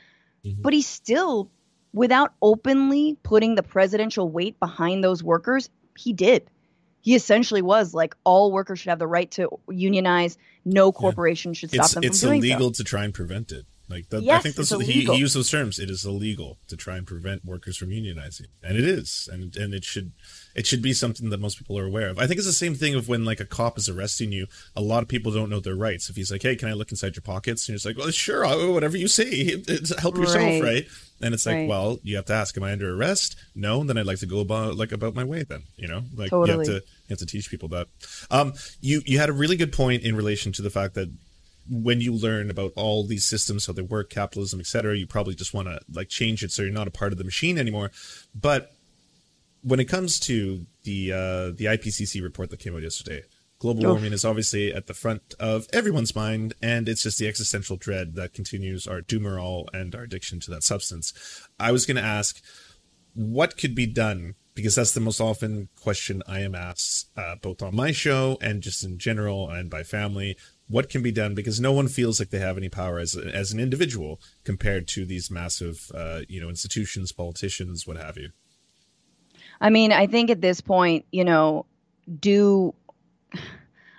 Mm-hmm. 0.44 0.60
But 0.60 0.74
he 0.74 0.82
still, 0.82 1.50
without 1.98 2.32
openly 2.40 3.16
putting 3.24 3.56
the 3.56 3.62
presidential 3.62 4.30
weight 4.30 4.58
behind 4.60 5.02
those 5.02 5.20
workers, 5.20 5.68
he 5.98 6.12
did. 6.12 6.48
He 7.00 7.16
essentially 7.16 7.60
was 7.60 7.92
like, 7.92 8.14
all 8.22 8.52
workers 8.52 8.78
should 8.78 8.90
have 8.90 9.00
the 9.00 9.08
right 9.08 9.28
to 9.32 9.48
unionize. 9.68 10.38
No 10.64 10.92
corporation 10.92 11.50
yeah. 11.52 11.58
should 11.58 11.70
stop 11.70 11.84
it's, 11.86 11.94
them 11.94 12.02
from 12.02 12.10
doing 12.10 12.14
so. 12.14 12.26
It's 12.26 12.52
illegal 12.52 12.70
to 12.70 12.84
try 12.84 13.04
and 13.04 13.12
prevent 13.12 13.50
it. 13.50 13.66
Like 13.88 14.10
the, 14.10 14.20
yes, 14.20 14.38
I 14.38 14.42
think 14.42 14.54
those, 14.54 14.70
he, 14.86 15.06
he, 15.06 15.16
used 15.16 15.34
those 15.34 15.50
terms. 15.50 15.80
It 15.80 15.90
is 15.90 16.04
illegal 16.04 16.58
to 16.68 16.76
try 16.76 16.98
and 16.98 17.06
prevent 17.06 17.44
workers 17.44 17.76
from 17.76 17.88
unionizing, 17.88 18.48
and 18.62 18.76
it 18.76 18.84
is, 18.84 19.28
and 19.32 19.56
and 19.56 19.72
it 19.72 19.82
should 19.82 20.12
it 20.54 20.66
should 20.66 20.82
be 20.82 20.92
something 20.92 21.30
that 21.30 21.40
most 21.40 21.58
people 21.58 21.78
are 21.78 21.86
aware 21.86 22.08
of. 22.08 22.18
I 22.18 22.26
think 22.26 22.38
it's 22.38 22.46
the 22.46 22.52
same 22.52 22.74
thing 22.74 22.94
of 22.94 23.08
when 23.08 23.24
like 23.24 23.40
a 23.40 23.44
cop 23.44 23.78
is 23.78 23.88
arresting 23.88 24.32
you. 24.32 24.46
A 24.74 24.80
lot 24.80 25.02
of 25.02 25.08
people 25.08 25.32
don't 25.32 25.50
know 25.50 25.60
their 25.60 25.76
rights. 25.76 26.10
If 26.10 26.16
he's 26.16 26.30
like, 26.30 26.42
"Hey, 26.42 26.56
can 26.56 26.68
I 26.68 26.72
look 26.72 26.90
inside 26.90 27.16
your 27.16 27.22
pockets?" 27.22 27.64
and 27.64 27.70
you're 27.70 27.76
just 27.76 27.86
like, 27.86 27.98
"Well, 27.98 28.10
sure, 28.10 28.44
I'll, 28.44 28.72
whatever 28.72 28.96
you 28.96 29.08
say. 29.08 29.28
It's, 29.68 29.98
help 30.00 30.16
yourself, 30.16 30.44
right?" 30.44 30.62
right? 30.62 30.86
And 31.20 31.34
it's 31.34 31.46
like, 31.46 31.54
right. 31.54 31.68
well, 31.68 31.98
you 32.02 32.16
have 32.16 32.26
to 32.26 32.32
ask, 32.32 32.56
"Am 32.56 32.62
I 32.62 32.72
under 32.72 32.94
arrest?" 32.94 33.36
No, 33.54 33.82
then 33.84 33.98
I'd 33.98 34.06
like 34.06 34.18
to 34.20 34.26
go 34.26 34.40
about 34.40 34.76
like 34.76 34.92
about 34.92 35.14
my 35.14 35.24
way. 35.24 35.42
Then 35.42 35.62
you 35.76 35.88
know, 35.88 36.02
like 36.14 36.30
totally. 36.30 36.66
you 36.66 36.72
have 36.72 36.82
to 36.82 36.86
you 36.86 37.10
have 37.10 37.18
to 37.18 37.26
teach 37.26 37.50
people 37.50 37.68
that. 37.70 37.88
Um, 38.30 38.54
you 38.80 39.02
you 39.06 39.18
had 39.18 39.28
a 39.28 39.32
really 39.32 39.56
good 39.56 39.72
point 39.72 40.02
in 40.02 40.16
relation 40.16 40.52
to 40.52 40.62
the 40.62 40.70
fact 40.70 40.94
that 40.94 41.10
when 41.70 42.00
you 42.00 42.12
learn 42.12 42.50
about 42.50 42.72
all 42.76 43.04
these 43.04 43.24
systems, 43.24 43.66
how 43.66 43.72
they 43.72 43.82
work, 43.82 44.10
capitalism, 44.10 44.60
etc., 44.60 44.96
you 44.96 45.06
probably 45.06 45.34
just 45.34 45.52
want 45.52 45.68
to 45.68 45.80
like 45.92 46.08
change 46.08 46.42
it 46.42 46.50
so 46.50 46.62
you're 46.62 46.72
not 46.72 46.88
a 46.88 46.90
part 46.90 47.12
of 47.12 47.18
the 47.18 47.24
machine 47.24 47.58
anymore. 47.58 47.90
But 48.34 48.72
when 49.62 49.80
it 49.80 49.86
comes 49.86 50.20
to 50.20 50.66
the 50.84 51.12
uh, 51.12 51.50
the 51.56 51.66
IPCC 51.66 52.22
report 52.22 52.50
that 52.50 52.60
came 52.60 52.74
out 52.74 52.82
yesterday, 52.82 53.22
global 53.58 53.84
Oof. 53.84 53.90
warming 53.92 54.12
is 54.12 54.24
obviously 54.24 54.72
at 54.72 54.86
the 54.86 54.94
front 54.94 55.34
of 55.38 55.66
everyone's 55.72 56.14
mind, 56.14 56.54
and 56.62 56.88
it's 56.88 57.02
just 57.02 57.18
the 57.18 57.28
existential 57.28 57.76
dread 57.76 58.14
that 58.14 58.34
continues 58.34 58.86
our 58.86 59.00
doomerall 59.00 59.66
and 59.72 59.94
our 59.94 60.02
addiction 60.02 60.40
to 60.40 60.50
that 60.50 60.62
substance. 60.62 61.12
I 61.58 61.72
was 61.72 61.86
going 61.86 61.96
to 61.96 62.02
ask, 62.02 62.40
what 63.14 63.56
could 63.56 63.74
be 63.74 63.86
done? 63.86 64.34
Because 64.54 64.74
that's 64.74 64.92
the 64.92 65.00
most 65.00 65.20
often 65.20 65.68
question 65.80 66.20
I 66.26 66.40
am 66.40 66.56
asked, 66.56 67.10
uh, 67.16 67.36
both 67.36 67.62
on 67.62 67.76
my 67.76 67.92
show 67.92 68.38
and 68.40 68.60
just 68.60 68.82
in 68.84 68.98
general, 68.98 69.48
and 69.48 69.70
by 69.70 69.84
family 69.84 70.36
what 70.68 70.90
can 70.90 71.02
be 71.02 71.10
done 71.10 71.34
because 71.34 71.58
no 71.58 71.72
one 71.72 71.88
feels 71.88 72.20
like 72.20 72.30
they 72.30 72.38
have 72.38 72.56
any 72.56 72.68
power 72.68 72.98
as, 72.98 73.16
as 73.16 73.52
an 73.52 73.58
individual 73.58 74.20
compared 74.44 74.86
to 74.86 75.04
these 75.04 75.30
massive 75.30 75.90
uh, 75.94 76.20
you 76.28 76.40
know 76.40 76.48
institutions 76.48 77.10
politicians 77.10 77.86
what 77.86 77.96
have 77.96 78.16
you 78.16 78.28
i 79.60 79.70
mean 79.70 79.92
i 79.92 80.06
think 80.06 80.30
at 80.30 80.40
this 80.40 80.60
point 80.60 81.04
you 81.10 81.24
know 81.24 81.66
do 82.20 82.74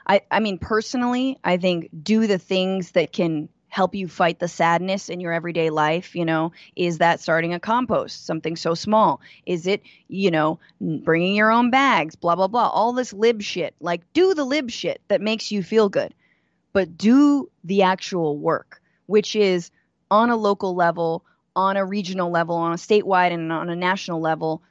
i 0.08 0.22
i 0.32 0.40
mean 0.40 0.58
personally 0.58 1.38
i 1.44 1.58
think 1.58 1.90
do 2.04 2.28
the 2.28 2.38
things 2.38 2.92
that 2.92 3.12
can 3.12 3.50
help 3.68 3.94
you 3.94 4.08
fight 4.08 4.40
the 4.40 4.48
sadness 4.48 5.10
in 5.10 5.20
your 5.20 5.32
everyday 5.32 5.70
life 5.70 6.16
you 6.16 6.26
know 6.26 6.52
is 6.76 6.98
that 6.98 7.20
starting 7.20 7.54
a 7.54 7.60
compost 7.60 8.26
something 8.26 8.56
so 8.56 8.74
small? 8.74 9.22
Is 9.46 9.68
it 9.68 9.84
you 10.08 10.32
know 10.32 10.60
bringing 10.82 11.36
your 11.36 11.52
own 11.52 11.70
bags 11.70 12.16
blah 12.16 12.36
blah 12.36 12.48
blah 12.48 12.68
all 12.68 12.94
this 12.94 13.14
lib 13.14 13.44
shit? 13.44 13.76
Like 13.80 14.02
do 14.14 14.34
the 14.34 14.44
lib 14.44 14.72
shit 14.72 15.02
that 15.08 15.22
makes 15.22 15.52
you 15.52 15.62
feel 15.62 15.88
good 15.88 16.16
but 16.74 16.98
do 16.98 17.50
the 17.64 17.84
actual 17.84 18.38
work, 18.38 18.82
which 19.06 19.36
is 19.36 19.72
on 20.12 20.30
a 20.30 20.36
local 20.36 20.76
level, 20.76 21.26
on 21.56 21.78
a 21.78 21.86
regional 21.86 22.32
level, 22.32 22.56
on 22.56 22.74
a 22.74 22.78
statewide, 22.78 23.34
and 23.34 23.52
on 23.52 23.70
a 23.70 23.76
national 23.76 24.22
level, 24.22 24.62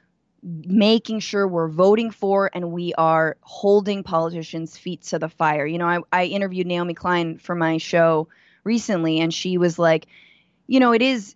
making 0.43 1.19
sure 1.19 1.47
we're 1.47 1.67
voting 1.67 2.11
for 2.11 2.49
and 2.53 2.71
we 2.71 2.93
are 2.93 3.37
holding 3.41 4.03
politicians' 4.03 4.77
feet 4.77 5.01
to 5.03 5.19
the 5.19 5.29
fire. 5.29 5.65
You 5.65 5.77
know, 5.77 5.87
I, 5.87 5.99
I 6.11 6.25
interviewed 6.25 6.67
Naomi 6.67 6.93
Klein 6.93 7.37
for 7.37 7.55
my 7.55 7.77
show 7.77 8.27
recently, 8.63 9.19
and 9.19 9.33
she 9.33 9.57
was 9.57 9.77
like, 9.77 10.07
you 10.67 10.79
know, 10.79 10.91
it 10.93 11.01
is, 11.01 11.35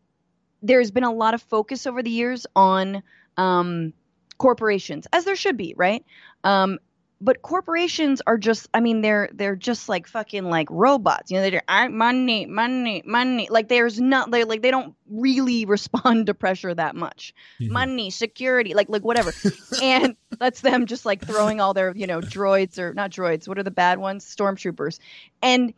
there's 0.61 0.91
been 0.91 1.03
a 1.03 1.13
lot 1.13 1.33
of 1.33 1.41
focus 1.41 1.87
over 1.87 2.01
the 2.01 2.09
years 2.09 2.45
on 2.55 3.03
um, 3.37 3.93
corporations, 4.37 5.07
as 5.11 5.25
there 5.25 5.35
should 5.35 5.57
be, 5.57 5.73
right? 5.77 6.05
Um, 6.43 6.79
but 7.23 7.41
corporations 7.41 8.21
are 8.27 8.37
just 8.37 8.67
i 8.73 8.79
mean 8.81 9.01
they're 9.01 9.29
they're 9.33 9.55
just 9.55 9.87
like 9.87 10.07
fucking 10.07 10.43
like 10.43 10.67
robots 10.69 11.31
you 11.31 11.37
know 11.37 11.49
they're 11.49 11.63
I, 11.67 11.87
money 11.87 12.45
money 12.45 13.01
money 13.05 13.47
like 13.49 13.69
there's 13.69 13.99
not 13.99 14.29
they 14.29 14.43
like 14.43 14.61
they 14.61 14.71
don't 14.71 14.93
really 15.09 15.65
respond 15.75 16.25
to 16.27 16.33
pressure 16.33 16.73
that 16.73 16.95
much 16.95 17.33
mm-hmm. 17.59 17.71
money 17.71 18.09
security 18.09 18.73
like 18.73 18.89
like 18.89 19.03
whatever 19.03 19.31
and 19.81 20.15
that's 20.37 20.61
them 20.61 20.85
just 20.85 21.05
like 21.05 21.25
throwing 21.25 21.61
all 21.61 21.73
their 21.73 21.95
you 21.95 22.07
know 22.07 22.19
droids 22.19 22.77
or 22.77 22.93
not 22.93 23.09
droids 23.09 23.47
what 23.47 23.57
are 23.57 23.63
the 23.63 23.71
bad 23.71 23.99
ones 23.99 24.25
stormtroopers 24.25 24.99
and 25.41 25.73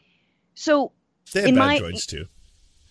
so 0.55 0.91
they 1.31 1.41
have 1.41 1.49
in 1.49 1.55
bad 1.55 1.59
my, 1.59 1.79
droids 1.79 2.07
too 2.07 2.25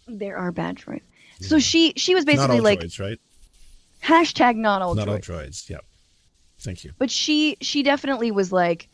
there 0.07 0.37
are 0.37 0.53
bad 0.53 0.77
droids 0.77 1.03
So 1.41 1.59
she 1.59 1.95
she 1.97 2.15
was 2.15 2.25
basically 2.25 2.61
like 2.61 2.81
droids, 2.81 3.01
right? 3.01 3.21
Hashtag 4.03 4.57
not 4.57 4.83
all 4.83 4.95
not 4.95 5.09
droids. 5.09 5.31
all 5.31 5.37
droids. 5.37 5.69
Yep. 5.69 5.85
Thank 6.65 6.85
you. 6.85 6.93
But 6.99 7.11
she 7.11 7.57
she 7.61 7.83
definitely 7.83 8.31
was 8.31 8.51
like 8.51 8.89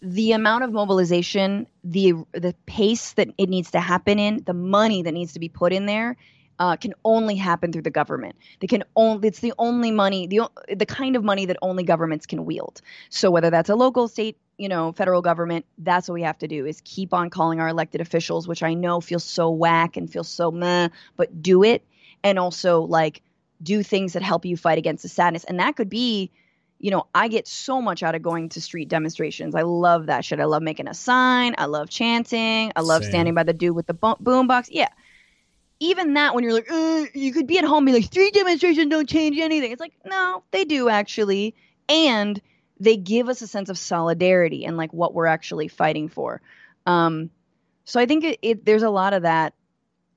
the 0.00 0.32
amount 0.32 0.64
of 0.64 0.72
mobilization, 0.72 1.66
the 1.82 2.12
the 2.32 2.54
pace 2.66 3.14
that 3.14 3.28
it 3.38 3.48
needs 3.48 3.70
to 3.72 3.80
happen 3.80 4.18
in, 4.18 4.42
the 4.44 4.54
money 4.54 5.02
that 5.02 5.12
needs 5.12 5.32
to 5.32 5.40
be 5.40 5.48
put 5.48 5.72
in 5.72 5.86
there, 5.86 6.16
uh, 6.58 6.76
can 6.76 6.94
only 7.04 7.34
happen 7.34 7.72
through 7.72 7.82
the 7.82 7.90
government. 7.90 8.36
They 8.60 8.66
can 8.66 8.84
only 8.94 9.28
it's 9.28 9.40
the 9.40 9.54
only 9.58 9.90
money 9.90 10.26
the 10.26 10.48
the 10.74 10.86
kind 10.86 11.16
of 11.16 11.24
money 11.24 11.46
that 11.46 11.56
only 11.62 11.82
governments 11.82 12.26
can 12.26 12.44
wield. 12.44 12.80
So 13.08 13.30
whether 13.30 13.50
that's 13.50 13.70
a 13.70 13.74
local, 13.74 14.06
state, 14.06 14.36
you 14.58 14.68
know, 14.68 14.92
federal 14.92 15.22
government, 15.22 15.64
that's 15.78 16.08
what 16.08 16.14
we 16.14 16.22
have 16.22 16.38
to 16.38 16.48
do 16.48 16.66
is 16.66 16.80
keep 16.84 17.14
on 17.14 17.30
calling 17.30 17.58
our 17.58 17.68
elected 17.68 18.00
officials, 18.00 18.46
which 18.46 18.62
I 18.62 18.74
know 18.74 19.00
feels 19.00 19.24
so 19.24 19.50
whack 19.50 19.96
and 19.96 20.12
feels 20.12 20.28
so 20.28 20.50
meh, 20.50 20.88
but 21.16 21.42
do 21.42 21.64
it 21.64 21.84
and 22.22 22.38
also 22.38 22.82
like 22.82 23.22
do 23.62 23.82
things 23.82 24.12
that 24.12 24.22
help 24.22 24.44
you 24.44 24.56
fight 24.56 24.78
against 24.78 25.02
the 25.02 25.08
sadness. 25.08 25.44
And 25.44 25.58
that 25.58 25.74
could 25.74 25.90
be 25.90 26.30
you 26.78 26.90
know, 26.90 27.06
I 27.14 27.28
get 27.28 27.48
so 27.48 27.82
much 27.82 28.02
out 28.02 28.14
of 28.14 28.22
going 28.22 28.50
to 28.50 28.60
street 28.60 28.88
demonstrations. 28.88 29.54
I 29.54 29.62
love 29.62 30.06
that 30.06 30.24
shit. 30.24 30.38
I 30.38 30.44
love 30.44 30.62
making 30.62 30.88
a 30.88 30.94
sign. 30.94 31.54
I 31.58 31.66
love 31.66 31.90
chanting. 31.90 32.72
I 32.76 32.80
love 32.82 33.02
Same. 33.02 33.10
standing 33.10 33.34
by 33.34 33.42
the 33.42 33.52
dude 33.52 33.74
with 33.74 33.86
the 33.86 33.94
boom 33.94 34.46
box. 34.46 34.68
Yeah 34.70 34.88
even 35.80 36.14
that 36.14 36.34
when 36.34 36.44
you're 36.44 36.52
like 36.52 36.70
uh, 36.70 37.04
you 37.14 37.32
could 37.32 37.46
be 37.46 37.58
at 37.58 37.64
home 37.64 37.78
and 37.78 37.86
be 37.86 37.92
like 37.92 38.04
street 38.04 38.34
demonstrations 38.34 38.90
don't 38.90 39.08
change 39.08 39.38
anything 39.38 39.70
it's 39.70 39.80
like 39.80 39.94
no 40.04 40.42
they 40.50 40.64
do 40.64 40.88
actually 40.88 41.54
and 41.88 42.40
they 42.80 42.96
give 42.96 43.28
us 43.28 43.42
a 43.42 43.46
sense 43.46 43.68
of 43.68 43.78
solidarity 43.78 44.64
and 44.64 44.76
like 44.76 44.92
what 44.92 45.14
we're 45.14 45.26
actually 45.26 45.68
fighting 45.68 46.08
for 46.08 46.40
um 46.86 47.30
so 47.84 48.00
i 48.00 48.06
think 48.06 48.24
it, 48.24 48.38
it 48.42 48.64
there's 48.64 48.82
a 48.82 48.90
lot 48.90 49.12
of 49.12 49.22
that 49.22 49.54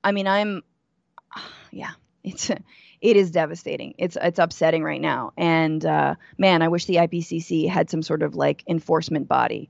i 0.03 0.12
mean 0.12 0.28
i'm 0.28 0.62
yeah 1.72 1.91
it's 2.24 2.49
it 3.02 3.18
is 3.18 3.32
devastating 3.32 3.93
it's 3.97 4.18
it's 4.22 4.39
upsetting 4.39 4.84
right 4.84 5.02
now 5.02 5.34
and 5.38 5.86
uh 5.86 6.16
man 6.38 6.62
i 6.62 6.68
wish 6.68 6.86
the 6.86 6.95
ipcc 6.95 7.68
had 7.68 7.89
some 7.89 8.02
sort 8.02 8.22
of 8.22 8.36
like 8.36 8.64
enforcement 8.68 9.28
body 9.28 9.70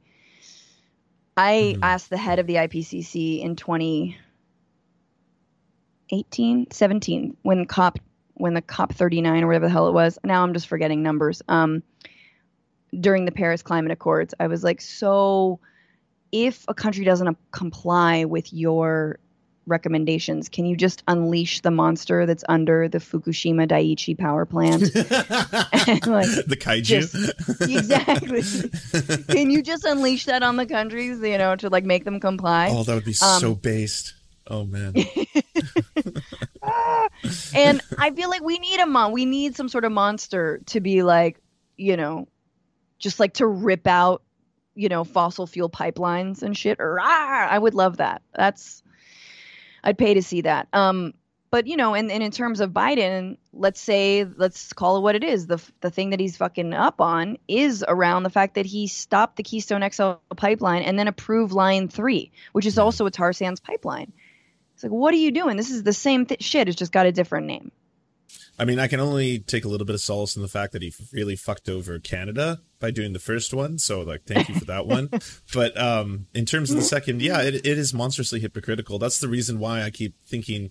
i 1.38 1.74
mm-hmm. 1.74 1.84
asked 1.84 2.10
the 2.10 2.18
head 2.18 2.40
of 2.40 2.48
the 2.48 2.56
ipcc 2.56 3.42
in 3.42 3.56
20 3.56 4.18
18, 6.12 6.72
17 6.72 7.38
when 7.42 7.66
COP 7.66 8.00
when 8.36 8.54
the 8.54 8.62
COP 8.62 8.94
39 8.94 9.44
or 9.44 9.48
whatever 9.48 9.68
the 9.68 9.72
hell 9.72 9.88
it 9.88 9.94
was. 9.94 10.18
Now 10.24 10.44
I'm 10.44 10.54
just 10.54 10.68
forgetting 10.68 11.04
numbers. 11.04 11.42
Um, 11.48 11.84
during 13.00 13.26
the 13.26 13.32
Paris 13.32 13.62
Climate 13.62 13.92
Accords, 13.92 14.34
I 14.40 14.48
was 14.48 14.64
like, 14.64 14.82
so 14.82 15.60
if 16.32 16.66
a 16.68 16.74
country 16.74 17.06
doesn't 17.06 17.38
comply 17.52 18.26
with 18.26 18.52
your 18.52 19.20
recommendations, 19.72 20.50
can 20.50 20.66
you 20.66 20.76
just 20.76 21.02
unleash 21.08 21.62
the 21.62 21.72
monster 21.72 22.28
that's 22.28 22.44
under 22.48 22.88
the 22.88 23.00
Fukushima 23.00 23.68
Daiichi 23.68 24.16
power 24.18 24.46
plant? 24.46 24.82
like, 24.94 26.28
the 26.46 26.58
kaiju. 26.60 26.84
Just, 26.84 27.16
exactly. 27.62 28.44
can 29.36 29.50
you 29.50 29.64
just 29.64 29.84
unleash 29.86 30.26
that 30.26 30.44
on 30.44 30.58
the 30.58 30.68
countries, 30.68 31.20
you 31.22 31.38
know, 31.40 31.56
to 31.56 31.70
like 31.70 31.86
make 31.86 32.04
them 32.04 32.20
comply? 32.20 32.70
Oh, 32.72 32.84
that 32.84 32.94
would 32.94 33.06
be 33.06 33.16
um, 33.24 33.40
so 33.40 33.56
based. 33.56 34.14
Oh 34.46 34.66
man. 34.66 34.94
and 37.56 37.82
I 37.98 38.12
feel 38.12 38.30
like 38.30 38.44
we 38.44 38.60
need 38.60 38.80
a 38.80 38.86
mon. 38.86 39.12
We 39.12 39.26
need 39.26 39.56
some 39.56 39.70
sort 39.70 39.86
of 39.86 39.92
monster 39.92 40.62
to 40.68 40.82
be 40.82 41.04
like, 41.04 41.40
you 41.78 41.96
know, 41.98 42.28
just 43.00 43.20
like 43.20 43.36
to 43.36 43.48
rip 43.48 43.88
out, 43.88 44.22
you 44.76 44.90
know, 44.90 45.04
fossil 45.04 45.48
fuel 45.48 45.70
pipelines 45.70 46.44
and 46.44 46.56
shit. 46.58 46.78
Rah! 46.80 47.48
I 47.50 47.58
would 47.58 47.74
love 47.74 47.98
that. 47.98 48.22
That's 48.36 48.84
I'd 49.84 49.98
pay 49.98 50.14
to 50.14 50.22
see 50.22 50.42
that. 50.42 50.68
Um, 50.74 51.14
but 51.52 51.68
you 51.68 51.76
know, 51.76 51.94
and, 51.94 52.10
and 52.10 52.24
in 52.24 52.32
terms 52.32 52.62
of 52.62 52.72
Biden, 52.72 53.38
let's 53.52 53.82
say, 53.82 54.26
let's 54.38 54.72
call 54.72 54.98
it 54.98 55.02
what 55.02 55.16
it 55.16 55.24
is. 55.24 55.48
The 55.48 55.62
the 55.82 55.92
thing 55.92 56.12
that 56.12 56.20
he's 56.20 56.38
fucking 56.38 56.74
up 56.74 57.02
on 57.02 57.38
is 57.48 57.84
around 57.88 58.24
the 58.24 58.30
fact 58.30 58.56
that 58.56 58.66
he 58.66 58.88
stopped 58.88 59.36
the 59.36 59.44
Keystone 59.44 59.88
XL 59.92 60.14
pipeline 60.38 60.84
and 60.84 60.98
then 60.98 61.10
approved 61.10 61.52
Line 61.52 61.90
Three, 61.90 62.32
which 62.54 62.66
is 62.66 62.78
also 62.78 63.06
a 63.06 63.12
tar 63.12 63.34
sands 63.34 63.60
pipeline. 63.60 64.14
It's 64.76 64.84
like, 64.84 64.94
what 64.94 65.14
are 65.14 65.18
you 65.18 65.32
doing? 65.32 65.58
This 65.58 65.70
is 65.70 65.84
the 65.84 65.94
same 65.94 66.26
th- 66.26 66.42
shit. 66.42 66.70
It's 66.70 66.78
just 66.78 66.94
got 66.94 67.06
a 67.06 67.12
different 67.12 67.48
name. 67.48 67.72
I 68.62 68.64
mean, 68.66 68.78
I 68.78 68.86
can 68.86 69.00
only 69.00 69.40
take 69.40 69.66
a 69.66 69.68
little 69.68 69.88
bit 69.88 69.96
of 69.96 70.02
solace 70.02 70.36
in 70.36 70.44
the 70.44 70.48
fact 70.48 70.74
that 70.74 70.84
he 70.84 70.94
really 71.12 71.36
fucked 71.36 71.68
over 71.68 71.98
Canada 71.98 72.62
by 72.80 72.92
doing 72.92 73.12
the 73.12 73.18
first 73.18 73.56
one. 73.56 73.80
So, 73.80 74.02
like, 74.02 74.26
thank 74.26 74.50
you 74.50 74.56
for 74.56 74.66
that 74.66 74.86
one. 74.86 75.10
but 75.54 75.76
um, 75.82 76.28
in 76.36 76.46
terms 76.46 76.70
of 76.70 76.76
the 76.76 76.84
second, 76.84 77.24
yeah, 77.24 77.42
it, 77.42 77.56
it 77.56 77.66
is 77.66 77.92
monstrously 77.92 78.40
hypocritical. 78.40 79.00
That's 79.00 79.20
the 79.20 79.28
reason 79.28 79.58
why 79.58 79.82
I 79.82 79.90
keep 79.90 80.14
thinking 80.28 80.70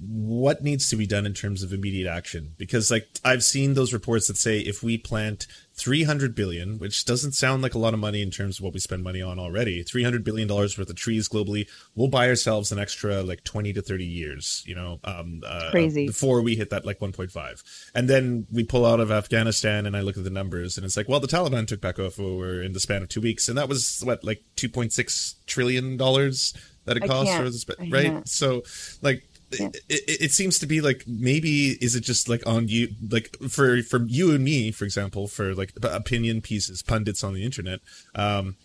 what 0.00 0.62
needs 0.62 0.88
to 0.90 0.96
be 0.96 1.06
done 1.06 1.26
in 1.26 1.34
terms 1.34 1.62
of 1.62 1.72
immediate 1.72 2.08
action? 2.08 2.54
Because 2.56 2.90
like 2.90 3.08
i've 3.24 3.42
seen 3.42 3.74
those 3.74 3.92
reports 3.92 4.28
that 4.28 4.36
say 4.36 4.58
if 4.60 4.82
we 4.82 4.98
plant 4.98 5.46
300 5.74 6.34
billion 6.34 6.78
which 6.78 7.04
doesn't 7.04 7.32
sound 7.32 7.62
like 7.62 7.74
a 7.74 7.78
lot 7.78 7.94
of 7.94 8.00
money 8.00 8.20
in 8.20 8.30
terms 8.30 8.58
of 8.58 8.64
what 8.64 8.74
we 8.74 8.80
spend 8.80 9.02
money 9.02 9.22
on 9.22 9.38
already 9.38 9.82
300 9.82 10.24
billion 10.24 10.48
dollars 10.48 10.76
worth 10.76 10.90
of 10.90 10.96
trees 10.96 11.28
globally 11.28 11.68
we'll 11.94 12.08
buy 12.08 12.28
ourselves 12.28 12.72
an 12.72 12.78
extra 12.78 13.22
like 13.22 13.44
20 13.44 13.72
to 13.72 13.82
30 13.82 14.04
years 14.04 14.62
you 14.66 14.74
know 14.74 14.98
um 15.04 15.42
uh, 15.46 15.70
crazy. 15.70 16.06
before 16.06 16.42
we 16.42 16.56
hit 16.56 16.70
that 16.70 16.84
like 16.84 16.98
1.5 16.98 17.90
and 17.94 18.08
then 18.08 18.46
we 18.52 18.64
pull 18.64 18.84
out 18.84 19.00
of 19.00 19.10
afghanistan 19.10 19.86
and 19.86 19.96
i 19.96 20.00
look 20.00 20.16
at 20.16 20.24
the 20.24 20.30
numbers 20.30 20.76
and 20.76 20.84
it's 20.84 20.96
like 20.96 21.08
well 21.08 21.20
the 21.20 21.28
taliban 21.28 21.66
took 21.66 21.80
back 21.80 21.98
over 21.98 22.62
in 22.62 22.72
the 22.72 22.80
span 22.80 23.02
of 23.02 23.08
two 23.08 23.20
weeks 23.20 23.48
and 23.48 23.56
that 23.56 23.68
was 23.68 24.00
what 24.04 24.24
like 24.24 24.42
2.6 24.56 25.34
trillion 25.46 25.96
dollars 25.96 26.54
that 26.88 26.96
it 26.96 27.06
cost 27.06 27.30
for 27.36 27.50
the 27.50 27.90
right? 27.90 28.26
so 28.26 28.62
like 29.02 29.27
it, 29.50 29.82
it, 29.88 30.32
seems 30.32 30.58
to 30.58 30.66
be 30.66 30.80
like 30.80 31.04
maybe 31.06 31.70
is 31.80 31.94
it 31.94 32.00
just 32.00 32.28
like 32.28 32.46
on 32.46 32.68
you 32.68 32.88
like 33.10 33.34
for 33.48 33.82
for 33.82 34.04
you 34.04 34.34
and 34.34 34.44
me 34.44 34.70
for 34.70 34.84
example 34.84 35.26
for 35.26 35.54
like 35.54 35.72
opinion 35.82 36.40
pieces 36.40 36.82
pundits 36.82 37.24
on 37.24 37.34
the 37.34 37.44
internet 37.44 37.80
um 38.14 38.56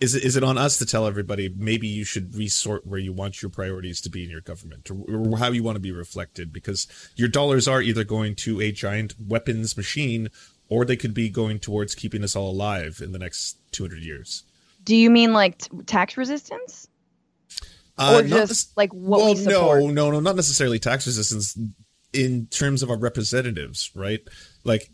is 0.00 0.14
it 0.14 0.24
is 0.24 0.36
it 0.36 0.42
on 0.42 0.58
us 0.58 0.78
to 0.78 0.86
tell 0.86 1.06
everybody 1.06 1.52
maybe 1.56 1.86
you 1.86 2.04
should 2.04 2.34
resort 2.34 2.86
where 2.86 2.98
you 2.98 3.12
want 3.12 3.42
your 3.42 3.50
priorities 3.50 4.00
to 4.00 4.10
be 4.10 4.24
in 4.24 4.30
your 4.30 4.40
government 4.40 4.90
or, 4.90 4.96
or 5.08 5.38
how 5.38 5.50
you 5.50 5.62
want 5.62 5.76
to 5.76 5.80
be 5.80 5.92
reflected 5.92 6.52
because 6.52 6.86
your 7.16 7.28
dollars 7.28 7.68
are 7.68 7.82
either 7.82 8.04
going 8.04 8.34
to 8.34 8.60
a 8.60 8.72
giant 8.72 9.14
weapons 9.18 9.76
machine 9.76 10.28
or 10.68 10.84
they 10.84 10.96
could 10.96 11.14
be 11.14 11.28
going 11.28 11.58
towards 11.58 11.94
keeping 11.94 12.24
us 12.24 12.34
all 12.34 12.50
alive 12.50 13.00
in 13.02 13.12
the 13.12 13.18
next 13.18 13.58
200 13.72 14.02
years? 14.02 14.44
Do 14.82 14.96
you 14.96 15.10
mean 15.10 15.32
like 15.32 15.58
t- 15.58 15.70
tax 15.86 16.16
resistance 16.16 16.88
uh, 17.98 18.22
or 18.22 18.28
just 18.28 18.76
like 18.76 18.92
what 18.92 19.20
well, 19.20 19.34
we 19.34 19.40
support? 19.40 19.82
No, 19.82 19.90
no, 19.90 20.10
no, 20.10 20.20
not 20.20 20.36
necessarily 20.36 20.78
tax 20.78 21.06
resistance 21.06 21.56
in 22.12 22.46
terms 22.46 22.82
of 22.82 22.90
our 22.90 22.98
representatives, 22.98 23.90
right? 23.94 24.20
Like, 24.64 24.90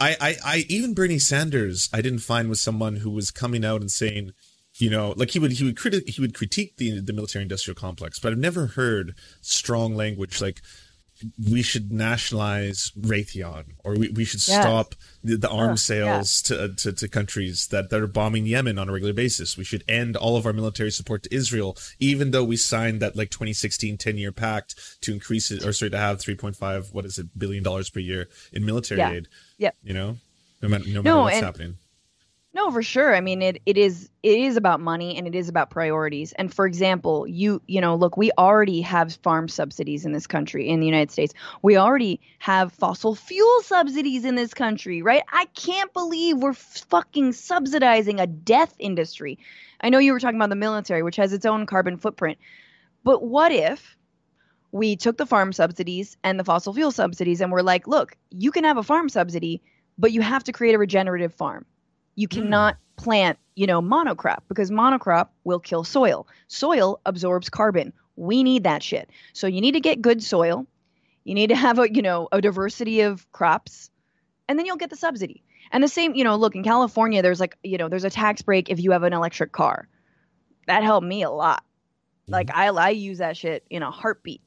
I, 0.00 0.16
I, 0.20 0.36
I, 0.44 0.64
even 0.68 0.94
Bernie 0.94 1.18
Sanders, 1.18 1.88
I 1.92 2.02
didn't 2.02 2.18
find 2.18 2.48
was 2.48 2.60
someone 2.60 2.96
who 2.96 3.10
was 3.10 3.30
coming 3.30 3.64
out 3.64 3.80
and 3.80 3.90
saying, 3.90 4.32
you 4.74 4.90
know, 4.90 5.14
like 5.16 5.30
he 5.30 5.38
would, 5.38 5.52
he 5.52 5.64
would 5.64 5.76
critic, 5.76 6.08
he 6.08 6.20
would 6.20 6.34
critique 6.34 6.76
the 6.78 7.00
the 7.00 7.12
military 7.12 7.42
industrial 7.42 7.76
complex, 7.76 8.18
but 8.18 8.32
I've 8.32 8.38
never 8.38 8.66
heard 8.66 9.14
strong 9.40 9.94
language 9.94 10.40
like 10.40 10.62
we 11.50 11.62
should 11.62 11.92
nationalize 11.92 12.92
Raytheon 12.98 13.64
or 13.84 13.94
we, 13.96 14.08
we 14.10 14.24
should 14.24 14.46
yes. 14.46 14.60
stop 14.60 14.94
the, 15.22 15.36
the 15.36 15.48
arms 15.48 15.82
sales 15.82 16.42
yeah. 16.50 16.56
to, 16.56 16.74
to, 16.74 16.92
to 16.92 17.08
countries 17.08 17.68
that, 17.68 17.90
that 17.90 18.00
are 18.00 18.06
bombing 18.06 18.46
Yemen 18.46 18.78
on 18.78 18.88
a 18.88 18.92
regular 18.92 19.12
basis. 19.12 19.56
We 19.56 19.64
should 19.64 19.84
end 19.88 20.16
all 20.16 20.36
of 20.36 20.46
our 20.46 20.52
military 20.52 20.90
support 20.90 21.22
to 21.24 21.34
Israel, 21.34 21.76
even 21.98 22.30
though 22.30 22.44
we 22.44 22.56
signed 22.56 23.00
that 23.00 23.16
like 23.16 23.30
2016 23.30 23.96
10 23.96 24.18
year 24.18 24.32
pact 24.32 25.00
to 25.02 25.12
increase 25.12 25.50
it 25.50 25.64
or 25.64 25.72
sorry 25.72 25.90
to 25.90 25.98
have 25.98 26.18
3.5 26.18 26.92
what 26.92 27.04
is 27.04 27.18
it 27.18 27.38
billion 27.38 27.62
dollars 27.62 27.90
per 27.90 28.00
year 28.00 28.28
in 28.52 28.64
military 28.64 29.00
yeah. 29.00 29.12
aid. 29.12 29.28
Yep. 29.58 29.76
You 29.82 29.94
know, 29.94 30.16
no 30.62 30.68
matter, 30.68 30.84
no 30.88 31.02
matter 31.02 31.16
no, 31.16 31.22
what's 31.22 31.36
and- 31.36 31.44
happening 31.44 31.76
no, 32.54 32.70
for 32.70 32.84
sure. 32.84 33.16
I 33.16 33.20
mean, 33.20 33.42
it 33.42 33.60
it 33.66 33.76
is 33.76 34.08
it 34.22 34.38
is 34.38 34.56
about 34.56 34.78
money 34.80 35.16
and 35.16 35.26
it 35.26 35.34
is 35.34 35.48
about 35.48 35.70
priorities. 35.70 36.32
And 36.32 36.54
for 36.54 36.66
example, 36.66 37.26
you 37.26 37.60
you 37.66 37.80
know, 37.80 37.96
look, 37.96 38.16
we 38.16 38.30
already 38.38 38.80
have 38.82 39.12
farm 39.16 39.48
subsidies 39.48 40.06
in 40.06 40.12
this 40.12 40.28
country 40.28 40.68
in 40.68 40.78
the 40.78 40.86
United 40.86 41.10
States. 41.10 41.34
We 41.62 41.76
already 41.76 42.20
have 42.38 42.72
fossil 42.72 43.16
fuel 43.16 43.62
subsidies 43.62 44.24
in 44.24 44.36
this 44.36 44.54
country, 44.54 45.02
right? 45.02 45.24
I 45.32 45.46
can't 45.56 45.92
believe 45.92 46.38
we're 46.38 46.52
fucking 46.52 47.32
subsidizing 47.32 48.20
a 48.20 48.26
death 48.28 48.72
industry. 48.78 49.40
I 49.80 49.88
know 49.88 49.98
you 49.98 50.12
were 50.12 50.20
talking 50.20 50.38
about 50.38 50.50
the 50.50 50.56
military, 50.56 51.02
which 51.02 51.16
has 51.16 51.32
its 51.32 51.44
own 51.44 51.66
carbon 51.66 51.96
footprint. 51.96 52.38
But 53.02 53.24
what 53.24 53.50
if 53.50 53.96
we 54.70 54.94
took 54.94 55.18
the 55.18 55.26
farm 55.26 55.52
subsidies 55.52 56.16
and 56.22 56.38
the 56.38 56.44
fossil 56.44 56.72
fuel 56.72 56.92
subsidies 56.92 57.40
and 57.40 57.50
we're 57.50 57.62
like, 57.62 57.88
look, 57.88 58.16
you 58.30 58.52
can 58.52 58.62
have 58.62 58.76
a 58.76 58.84
farm 58.84 59.08
subsidy, 59.08 59.60
but 59.98 60.12
you 60.12 60.20
have 60.20 60.44
to 60.44 60.52
create 60.52 60.76
a 60.76 60.78
regenerative 60.78 61.34
farm 61.34 61.66
you 62.14 62.28
hmm. 62.30 62.40
cannot 62.40 62.74
mm. 62.74 63.02
plant, 63.02 63.38
you 63.54 63.66
know, 63.66 63.80
monocrop 63.80 64.40
because 64.48 64.70
monocrop 64.70 65.28
will 65.44 65.60
kill 65.60 65.84
soil. 65.84 66.26
Soil 66.48 67.00
absorbs 67.06 67.48
carbon. 67.48 67.92
We 68.16 68.42
need 68.42 68.64
that 68.64 68.82
shit. 68.82 69.10
So 69.32 69.46
you 69.46 69.60
need 69.60 69.72
to 69.72 69.80
get 69.80 70.02
good 70.02 70.22
soil. 70.22 70.66
You 71.24 71.34
need 71.34 71.48
to 71.48 71.56
have 71.56 71.78
a, 71.78 71.92
you 71.92 72.02
know, 72.02 72.28
a 72.32 72.40
diversity 72.40 73.00
of 73.00 73.30
crops 73.32 73.90
and 74.48 74.58
then 74.58 74.66
you'll 74.66 74.76
get 74.76 74.90
the 74.90 74.96
subsidy. 74.96 75.42
And 75.72 75.82
the 75.82 75.88
same, 75.88 76.14
you 76.14 76.24
know, 76.24 76.36
look 76.36 76.54
in 76.54 76.62
California 76.62 77.22
there's 77.22 77.40
like, 77.40 77.56
you 77.62 77.78
know, 77.78 77.88
there's 77.88 78.04
a 78.04 78.10
tax 78.10 78.42
break 78.42 78.70
if 78.70 78.80
you 78.80 78.92
have 78.92 79.02
an 79.02 79.12
electric 79.12 79.52
car. 79.52 79.88
That 80.66 80.82
helped 80.82 81.06
me 81.06 81.22
a 81.22 81.30
lot. 81.30 81.64
Mm. 82.28 82.32
Like 82.32 82.50
I 82.54 82.68
I 82.68 82.90
use 82.90 83.18
that 83.18 83.36
shit 83.36 83.64
in 83.70 83.82
a 83.82 83.90
heartbeat. 83.90 84.42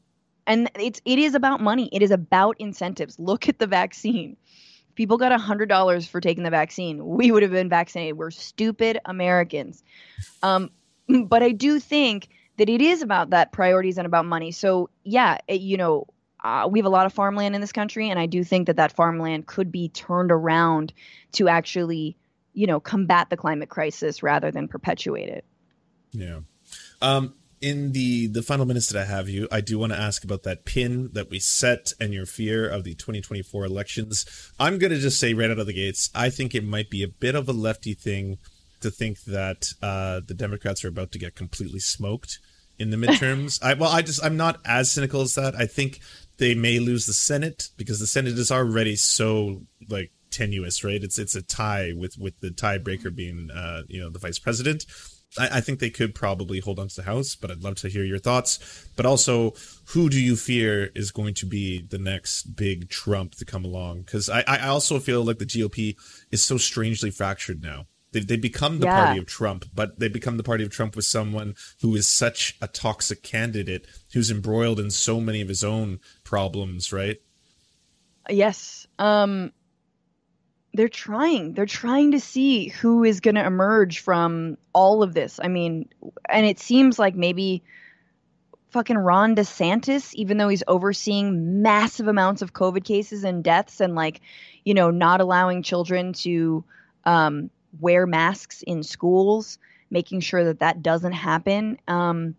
And 0.45 0.69
it's 0.79 1.01
it 1.03 1.19
is 1.19 1.35
about 1.35 1.61
money. 1.61 1.89
It 1.91 2.01
is 2.01 2.11
about 2.11 2.55
incentives. 2.59 3.19
Look 3.19 3.49
at 3.49 3.59
the 3.59 3.67
vaccine. 3.67 4.37
People 4.97 5.17
got 5.17 5.31
a 5.31 5.37
hundred 5.37 5.69
dollars 5.69 6.07
for 6.07 6.19
taking 6.19 6.43
the 6.43 6.49
vaccine. 6.49 7.05
We 7.05 7.31
would 7.31 7.43
have 7.43 7.51
been 7.51 7.69
vaccinated. 7.69 8.17
We're 8.17 8.31
stupid 8.31 8.99
Americans. 9.05 9.83
Um, 10.41 10.71
but 11.27 11.43
I 11.43 11.51
do 11.51 11.79
think 11.79 12.29
that 12.57 12.67
it 12.67 12.81
is 12.81 13.03
about 13.03 13.29
that 13.29 13.51
priorities 13.51 13.99
and 13.99 14.07
about 14.07 14.25
money. 14.25 14.51
So 14.51 14.89
yeah, 15.03 15.37
it, 15.47 15.61
you 15.61 15.77
know, 15.77 16.07
uh, 16.43 16.67
we 16.69 16.79
have 16.79 16.87
a 16.87 16.89
lot 16.89 17.05
of 17.05 17.13
farmland 17.13 17.53
in 17.53 17.61
this 17.61 17.71
country, 17.71 18.09
and 18.09 18.19
I 18.19 18.25
do 18.25 18.43
think 18.43 18.65
that 18.67 18.77
that 18.77 18.91
farmland 18.91 19.45
could 19.45 19.71
be 19.71 19.89
turned 19.89 20.31
around 20.31 20.93
to 21.33 21.47
actually, 21.47 22.17
you 22.53 22.65
know, 22.65 22.79
combat 22.79 23.29
the 23.29 23.37
climate 23.37 23.69
crisis 23.69 24.23
rather 24.23 24.49
than 24.49 24.67
perpetuate 24.67 25.29
it. 25.29 25.45
Yeah. 26.11 26.39
Um, 27.03 27.35
in 27.61 27.91
the 27.91 28.27
the 28.27 28.41
final 28.41 28.65
minutes 28.65 28.89
that 28.89 29.01
I 29.01 29.05
have 29.05 29.29
you, 29.29 29.47
I 29.51 29.61
do 29.61 29.79
want 29.79 29.93
to 29.93 29.99
ask 29.99 30.23
about 30.23 30.43
that 30.43 30.65
pin 30.65 31.09
that 31.13 31.29
we 31.29 31.39
set 31.39 31.93
and 31.99 32.13
your 32.13 32.25
fear 32.25 32.67
of 32.67 32.83
the 32.83 32.93
2024 32.93 33.65
elections. 33.65 34.51
I'm 34.59 34.77
going 34.77 34.91
to 34.91 34.99
just 34.99 35.19
say 35.19 35.33
right 35.33 35.49
out 35.49 35.59
of 35.59 35.67
the 35.67 35.73
gates, 35.73 36.09
I 36.13 36.29
think 36.29 36.53
it 36.53 36.63
might 36.63 36.89
be 36.89 37.03
a 37.03 37.07
bit 37.07 37.35
of 37.35 37.49
a 37.49 37.53
lefty 37.53 37.93
thing 37.93 38.37
to 38.81 38.91
think 38.91 39.23
that 39.23 39.69
uh, 39.81 40.21
the 40.25 40.33
Democrats 40.33 40.85
are 40.85 40.89
about 40.89 41.11
to 41.13 41.19
get 41.19 41.35
completely 41.35 41.79
smoked 41.79 42.39
in 42.77 42.91
the 42.91 42.97
midterms. 42.97 43.59
I 43.63 43.73
well, 43.73 43.91
I 43.91 44.01
just 44.01 44.23
I'm 44.23 44.37
not 44.37 44.59
as 44.65 44.91
cynical 44.91 45.21
as 45.21 45.35
that. 45.35 45.55
I 45.55 45.65
think 45.65 45.99
they 46.37 46.53
may 46.53 46.79
lose 46.79 47.05
the 47.05 47.13
Senate 47.13 47.69
because 47.77 47.99
the 47.99 48.07
Senate 48.07 48.37
is 48.37 48.51
already 48.51 48.95
so 48.95 49.61
like 49.89 50.11
tenuous, 50.29 50.83
right? 50.83 51.03
It's 51.03 51.17
it's 51.17 51.35
a 51.35 51.41
tie 51.41 51.93
with 51.95 52.17
with 52.17 52.39
the 52.39 52.49
tiebreaker 52.49 53.13
being 53.13 53.49
uh, 53.51 53.83
you 53.87 53.99
know 53.99 54.09
the 54.09 54.19
vice 54.19 54.39
president. 54.39 54.85
I, 55.37 55.57
I, 55.57 55.61
think 55.61 55.79
they 55.79 55.89
could 55.89 56.15
probably 56.15 56.59
hold 56.59 56.79
on 56.79 56.87
to 56.87 56.95
the 56.95 57.03
House, 57.03 57.35
but 57.35 57.51
I'd 57.51 57.63
love 57.63 57.75
to 57.75 57.89
hear 57.89 58.03
your 58.03 58.19
thoughts. 58.19 58.87
But 58.95 59.05
also, 59.05 59.53
who 59.87 60.09
do 60.09 60.21
you 60.21 60.35
fear 60.35 60.91
is 60.95 61.11
going 61.11 61.33
to 61.35 61.45
be 61.45 61.81
the 61.81 61.97
next 61.97 62.55
big 62.55 62.89
Trump 62.89 63.35
to 63.35 63.45
come 63.45 63.65
along? 63.65 64.01
Because 64.01 64.29
I, 64.29 64.43
I 64.47 64.67
also 64.67 64.99
feel 64.99 65.23
like 65.23 65.39
the 65.39 65.45
GOP 65.45 65.95
is 66.31 66.43
so 66.43 66.57
strangely 66.57 67.11
fractured 67.11 67.61
now. 67.61 67.87
They, 68.11 68.21
they 68.21 68.37
become 68.37 68.79
the 68.79 68.85
yeah. 68.85 69.05
party 69.05 69.19
of 69.19 69.25
Trump, 69.25 69.65
but 69.73 69.99
they 69.99 70.07
become 70.07 70.37
the 70.37 70.43
party 70.43 70.63
of 70.63 70.71
Trump 70.71 70.95
with 70.95 71.05
someone 71.05 71.55
who 71.81 71.95
is 71.95 72.07
such 72.07 72.57
a 72.61 72.67
toxic 72.67 73.21
candidate 73.21 73.85
who's 74.13 74.31
embroiled 74.31 74.79
in 74.79 74.91
so 74.91 75.19
many 75.19 75.41
of 75.41 75.49
his 75.49 75.63
own 75.63 75.99
problems, 76.23 76.93
right? 76.93 77.17
Yes. 78.29 78.87
Um 78.97 79.51
they're 80.73 80.89
trying. 80.89 81.53
They're 81.53 81.65
trying 81.65 82.11
to 82.11 82.19
see 82.19 82.67
who 82.67 83.03
is 83.03 83.19
going 83.19 83.35
to 83.35 83.45
emerge 83.45 83.99
from 83.99 84.57
all 84.73 85.01
of 85.01 85.13
this. 85.13 85.39
I 85.41 85.47
mean, 85.47 85.89
and 86.29 86.45
it 86.45 86.59
seems 86.59 86.99
like 86.99 87.15
maybe 87.15 87.63
fucking 88.69 88.97
Ron 88.97 89.35
DeSantis, 89.35 90.13
even 90.13 90.37
though 90.37 90.49
he's 90.49 90.63
overseeing 90.67 91.61
massive 91.61 92.07
amounts 92.07 92.41
of 92.41 92.53
COVID 92.53 92.83
cases 92.83 93.23
and 93.23 93.43
deaths 93.43 93.79
and 93.79 93.95
like, 93.95 94.21
you 94.65 94.73
know, 94.73 94.91
not 94.91 95.21
allowing 95.21 95.63
children 95.63 96.13
to 96.13 96.63
um, 97.05 97.49
wear 97.79 98.05
masks 98.05 98.61
in 98.61 98.83
schools, 98.83 99.57
making 99.89 100.19
sure 100.19 100.43
that 100.43 100.59
that 100.59 100.83
doesn't 100.83 101.13
happen. 101.13 101.79
Um, 101.87 102.35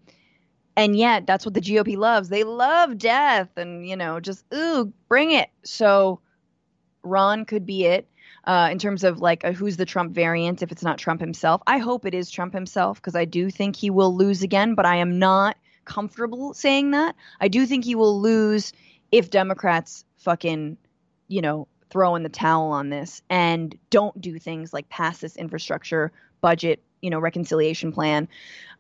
and 0.77 0.97
yet, 0.97 1.27
that's 1.27 1.45
what 1.45 1.55
the 1.55 1.61
GOP 1.61 1.97
loves. 1.97 2.29
They 2.29 2.45
love 2.45 2.99
death 2.99 3.49
and, 3.57 3.89
you 3.89 3.97
know, 3.97 4.21
just, 4.21 4.45
ooh, 4.55 4.93
bring 5.09 5.33
it. 5.33 5.49
So 5.65 6.21
Ron 7.03 7.47
could 7.47 7.67
be 7.67 7.87
it. 7.87 8.07
Uh, 8.49 8.71
in 8.73 8.79
terms 8.79 9.05
of 9.05 9.21
like 9.21 9.45
a, 9.45 9.53
who's 9.53 9.77
the 9.77 9.85
Trump 9.85 10.15
variant, 10.15 10.63
if 10.63 10.73
it's 10.73 10.83
not 10.83 10.97
Trump 10.97 11.21
himself, 11.21 11.61
I 11.67 11.77
hope 11.77 12.07
it 12.07 12.15
is 12.15 12.31
Trump 12.31 12.55
himself 12.55 12.97
because 12.97 13.15
I 13.15 13.27
do 13.27 13.51
think 13.51 13.77
he 13.77 13.91
will 13.91 14.17
lose 14.17 14.43
again, 14.43 14.75
but 14.75 14.87
I 14.87 14.97
am 14.97 15.19
not 15.19 15.59
comfortable 15.85 16.55
saying 16.55 16.93
that. 16.93 17.15
I 17.43 17.49
do 17.49 17.67
think 17.67 17.85
he 17.85 17.95
will 17.95 18.19
lose 18.19 18.73
if 19.13 19.29
Democrats 19.29 20.07
fucking, 20.17 20.79
you 21.29 21.43
know, 21.43 21.69
throw 21.91 22.15
in 22.15 22.23
the 22.23 22.31
towel 22.31 22.71
on 22.71 22.89
this 22.89 23.21
and 23.29 23.77
don't 23.91 24.19
do 24.19 24.39
things 24.39 24.73
like 24.73 24.89
pass 24.89 25.19
this 25.19 25.37
infrastructure 25.37 26.11
budget, 26.41 26.83
you 27.03 27.11
know, 27.11 27.19
reconciliation 27.19 27.93
plan, 27.93 28.29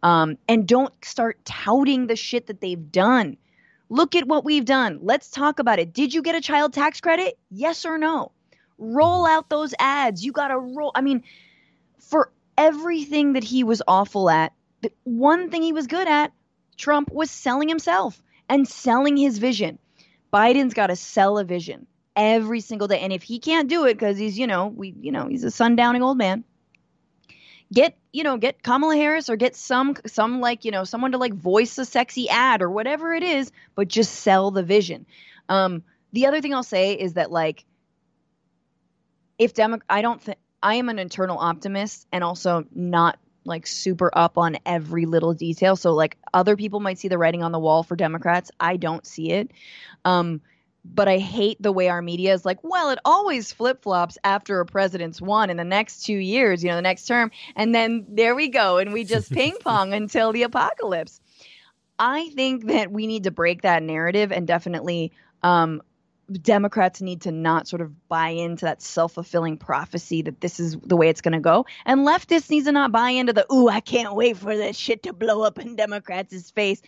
um, 0.02 0.38
and 0.48 0.66
don't 0.66 0.94
start 1.04 1.44
touting 1.44 2.06
the 2.06 2.16
shit 2.16 2.46
that 2.46 2.62
they've 2.62 2.90
done. 2.90 3.36
Look 3.90 4.14
at 4.14 4.26
what 4.26 4.46
we've 4.46 4.64
done. 4.64 5.00
Let's 5.02 5.30
talk 5.30 5.58
about 5.58 5.78
it. 5.78 5.92
Did 5.92 6.14
you 6.14 6.22
get 6.22 6.34
a 6.34 6.40
child 6.40 6.72
tax 6.72 7.02
credit? 7.02 7.38
Yes 7.50 7.84
or 7.84 7.98
no? 7.98 8.32
Roll 8.78 9.26
out 9.26 9.48
those 9.48 9.74
ads. 9.78 10.24
You 10.24 10.32
got 10.32 10.48
to 10.48 10.58
roll. 10.58 10.92
I 10.94 11.00
mean, 11.00 11.24
for 11.98 12.30
everything 12.56 13.34
that 13.34 13.44
he 13.44 13.64
was 13.64 13.82
awful 13.86 14.30
at, 14.30 14.52
the 14.80 14.92
one 15.04 15.50
thing 15.50 15.62
he 15.62 15.72
was 15.72 15.86
good 15.86 16.06
at, 16.08 16.32
Trump 16.76 17.10
was 17.10 17.30
selling 17.30 17.68
himself 17.68 18.22
and 18.48 18.66
selling 18.66 19.16
his 19.16 19.38
vision. 19.38 19.78
Biden's 20.32 20.74
got 20.74 20.88
to 20.88 20.96
sell 20.96 21.38
a 21.38 21.44
vision 21.44 21.86
every 22.14 22.60
single 22.60 22.88
day. 22.88 23.00
And 23.00 23.12
if 23.12 23.22
he 23.22 23.38
can't 23.38 23.68
do 23.68 23.84
it 23.86 23.94
because 23.94 24.18
he's, 24.18 24.38
you 24.38 24.46
know, 24.46 24.66
we, 24.68 24.94
you 25.00 25.12
know, 25.12 25.28
he's 25.28 25.44
a 25.44 25.48
sundowning 25.48 26.02
old 26.02 26.18
man, 26.18 26.44
get, 27.72 27.96
you 28.12 28.24
know, 28.24 28.36
get 28.36 28.62
Kamala 28.62 28.96
Harris 28.96 29.28
or 29.28 29.36
get 29.36 29.56
some, 29.56 29.96
some 30.06 30.40
like, 30.40 30.64
you 30.64 30.70
know, 30.70 30.84
someone 30.84 31.12
to 31.12 31.18
like 31.18 31.34
voice 31.34 31.78
a 31.78 31.84
sexy 31.84 32.28
ad 32.28 32.62
or 32.62 32.70
whatever 32.70 33.14
it 33.14 33.22
is, 33.22 33.52
but 33.74 33.88
just 33.88 34.12
sell 34.14 34.50
the 34.50 34.62
vision. 34.62 35.06
Um, 35.48 35.82
the 36.12 36.26
other 36.26 36.40
thing 36.40 36.54
I'll 36.54 36.62
say 36.62 36.94
is 36.94 37.14
that 37.14 37.30
like, 37.30 37.64
if 39.38 39.54
Demo, 39.54 39.78
I 39.88 40.02
don't 40.02 40.20
think 40.20 40.38
I 40.62 40.74
am 40.74 40.88
an 40.88 40.98
internal 40.98 41.38
optimist 41.38 42.06
and 42.12 42.24
also 42.24 42.64
not 42.74 43.18
like 43.44 43.66
super 43.66 44.10
up 44.12 44.36
on 44.36 44.58
every 44.66 45.06
little 45.06 45.32
detail. 45.32 45.76
So 45.76 45.94
like 45.94 46.18
other 46.34 46.56
people 46.56 46.80
might 46.80 46.98
see 46.98 47.08
the 47.08 47.18
writing 47.18 47.42
on 47.42 47.52
the 47.52 47.58
wall 47.58 47.82
for 47.82 47.96
Democrats. 47.96 48.50
I 48.60 48.76
don't 48.76 49.06
see 49.06 49.30
it. 49.30 49.50
Um, 50.04 50.40
but 50.84 51.08
I 51.08 51.18
hate 51.18 51.60
the 51.60 51.72
way 51.72 51.88
our 51.88 52.00
media 52.00 52.32
is 52.32 52.44
like, 52.44 52.62
well, 52.62 52.90
it 52.90 52.98
always 53.04 53.52
flip 53.52 53.82
flops 53.82 54.16
after 54.24 54.60
a 54.60 54.66
president's 54.66 55.20
won 55.20 55.50
in 55.50 55.56
the 55.56 55.64
next 55.64 56.04
two 56.04 56.16
years, 56.16 56.62
you 56.62 56.70
know, 56.70 56.76
the 56.76 56.82
next 56.82 57.06
term. 57.06 57.30
And 57.56 57.74
then 57.74 58.06
there 58.08 58.34
we 58.34 58.48
go. 58.48 58.78
And 58.78 58.92
we 58.92 59.04
just 59.04 59.30
ping 59.32 59.56
pong 59.60 59.92
until 59.92 60.32
the 60.32 60.44
apocalypse. 60.44 61.20
I 61.98 62.30
think 62.30 62.66
that 62.66 62.92
we 62.92 63.06
need 63.06 63.24
to 63.24 63.30
break 63.30 63.62
that 63.62 63.82
narrative 63.82 64.30
and 64.32 64.46
definitely 64.46 65.12
um, 65.42 65.82
Democrats 66.32 67.00
need 67.00 67.22
to 67.22 67.32
not 67.32 67.66
sort 67.66 67.80
of 67.80 68.08
buy 68.08 68.28
into 68.28 68.66
that 68.66 68.82
self 68.82 69.14
fulfilling 69.14 69.56
prophecy 69.56 70.22
that 70.22 70.40
this 70.40 70.60
is 70.60 70.76
the 70.84 70.96
way 70.96 71.08
it's 71.08 71.20
going 71.20 71.32
to 71.32 71.40
go. 71.40 71.66
And 71.86 72.00
leftists 72.06 72.50
need 72.50 72.64
to 72.64 72.72
not 72.72 72.92
buy 72.92 73.10
into 73.10 73.32
the, 73.32 73.50
ooh, 73.52 73.68
I 73.68 73.80
can't 73.80 74.14
wait 74.14 74.36
for 74.36 74.56
this 74.56 74.76
shit 74.76 75.04
to 75.04 75.12
blow 75.12 75.42
up 75.42 75.58
in 75.58 75.76
Democrats' 75.76 76.50
face. 76.50 76.82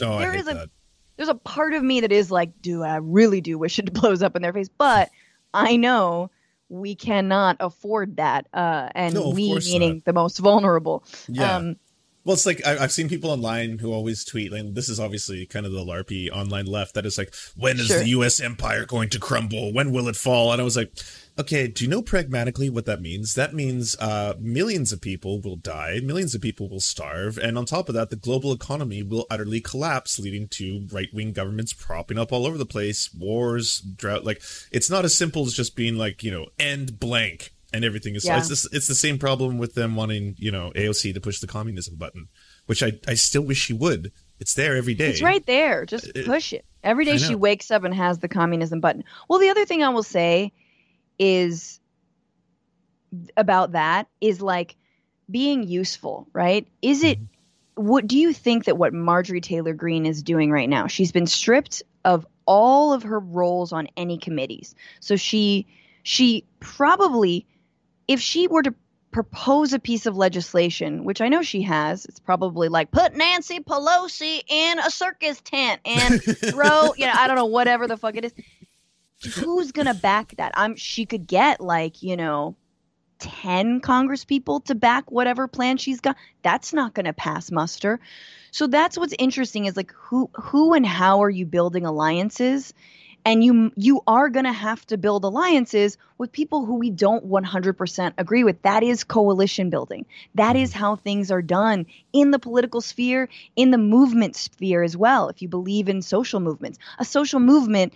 Oh, 0.00 0.18
there 0.18 0.34
is 0.34 0.46
a 0.46 0.54
that 0.54 0.70
there's 1.16 1.28
a 1.28 1.34
part 1.34 1.74
of 1.74 1.82
me 1.82 2.00
that 2.00 2.12
is 2.12 2.30
like, 2.30 2.62
do 2.62 2.82
I 2.82 2.96
really 2.96 3.42
do 3.42 3.58
wish 3.58 3.78
it 3.78 3.92
blows 3.92 4.22
up 4.22 4.36
in 4.36 4.42
their 4.42 4.54
face? 4.54 4.70
But 4.70 5.10
I 5.52 5.76
know 5.76 6.30
we 6.70 6.94
cannot 6.94 7.58
afford 7.60 8.16
that. 8.16 8.46
Uh, 8.54 8.88
and 8.94 9.14
no, 9.14 9.28
we 9.28 9.54
meaning 9.58 9.96
not. 9.96 10.04
the 10.06 10.12
most 10.14 10.38
vulnerable. 10.38 11.04
Yeah. 11.28 11.56
Um, 11.56 11.76
well, 12.24 12.34
it's 12.34 12.46
like 12.46 12.64
I, 12.66 12.76
have 12.76 12.92
seen 12.92 13.08
people 13.08 13.30
online 13.30 13.78
who 13.78 13.92
always 13.92 14.24
tweet, 14.24 14.52
and 14.52 14.74
this 14.74 14.88
is 14.88 15.00
obviously 15.00 15.46
kind 15.46 15.66
of 15.66 15.72
the 15.72 15.84
LARPy 15.84 16.30
online 16.30 16.66
left 16.66 16.94
that 16.94 17.06
is 17.06 17.18
like, 17.18 17.34
when 17.56 17.78
is 17.78 17.86
sure. 17.86 17.98
the 17.98 18.08
U.S. 18.10 18.40
empire 18.40 18.84
going 18.84 19.08
to 19.10 19.18
crumble? 19.18 19.72
When 19.72 19.92
will 19.92 20.08
it 20.08 20.16
fall? 20.16 20.52
And 20.52 20.60
I 20.60 20.64
was 20.64 20.76
like, 20.76 20.92
Okay, 21.40 21.68
do 21.68 21.84
you 21.84 21.88
know 21.88 22.02
pragmatically 22.02 22.68
what 22.68 22.84
that 22.84 23.00
means? 23.00 23.34
That 23.34 23.54
means 23.54 23.96
uh, 23.98 24.34
millions 24.38 24.92
of 24.92 25.00
people 25.00 25.40
will 25.40 25.56
die, 25.56 26.00
millions 26.04 26.34
of 26.34 26.42
people 26.42 26.68
will 26.68 26.80
starve, 26.80 27.38
and 27.38 27.56
on 27.56 27.64
top 27.64 27.88
of 27.88 27.94
that, 27.94 28.10
the 28.10 28.16
global 28.16 28.52
economy 28.52 29.02
will 29.02 29.26
utterly 29.30 29.58
collapse, 29.62 30.18
leading 30.18 30.48
to 30.48 30.86
right 30.92 31.08
wing 31.14 31.32
governments 31.32 31.72
propping 31.72 32.18
up 32.18 32.30
all 32.30 32.46
over 32.46 32.58
the 32.58 32.66
place, 32.66 33.14
wars, 33.14 33.80
drought. 33.80 34.24
Like, 34.24 34.42
it's 34.70 34.90
not 34.90 35.06
as 35.06 35.16
simple 35.16 35.46
as 35.46 35.54
just 35.54 35.76
being 35.76 35.96
like, 35.96 36.22
you 36.22 36.30
know, 36.30 36.48
end 36.58 37.00
blank 37.00 37.54
and 37.72 37.84
everything 37.84 38.14
is. 38.14 38.24
Yeah. 38.24 38.38
It's, 38.38 38.48
this, 38.48 38.66
it's 38.72 38.88
the 38.88 38.94
same 38.94 39.18
problem 39.18 39.58
with 39.58 39.74
them 39.74 39.96
wanting, 39.96 40.34
you 40.38 40.50
know, 40.50 40.72
AOC 40.74 41.14
to 41.14 41.20
push 41.20 41.40
the 41.40 41.46
communism 41.46 41.96
button, 41.96 42.28
which 42.66 42.82
I, 42.82 42.92
I 43.06 43.14
still 43.14 43.42
wish 43.42 43.58
she 43.58 43.72
would. 43.72 44.12
It's 44.38 44.54
there 44.54 44.76
every 44.76 44.94
day. 44.94 45.10
It's 45.10 45.22
right 45.22 45.44
there. 45.44 45.84
Just 45.84 46.12
push 46.24 46.52
it. 46.52 46.64
Every 46.82 47.04
day 47.04 47.18
she 47.18 47.34
wakes 47.34 47.70
up 47.70 47.84
and 47.84 47.94
has 47.94 48.18
the 48.18 48.28
communism 48.28 48.80
button. 48.80 49.04
Well, 49.28 49.38
the 49.38 49.50
other 49.50 49.66
thing 49.66 49.82
I 49.82 49.90
will 49.90 50.02
say 50.02 50.52
is 51.18 51.78
about 53.36 53.72
that 53.72 54.08
is 54.20 54.40
like 54.40 54.76
being 55.30 55.62
useful, 55.62 56.26
right? 56.32 56.66
Is 56.80 57.04
it 57.04 57.18
mm-hmm. 57.18 57.86
what 57.86 58.06
do 58.06 58.18
you 58.18 58.32
think 58.32 58.64
that 58.64 58.78
what 58.78 58.94
Marjorie 58.94 59.42
Taylor 59.42 59.74
Greene 59.74 60.06
is 60.06 60.22
doing 60.22 60.50
right 60.50 60.68
now? 60.68 60.86
She's 60.86 61.12
been 61.12 61.26
stripped 61.26 61.82
of 62.04 62.26
all 62.46 62.92
of 62.92 63.02
her 63.02 63.20
roles 63.20 63.72
on 63.72 63.88
any 63.96 64.18
committees. 64.18 64.74
So 65.00 65.16
she 65.16 65.66
she 66.02 66.44
probably 66.60 67.46
if 68.10 68.20
she 68.20 68.48
were 68.48 68.62
to 68.62 68.74
propose 69.12 69.72
a 69.72 69.78
piece 69.78 70.04
of 70.06 70.16
legislation, 70.16 71.04
which 71.04 71.20
I 71.20 71.28
know 71.28 71.42
she 71.42 71.62
has, 71.62 72.04
it's 72.06 72.18
probably 72.18 72.68
like 72.68 72.90
put 72.90 73.14
Nancy 73.14 73.60
Pelosi 73.60 74.42
in 74.48 74.80
a 74.80 74.90
circus 74.90 75.40
tent 75.40 75.80
and 75.84 76.20
throw, 76.22 76.92
you 76.96 77.06
know, 77.06 77.12
I 77.14 77.28
don't 77.28 77.36
know, 77.36 77.46
whatever 77.46 77.86
the 77.86 77.96
fuck 77.96 78.16
it 78.16 78.24
is. 78.24 78.34
Who's 79.36 79.70
gonna 79.70 79.94
back 79.94 80.34
that? 80.38 80.50
I'm 80.56 80.74
she 80.74 81.06
could 81.06 81.28
get 81.28 81.60
like, 81.60 82.02
you 82.02 82.16
know, 82.16 82.56
10 83.20 83.80
congresspeople 83.80 84.64
to 84.64 84.74
back 84.74 85.12
whatever 85.12 85.46
plan 85.46 85.76
she's 85.76 86.00
got. 86.00 86.16
That's 86.42 86.72
not 86.72 86.94
going 86.94 87.04
to 87.04 87.12
pass 87.12 87.52
muster. 87.52 88.00
So 88.50 88.66
that's 88.66 88.98
what's 88.98 89.14
interesting 89.18 89.66
is 89.66 89.76
like 89.76 89.92
who 89.92 90.30
who 90.34 90.74
and 90.74 90.84
how 90.84 91.22
are 91.22 91.30
you 91.30 91.46
building 91.46 91.86
alliances 91.86 92.74
and 93.24 93.44
you 93.44 93.72
you 93.76 94.02
are 94.06 94.28
going 94.28 94.44
to 94.44 94.52
have 94.52 94.86
to 94.86 94.96
build 94.96 95.24
alliances 95.24 95.98
with 96.18 96.32
people 96.32 96.64
who 96.64 96.76
we 96.76 96.90
don't 96.90 97.28
100% 97.28 98.14
agree 98.18 98.44
with. 98.44 98.60
That 98.62 98.82
is 98.82 99.04
coalition 99.04 99.70
building. 99.70 100.06
That 100.34 100.56
is 100.56 100.72
mm. 100.72 100.76
how 100.76 100.96
things 100.96 101.30
are 101.30 101.42
done 101.42 101.86
in 102.12 102.30
the 102.30 102.38
political 102.38 102.80
sphere 102.80 103.28
in 103.56 103.70
the 103.70 103.78
movement 103.78 104.36
sphere 104.36 104.82
as 104.82 104.96
well 104.96 105.28
if 105.28 105.42
you 105.42 105.48
believe 105.48 105.88
in 105.88 106.02
social 106.02 106.40
movements. 106.40 106.78
A 106.98 107.04
social 107.04 107.40
movement 107.40 107.92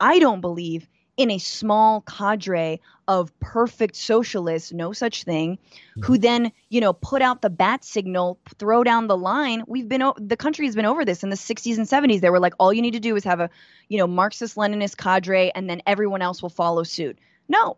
i 0.00 0.18
don't 0.18 0.40
believe 0.40 0.88
in 1.20 1.30
a 1.30 1.36
small 1.36 2.00
cadre 2.00 2.80
of 3.06 3.38
perfect 3.40 3.94
socialists, 3.94 4.72
no 4.72 4.94
such 4.94 5.24
thing, 5.24 5.58
mm-hmm. 5.58 6.00
who 6.02 6.16
then, 6.16 6.50
you 6.70 6.80
know, 6.80 6.94
put 6.94 7.20
out 7.20 7.42
the 7.42 7.50
bat 7.50 7.84
signal, 7.84 8.38
throw 8.58 8.82
down 8.82 9.06
the 9.06 9.18
line. 9.18 9.62
We've 9.66 9.86
been, 9.86 10.02
the 10.16 10.38
country 10.38 10.64
has 10.64 10.74
been 10.74 10.86
over 10.86 11.04
this 11.04 11.22
in 11.22 11.28
the 11.28 11.36
60s 11.36 11.76
and 11.76 11.86
70s. 11.86 12.22
They 12.22 12.30
were 12.30 12.40
like, 12.40 12.54
all 12.58 12.72
you 12.72 12.80
need 12.80 12.94
to 12.94 13.00
do 13.00 13.16
is 13.16 13.24
have 13.24 13.38
a, 13.38 13.50
you 13.88 13.98
know, 13.98 14.06
Marxist 14.06 14.56
Leninist 14.56 14.96
cadre 14.96 15.52
and 15.54 15.68
then 15.68 15.82
everyone 15.86 16.22
else 16.22 16.40
will 16.40 16.48
follow 16.48 16.84
suit. 16.84 17.18
No, 17.50 17.76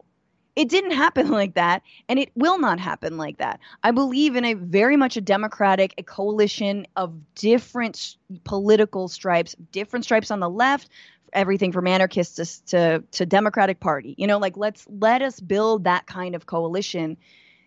it 0.54 0.68
didn't 0.68 0.92
happen 0.92 1.28
like 1.40 1.54
that, 1.54 1.82
and 2.08 2.18
it 2.18 2.30
will 2.34 2.58
not 2.58 2.78
happen 2.78 3.16
like 3.16 3.38
that. 3.38 3.58
I 3.82 3.90
believe 3.90 4.36
in 4.36 4.44
a 4.44 4.54
very 4.54 4.96
much 4.96 5.16
a 5.16 5.20
democratic, 5.20 5.94
a 5.98 6.02
coalition 6.02 6.86
of 6.94 7.12
different 7.34 8.16
political 8.44 9.08
stripes, 9.08 9.56
different 9.72 10.04
stripes 10.04 10.30
on 10.30 10.40
the 10.40 10.50
left, 10.50 10.88
everything 11.32 11.72
from 11.72 11.86
anarchists 11.86 12.60
to, 12.60 12.70
to, 12.70 13.04
to 13.12 13.26
Democratic 13.26 13.80
Party. 13.80 14.14
You 14.18 14.26
know, 14.26 14.38
like 14.38 14.56
let's 14.56 14.86
let 14.88 15.22
us 15.22 15.40
build 15.40 15.84
that 15.84 16.06
kind 16.06 16.34
of 16.34 16.46
coalition 16.46 17.16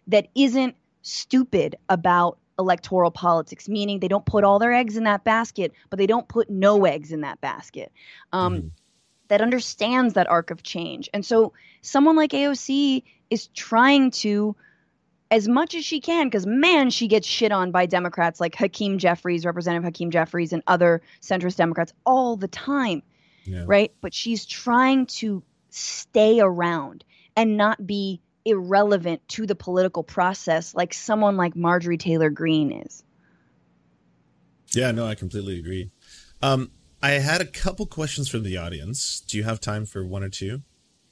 that 0.08 0.28
isn't 0.36 0.76
stupid 1.02 1.76
about 1.90 2.38
electoral 2.58 3.12
politics, 3.12 3.68
meaning 3.68 4.00
they 4.00 4.08
don't 4.08 4.26
put 4.26 4.44
all 4.44 4.60
their 4.60 4.74
eggs 4.74 4.98
in 4.98 5.04
that 5.04 5.24
basket, 5.24 5.74
but 5.90 5.98
they 5.98 6.08
don't 6.08 6.28
put 6.28 6.50
no 6.50 6.86
eggs 6.86 7.12
in 7.12 7.22
that 7.22 7.42
basket. 7.42 7.92
Um, 8.32 8.56
mm-hmm. 8.56 8.68
That 9.28 9.42
understands 9.42 10.14
that 10.14 10.30
arc 10.30 10.52
of 10.52 10.62
change. 10.62 11.10
And 11.14 11.26
so 11.26 11.54
someone 11.82 12.16
like 12.16 12.32
AOC 12.32 13.04
is 13.30 13.48
trying 13.48 14.12
to 14.12 14.56
as 15.32 15.48
much 15.48 15.74
as 15.74 15.84
she 15.84 16.00
can 16.00 16.28
because 16.28 16.46
man 16.46 16.92
she 16.92 17.08
gets 17.08 17.28
shit 17.28 17.52
on 17.52 17.72
by 17.72 17.88
democrats 17.88 18.40
like 18.40 18.54
hakeem 18.54 19.00
jeffries 19.00 19.44
representative 19.44 19.84
hakeem 19.84 20.12
jeffries 20.12 20.54
and 20.54 20.62
other 20.68 21.02
centrist 21.20 21.56
democrats 21.56 21.92
all 22.06 22.36
the 22.36 22.48
time 22.48 23.02
yeah. 23.46 23.64
right? 23.66 23.94
But 24.02 24.14
she's 24.14 24.46
trying 24.46 25.06
to 25.08 25.44
stay 25.70 26.40
around 26.40 27.04
and 27.36 27.58
not 27.58 27.86
be 27.86 28.22
irrelevant 28.46 29.28
to 29.28 29.46
the 29.46 29.56
political 29.56 30.04
process 30.04 30.76
like 30.76 30.94
someone 30.94 31.36
like 31.38 31.56
Marjorie 31.56 31.98
Taylor 31.98 32.30
Greene 32.30 32.72
is. 32.72 33.04
Yeah, 34.74 34.92
no, 34.92 35.06
I 35.08 35.16
completely 35.16 35.60
agree. 35.60 35.90
Um, 36.42 36.72
I 37.02 37.12
had 37.12 37.42
a 37.42 37.46
couple 37.46 37.86
questions 37.86 38.30
from 38.30 38.44
the 38.44 38.58
audience. 38.58 39.22
Do 39.22 39.38
you 39.38 39.44
have 39.44 39.60
time 39.60 39.86
for 39.86 40.06
one 40.06 40.24
or 40.24 40.30
two? 40.30 40.62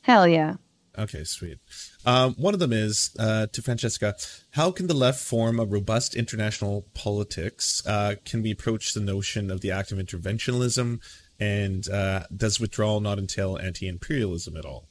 Hell 0.01 0.27
yeah. 0.27 0.55
Okay, 0.97 1.23
sweet. 1.23 1.57
Um, 2.05 2.35
one 2.35 2.53
of 2.53 2.59
them 2.59 2.71
is 2.71 3.15
uh, 3.17 3.47
to 3.47 3.61
Francesca. 3.63 4.15
How 4.51 4.69
can 4.69 4.85
the 4.85 4.93
left 4.93 5.19
form 5.19 5.59
a 5.59 5.65
robust 5.65 6.15
international 6.15 6.85
politics? 6.93 7.81
Uh, 7.85 8.15
can 8.25 8.43
we 8.43 8.51
approach 8.51 8.93
the 8.93 8.99
notion 8.99 9.49
of 9.49 9.61
the 9.61 9.71
act 9.71 9.91
of 9.91 9.97
interventionism 9.97 10.99
and 11.43 11.89
uh, 11.89 12.23
does 12.35 12.59
withdrawal 12.59 13.01
not 13.01 13.19
entail 13.19 13.57
anti-imperialism 13.57 14.55
at 14.55 14.65
all? 14.65 14.87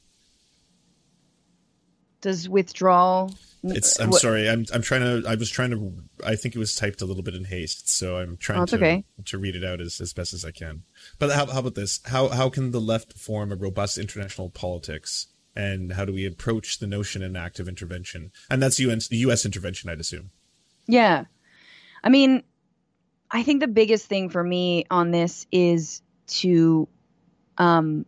Does 2.21 2.47
withdrawal? 2.47 3.33
It's. 3.63 3.99
I'm 3.99 4.13
sorry. 4.13 4.49
I'm. 4.49 4.65
I'm 4.73 4.81
trying 4.81 5.01
to. 5.01 5.27
I 5.27 5.35
was 5.35 5.49
trying 5.49 5.71
to. 5.71 5.93
I 6.25 6.35
think 6.35 6.55
it 6.55 6.59
was 6.59 6.75
typed 6.75 7.01
a 7.01 7.05
little 7.05 7.23
bit 7.23 7.35
in 7.35 7.45
haste, 7.45 7.89
so 7.89 8.17
I'm 8.17 8.37
trying 8.37 8.61
oh, 8.61 8.65
to 8.67 8.75
okay. 8.75 9.03
to 9.25 9.37
read 9.37 9.55
it 9.55 9.63
out 9.63 9.81
as, 9.81 9.99
as 9.99 10.13
best 10.13 10.33
as 10.33 10.45
I 10.45 10.51
can. 10.51 10.83
But 11.19 11.31
how, 11.31 11.47
how 11.47 11.59
about 11.59 11.75
this? 11.75 11.99
How 12.05 12.29
how 12.29 12.49
can 12.49 12.71
the 12.71 12.79
left 12.79 13.17
form 13.17 13.51
a 13.51 13.55
robust 13.55 13.97
international 13.97 14.49
politics, 14.49 15.27
and 15.55 15.93
how 15.93 16.05
do 16.05 16.13
we 16.13 16.25
approach 16.25 16.79
the 16.79 16.87
notion 16.87 17.23
and 17.23 17.37
active 17.37 17.67
intervention? 17.67 18.31
And 18.49 18.61
that's 18.61 18.79
UN, 18.79 18.99
U.S. 19.09 19.45
intervention, 19.45 19.89
I'd 19.89 19.99
assume. 19.99 20.31
Yeah, 20.87 21.25
I 22.03 22.09
mean, 22.09 22.43
I 23.31 23.43
think 23.43 23.59
the 23.59 23.67
biggest 23.67 24.07
thing 24.07 24.29
for 24.29 24.43
me 24.43 24.85
on 24.91 25.11
this 25.11 25.45
is 25.51 26.01
to 26.27 26.87
um, 27.57 28.05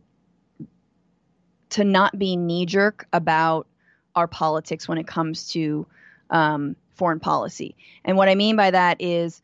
to 1.72 1.84
not 1.84 2.18
be 2.18 2.36
knee 2.36 2.66
jerk 2.66 3.08
about 3.12 3.68
our 4.16 4.28
politics 4.28 4.88
when 4.88 4.98
it 4.98 5.08
comes 5.08 5.50
to 5.52 5.86
um, 6.30 6.76
foreign 6.96 7.20
policy. 7.20 7.76
And 8.04 8.18
what 8.18 8.30
I 8.30 8.36
mean 8.36 8.56
by 8.56 8.72
that 8.72 9.02
is 9.02 9.42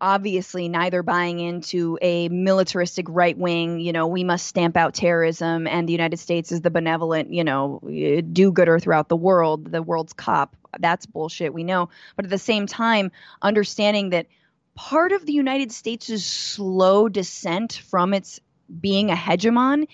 obviously 0.00 0.68
neither 0.68 1.02
buying 1.02 1.40
into 1.40 1.98
a 2.00 2.28
militaristic 2.28 3.06
right 3.08 3.36
wing, 3.36 3.80
you 3.80 3.92
know, 3.92 4.06
we 4.06 4.22
must 4.22 4.46
stamp 4.46 4.76
out 4.76 4.94
terrorism 4.94 5.66
and 5.66 5.88
the 5.88 5.92
United 5.92 6.18
States 6.18 6.52
is 6.52 6.60
the 6.60 6.70
benevolent, 6.70 7.32
you 7.32 7.44
know, 7.44 7.80
do 8.32 8.52
gooder 8.52 8.78
throughout 8.78 9.08
the 9.08 9.16
world, 9.16 9.70
the 9.70 9.82
world's 9.82 10.12
cop. 10.12 10.56
That's 10.78 11.06
bullshit, 11.06 11.52
we 11.52 11.64
know. 11.64 11.88
But 12.16 12.26
at 12.26 12.30
the 12.30 12.38
same 12.38 12.66
time, 12.66 13.10
understanding 13.42 14.10
that 14.10 14.26
part 14.74 15.12
of 15.12 15.26
the 15.26 15.32
United 15.32 15.72
States' 15.72 16.24
slow 16.24 17.08
descent 17.08 17.80
from 17.88 18.14
its 18.14 18.40
being 18.80 19.10
a 19.10 19.14
hegemon 19.14 19.86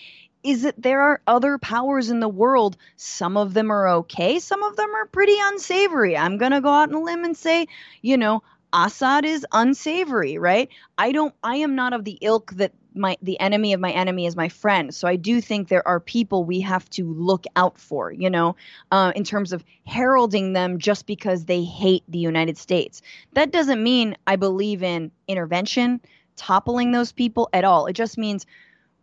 is 0.42 0.62
that 0.62 0.80
there 0.80 1.00
are 1.00 1.20
other 1.26 1.58
powers 1.58 2.10
in 2.10 2.20
the 2.20 2.28
world. 2.28 2.76
Some 2.96 3.36
of 3.36 3.54
them 3.54 3.70
are 3.70 3.88
okay, 3.88 4.38
some 4.38 4.62
of 4.62 4.76
them 4.76 4.94
are 4.94 5.06
pretty 5.06 5.36
unsavory. 5.40 6.16
I'm 6.16 6.38
going 6.38 6.52
to 6.52 6.60
go 6.60 6.68
out 6.68 6.90
on 6.90 6.94
a 6.94 7.00
limb 7.00 7.24
and 7.24 7.36
say, 7.36 7.66
you 8.02 8.16
know, 8.16 8.42
Assad 8.72 9.24
is 9.24 9.46
unsavory, 9.52 10.38
right? 10.38 10.68
I 10.96 11.12
don't 11.12 11.34
I 11.42 11.56
am 11.56 11.74
not 11.74 11.92
of 11.92 12.04
the 12.04 12.18
ilk 12.20 12.52
that 12.52 12.72
my 12.98 13.16
the 13.22 13.38
enemy 13.40 13.72
of 13.72 13.80
my 13.80 13.90
enemy 13.90 14.26
is 14.26 14.36
my 14.36 14.48
friend. 14.48 14.94
So 14.94 15.08
I 15.08 15.16
do 15.16 15.40
think 15.40 15.68
there 15.68 15.86
are 15.86 16.00
people 16.00 16.44
we 16.44 16.60
have 16.60 16.88
to 16.90 17.04
look 17.12 17.44
out 17.56 17.78
for, 17.78 18.12
you 18.12 18.30
know, 18.30 18.56
uh, 18.90 19.12
in 19.14 19.24
terms 19.24 19.52
of 19.52 19.64
heralding 19.86 20.52
them 20.52 20.78
just 20.78 21.06
because 21.06 21.44
they 21.44 21.64
hate 21.64 22.04
the 22.08 22.18
United 22.18 22.58
States. 22.58 23.02
That 23.32 23.52
doesn't 23.52 23.82
mean 23.82 24.16
I 24.26 24.36
believe 24.36 24.82
in 24.82 25.10
intervention, 25.26 26.00
toppling 26.36 26.92
those 26.92 27.12
people 27.12 27.48
at 27.52 27.64
all. 27.64 27.86
It 27.86 27.94
just 27.94 28.18
means 28.18 28.46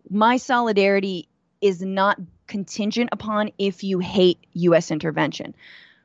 my 0.09 0.37
solidarity 0.37 1.27
is 1.61 1.81
not 1.81 2.19
contingent 2.47 3.09
upon 3.11 3.51
if 3.57 3.83
you 3.83 3.99
hate 3.99 4.39
U.S. 4.53 4.91
intervention. 4.91 5.55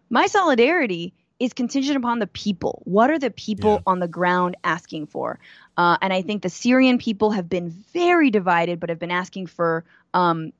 My 0.08 0.26
solidarity 0.26 1.12
is 1.40 1.54
contingent 1.54 1.96
upon 1.96 2.18
the 2.18 2.26
people. 2.26 2.82
What 2.84 3.10
are 3.10 3.18
the 3.18 3.30
people 3.30 3.74
yeah. 3.74 3.80
on 3.86 3.98
the 3.98 4.06
ground 4.06 4.56
asking 4.62 5.06
for? 5.06 5.40
Uh, 5.80 5.96
and 6.02 6.12
I 6.12 6.20
think 6.20 6.42
the 6.42 6.50
Syrian 6.50 6.98
people 6.98 7.30
have 7.30 7.48
been 7.48 7.70
very 7.70 8.28
divided, 8.28 8.80
but 8.80 8.90
have 8.90 8.98
been 8.98 9.10
asking 9.10 9.46
for, 9.46 9.82
um, 10.12 10.52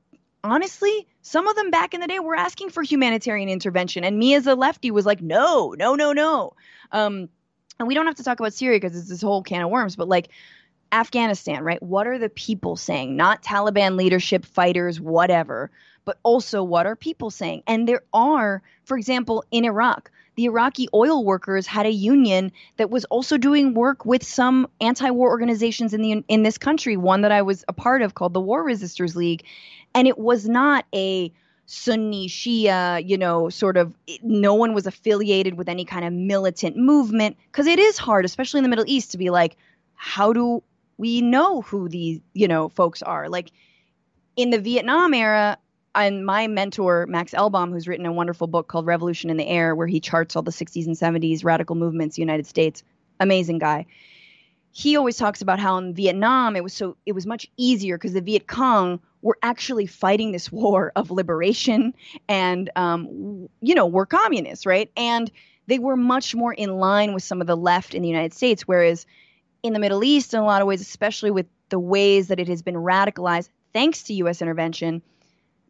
honestly, 0.43 1.05
some 1.21 1.47
of 1.47 1.55
them 1.55 1.69
back 1.69 1.93
in 1.93 2.01
the 2.01 2.07
day 2.07 2.17
were 2.17 2.35
asking 2.35 2.71
for 2.71 2.81
humanitarian 2.81 3.47
intervention. 3.47 4.03
And 4.03 4.17
me 4.17 4.33
as 4.33 4.47
a 4.47 4.55
lefty 4.55 4.89
was 4.89 5.05
like, 5.05 5.21
no, 5.21 5.75
no, 5.77 5.93
no, 5.93 6.13
no. 6.13 6.53
Um, 6.91 7.29
and 7.77 7.87
we 7.87 7.93
don't 7.93 8.07
have 8.07 8.15
to 8.15 8.23
talk 8.23 8.39
about 8.39 8.55
Syria 8.55 8.79
because 8.79 8.97
it's 8.97 9.09
this 9.09 9.21
whole 9.21 9.43
can 9.43 9.61
of 9.61 9.69
worms, 9.69 9.95
but 9.95 10.07
like, 10.07 10.29
Afghanistan, 10.91 11.63
right? 11.63 11.83
What 11.83 12.07
are 12.07 12.17
the 12.17 12.29
people 12.29 12.75
saying? 12.75 13.15
Not 13.15 13.43
Taliban 13.43 13.97
leadership, 13.97 14.43
fighters, 14.43 14.99
whatever, 14.99 15.69
but 16.03 16.17
also 16.23 16.63
what 16.63 16.87
are 16.87 16.95
people 16.95 17.29
saying? 17.29 17.61
And 17.67 17.87
there 17.87 18.01
are, 18.11 18.63
for 18.85 18.97
example, 18.97 19.43
in 19.51 19.65
Iraq, 19.65 20.09
the 20.35 20.45
Iraqi 20.45 20.87
oil 20.93 21.23
workers 21.25 21.67
had 21.67 21.85
a 21.85 21.91
union 21.91 22.51
that 22.77 22.89
was 22.89 23.05
also 23.05 23.37
doing 23.37 23.73
work 23.73 24.05
with 24.05 24.23
some 24.23 24.67
anti-war 24.79 25.29
organizations 25.29 25.93
in 25.93 26.01
the 26.01 26.23
in 26.27 26.43
this 26.43 26.57
country. 26.57 26.97
One 26.97 27.21
that 27.21 27.31
I 27.31 27.41
was 27.41 27.65
a 27.67 27.73
part 27.73 28.01
of 28.01 28.13
called 28.13 28.33
the 28.33 28.41
War 28.41 28.63
Resisters 28.63 29.15
League, 29.15 29.43
and 29.93 30.07
it 30.07 30.17
was 30.17 30.47
not 30.47 30.85
a 30.93 31.33
Sunni 31.65 32.27
Shia, 32.27 33.07
you 33.07 33.17
know, 33.17 33.49
sort 33.49 33.77
of 33.77 33.93
no 34.21 34.55
one 34.55 34.73
was 34.73 34.87
affiliated 34.87 35.57
with 35.57 35.69
any 35.69 35.85
kind 35.85 36.03
of 36.03 36.11
militant 36.11 36.75
movement 36.75 37.37
because 37.51 37.67
it 37.67 37.79
is 37.79 37.97
hard, 37.97 38.25
especially 38.25 38.57
in 38.57 38.63
the 38.63 38.69
Middle 38.69 38.85
East, 38.87 39.11
to 39.11 39.17
be 39.17 39.29
like, 39.29 39.55
how 39.95 40.33
do 40.33 40.63
we 40.97 41.21
know 41.21 41.61
who 41.61 41.87
these, 41.87 42.19
you 42.33 42.47
know, 42.47 42.67
folks 42.69 43.01
are? 43.01 43.29
Like 43.29 43.51
in 44.35 44.49
the 44.49 44.59
Vietnam 44.59 45.13
era, 45.13 45.57
and 45.95 46.25
my 46.25 46.47
mentor 46.47 47.05
Max 47.07 47.33
Elbaum, 47.33 47.71
who's 47.71 47.87
written 47.87 48.05
a 48.05 48.13
wonderful 48.13 48.47
book 48.47 48.67
called 48.67 48.85
Revolution 48.85 49.29
in 49.29 49.37
the 49.37 49.47
Air, 49.47 49.75
where 49.75 49.87
he 49.87 49.99
charts 49.99 50.35
all 50.35 50.41
the 50.41 50.51
60s 50.51 50.85
and 50.85 50.95
70s 50.95 51.43
radical 51.43 51.75
movements, 51.75 52.17
United 52.17 52.47
States, 52.47 52.83
amazing 53.19 53.59
guy. 53.59 53.85
He 54.71 54.95
always 54.95 55.17
talks 55.17 55.41
about 55.41 55.59
how 55.59 55.77
in 55.77 55.93
Vietnam 55.93 56.55
it 56.55 56.63
was 56.63 56.73
so 56.73 56.95
it 57.05 57.11
was 57.11 57.25
much 57.25 57.49
easier 57.57 57.97
because 57.97 58.13
the 58.13 58.21
Viet 58.21 58.47
Cong 58.47 59.01
were 59.21 59.37
actually 59.43 59.85
fighting 59.85 60.31
this 60.31 60.51
war 60.51 60.93
of 60.95 61.11
liberation, 61.11 61.93
and 62.29 62.69
um, 62.75 63.49
you 63.61 63.75
know 63.75 63.85
were 63.85 64.05
communists, 64.05 64.65
right? 64.65 64.89
And 64.95 65.29
they 65.67 65.77
were 65.77 65.97
much 65.97 66.33
more 66.33 66.53
in 66.53 66.77
line 66.77 67.13
with 67.13 67.23
some 67.23 67.41
of 67.41 67.47
the 67.47 67.57
left 67.57 67.93
in 67.93 68.01
the 68.01 68.07
United 68.07 68.33
States, 68.33 68.63
whereas 68.67 69.05
in 69.61 69.73
the 69.73 69.79
Middle 69.79 70.03
East, 70.03 70.33
in 70.33 70.39
a 70.39 70.45
lot 70.45 70.61
of 70.61 70.67
ways, 70.67 70.81
especially 70.81 71.31
with 71.31 71.45
the 71.69 71.79
ways 71.79 72.29
that 72.29 72.39
it 72.39 72.47
has 72.47 72.61
been 72.61 72.75
radicalized 72.75 73.49
thanks 73.73 74.03
to 74.03 74.13
U.S. 74.15 74.41
intervention 74.41 75.01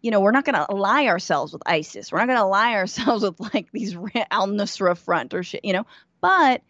you 0.01 0.11
know, 0.11 0.19
we're 0.19 0.31
not 0.31 0.45
going 0.45 0.55
to 0.55 0.65
ally 0.69 1.05
ourselves 1.05 1.53
with 1.53 1.61
ISIS. 1.65 2.11
We're 2.11 2.19
not 2.19 2.27
going 2.27 2.37
to 2.37 2.43
ally 2.43 2.73
ourselves 2.73 3.23
with 3.39 3.39
like 3.53 3.71
these 3.71 3.95
Al 4.31 4.47
Nusra 4.47 4.97
Front 4.97 5.33
or 5.33 5.43
shit, 5.43 5.63
you 5.63 5.73
know. 5.73 5.85
But 6.21 6.61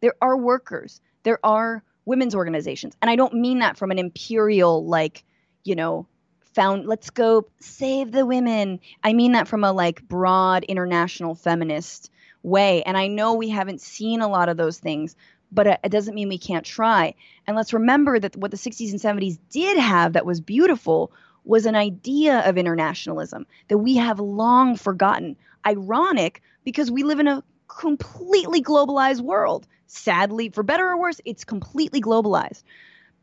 there 0.00 0.14
are 0.20 0.36
workers, 0.36 1.00
there 1.22 1.38
are 1.44 1.82
women's 2.04 2.34
organizations, 2.34 2.96
and 3.02 3.10
I 3.10 3.16
don't 3.16 3.34
mean 3.34 3.60
that 3.60 3.76
from 3.76 3.90
an 3.90 3.98
imperial 3.98 4.86
like, 4.86 5.24
you 5.64 5.74
know, 5.74 6.06
found 6.54 6.86
let's 6.86 7.10
go 7.10 7.46
save 7.60 8.12
the 8.12 8.24
women. 8.24 8.80
I 9.04 9.12
mean 9.12 9.32
that 9.32 9.48
from 9.48 9.64
a 9.64 9.72
like 9.72 10.06
broad 10.08 10.64
international 10.64 11.34
feminist 11.34 12.10
way. 12.42 12.82
And 12.84 12.96
I 12.96 13.08
know 13.08 13.34
we 13.34 13.50
haven't 13.50 13.80
seen 13.80 14.22
a 14.22 14.28
lot 14.28 14.48
of 14.48 14.56
those 14.56 14.78
things, 14.78 15.16
but 15.52 15.66
it 15.66 15.90
doesn't 15.90 16.14
mean 16.14 16.28
we 16.28 16.38
can't 16.38 16.64
try. 16.64 17.14
And 17.46 17.56
let's 17.56 17.74
remember 17.74 18.18
that 18.18 18.36
what 18.36 18.50
the 18.50 18.56
60s 18.56 18.90
and 18.90 19.00
70s 19.00 19.38
did 19.50 19.76
have 19.78 20.14
that 20.14 20.26
was 20.26 20.40
beautiful 20.40 21.12
was 21.46 21.64
an 21.64 21.76
idea 21.76 22.40
of 22.40 22.58
internationalism 22.58 23.46
that 23.68 23.78
we 23.78 23.96
have 23.96 24.20
long 24.20 24.76
forgotten. 24.76 25.36
Ironic 25.66 26.42
because 26.64 26.90
we 26.90 27.02
live 27.02 27.20
in 27.20 27.28
a 27.28 27.42
completely 27.68 28.62
globalized 28.62 29.20
world. 29.20 29.66
Sadly, 29.86 30.50
for 30.50 30.62
better 30.62 30.86
or 30.88 30.98
worse, 30.98 31.20
it's 31.24 31.44
completely 31.44 32.00
globalized. 32.00 32.62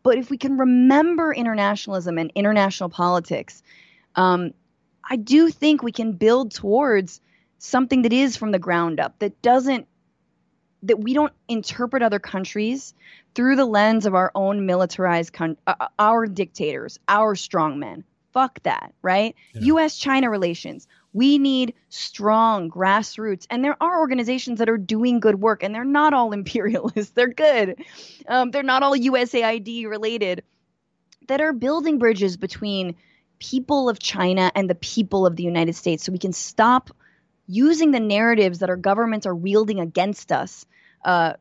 But 0.02 0.18
if 0.18 0.30
we 0.30 0.38
can 0.38 0.58
remember 0.58 1.34
internationalism 1.34 2.18
and 2.18 2.32
international 2.36 2.90
politics, 2.90 3.64
um, 4.16 4.54
I 5.10 5.18
do 5.18 5.50
think 5.50 5.84
we 5.84 5.92
can 5.92 6.14
build 6.14 6.52
towards 6.52 7.22
something 7.58 8.02
that 8.04 8.14
is 8.14 8.36
from 8.38 8.52
the 8.52 8.60
ground 8.60 9.00
up, 9.00 9.20
that 9.20 9.42
doesn't, 9.42 9.88
that 10.84 11.00
we 11.00 11.14
don't 11.14 11.34
interpret 11.48 12.04
other 12.04 12.20
countries 12.20 12.94
through 13.36 13.56
the 13.56 13.66
lens 13.66 14.06
of 14.06 14.16
our 14.16 14.32
own 14.36 14.66
militarized, 14.66 15.32
con- 15.34 15.58
uh, 15.66 15.88
our 15.98 16.28
dictators, 16.28 17.00
our 17.08 17.36
strongmen, 17.36 18.04
fuck 18.34 18.62
that, 18.64 18.94
right? 19.02 19.36
Yeah. 19.54 19.76
US 19.76 19.98
China 19.98 20.30
relations. 20.30 20.88
We 21.14 21.38
need 21.38 21.76
strong 21.90 22.70
grassroots. 22.70 23.46
And 23.50 23.64
there 23.64 23.78
are 23.82 24.00
organizations 24.00 24.60
that 24.60 24.70
are 24.70 24.78
doing 24.78 25.20
good 25.20 25.40
work, 25.40 25.64
and 25.64 25.74
they're 25.74 25.86
not 25.86 26.14
all 26.14 26.32
imperialists. 26.34 27.12
They're 27.12 27.28
good. 27.28 27.84
Um, 28.28 28.52
they're 28.52 28.64
not 28.64 28.84
all 28.84 28.96
USAID 28.96 29.88
related, 29.88 30.44
that 31.28 31.42
are 31.42 31.54
building 31.54 32.00
bridges 32.00 32.38
between 32.38 32.96
people 33.40 33.90
of 33.90 34.00
China 34.00 34.52
and 34.56 34.70
the 34.70 34.76
people 34.76 35.26
of 35.26 35.36
the 35.36 35.44
United 35.44 35.76
States 35.76 36.04
so 36.04 36.12
we 36.12 36.18
can 36.18 36.34
stop 36.34 36.90
using 37.48 37.92
the 37.92 38.00
narratives 38.00 38.60
that 38.60 38.70
our 38.70 38.78
governments 38.78 39.26
are 39.26 39.36
wielding 39.36 39.80
against 39.80 40.32
us 40.32 40.66
uh, 41.04 41.34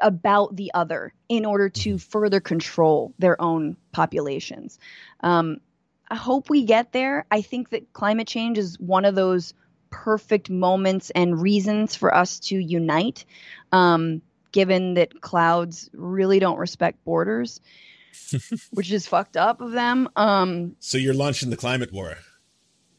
about 0.00 0.54
the 0.54 0.70
other 0.74 1.14
in 1.28 1.46
order 1.46 1.68
to 1.70 1.90
mm-hmm. 1.90 1.96
further 1.96 2.40
control 2.40 3.14
their 3.18 3.40
own 3.40 3.76
populations. 3.92 4.78
Um, 5.20 5.60
I 6.08 6.16
hope 6.16 6.50
we 6.50 6.64
get 6.64 6.92
there. 6.92 7.26
I 7.30 7.42
think 7.42 7.70
that 7.70 7.92
climate 7.92 8.28
change 8.28 8.58
is 8.58 8.78
one 8.78 9.04
of 9.04 9.14
those 9.14 9.54
perfect 9.90 10.50
moments 10.50 11.10
and 11.10 11.40
reasons 11.40 11.94
for 11.94 12.14
us 12.14 12.38
to 12.40 12.58
unite, 12.58 13.24
um, 13.72 14.22
given 14.52 14.94
that 14.94 15.20
clouds 15.20 15.90
really 15.92 16.38
don't 16.38 16.58
respect 16.58 17.04
borders, 17.04 17.60
which 18.70 18.92
is 18.92 19.06
fucked 19.06 19.36
up 19.36 19.60
of 19.60 19.72
them. 19.72 20.08
Um, 20.16 20.76
so 20.80 20.98
you're 20.98 21.14
launching 21.14 21.50
the 21.50 21.56
climate 21.56 21.92
war. 21.92 22.16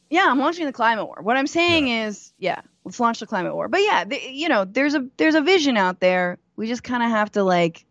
Yeah, 0.09 0.27
I'm 0.29 0.39
launching 0.39 0.65
the 0.65 0.73
climate 0.73 1.05
war. 1.05 1.19
What 1.21 1.35
I'm 1.35 1.47
saying 1.47 1.87
yeah. 1.87 2.07
is, 2.07 2.33
yeah, 2.37 2.61
let's 2.85 2.99
launch 2.99 3.19
the 3.19 3.27
climate 3.27 3.53
war. 3.53 3.67
But 3.67 3.81
yeah, 3.81 4.05
the, 4.05 4.19
you 4.31 4.47
know, 4.47 4.63
there's 4.63 4.95
a 4.95 5.05
there's 5.17 5.35
a 5.35 5.41
vision 5.41 5.75
out 5.75 5.99
there. 5.99 6.37
We 6.55 6.67
just 6.67 6.83
kind 6.83 7.03
of 7.03 7.09
have 7.09 7.31
to 7.33 7.43
like 7.43 7.85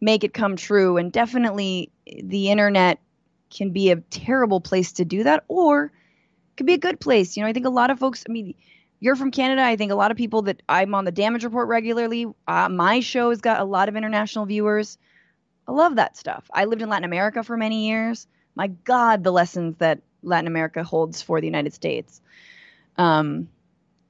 make 0.00 0.24
it 0.24 0.32
come 0.32 0.56
true. 0.56 0.96
And 0.96 1.12
definitely, 1.12 1.90
the 2.06 2.50
internet 2.50 2.98
can 3.52 3.70
be 3.70 3.90
a 3.90 3.96
terrible 3.96 4.60
place 4.60 4.92
to 4.92 5.04
do 5.04 5.24
that 5.24 5.44
or 5.48 5.92
could 6.56 6.66
be 6.66 6.74
a 6.74 6.78
good 6.78 7.00
place. 7.00 7.36
You 7.36 7.42
know, 7.42 7.48
I 7.48 7.52
think 7.52 7.66
a 7.66 7.70
lot 7.70 7.90
of 7.90 7.98
folks, 7.98 8.24
I 8.28 8.32
mean, 8.32 8.54
you're 9.00 9.16
from 9.16 9.30
Canada. 9.30 9.62
I 9.62 9.76
think 9.76 9.92
a 9.92 9.96
lot 9.96 10.10
of 10.10 10.16
people 10.16 10.42
that 10.42 10.62
I'm 10.68 10.94
on 10.94 11.04
the 11.04 11.12
damage 11.12 11.44
report 11.44 11.68
regularly. 11.68 12.26
Uh, 12.46 12.68
my 12.68 13.00
show 13.00 13.30
has 13.30 13.40
got 13.40 13.60
a 13.60 13.64
lot 13.64 13.88
of 13.88 13.96
international 13.96 14.46
viewers. 14.46 14.96
I 15.66 15.72
love 15.72 15.96
that 15.96 16.16
stuff. 16.16 16.48
I 16.52 16.64
lived 16.64 16.82
in 16.82 16.88
Latin 16.88 17.04
America 17.04 17.42
for 17.42 17.56
many 17.56 17.88
years. 17.88 18.26
My 18.54 18.68
God, 18.68 19.24
the 19.24 19.32
lessons 19.32 19.76
that 19.78 20.02
Latin 20.22 20.46
America 20.46 20.84
holds 20.84 21.20
for 21.20 21.40
the 21.40 21.46
United 21.46 21.74
States. 21.74 22.20
Um, 22.96 23.48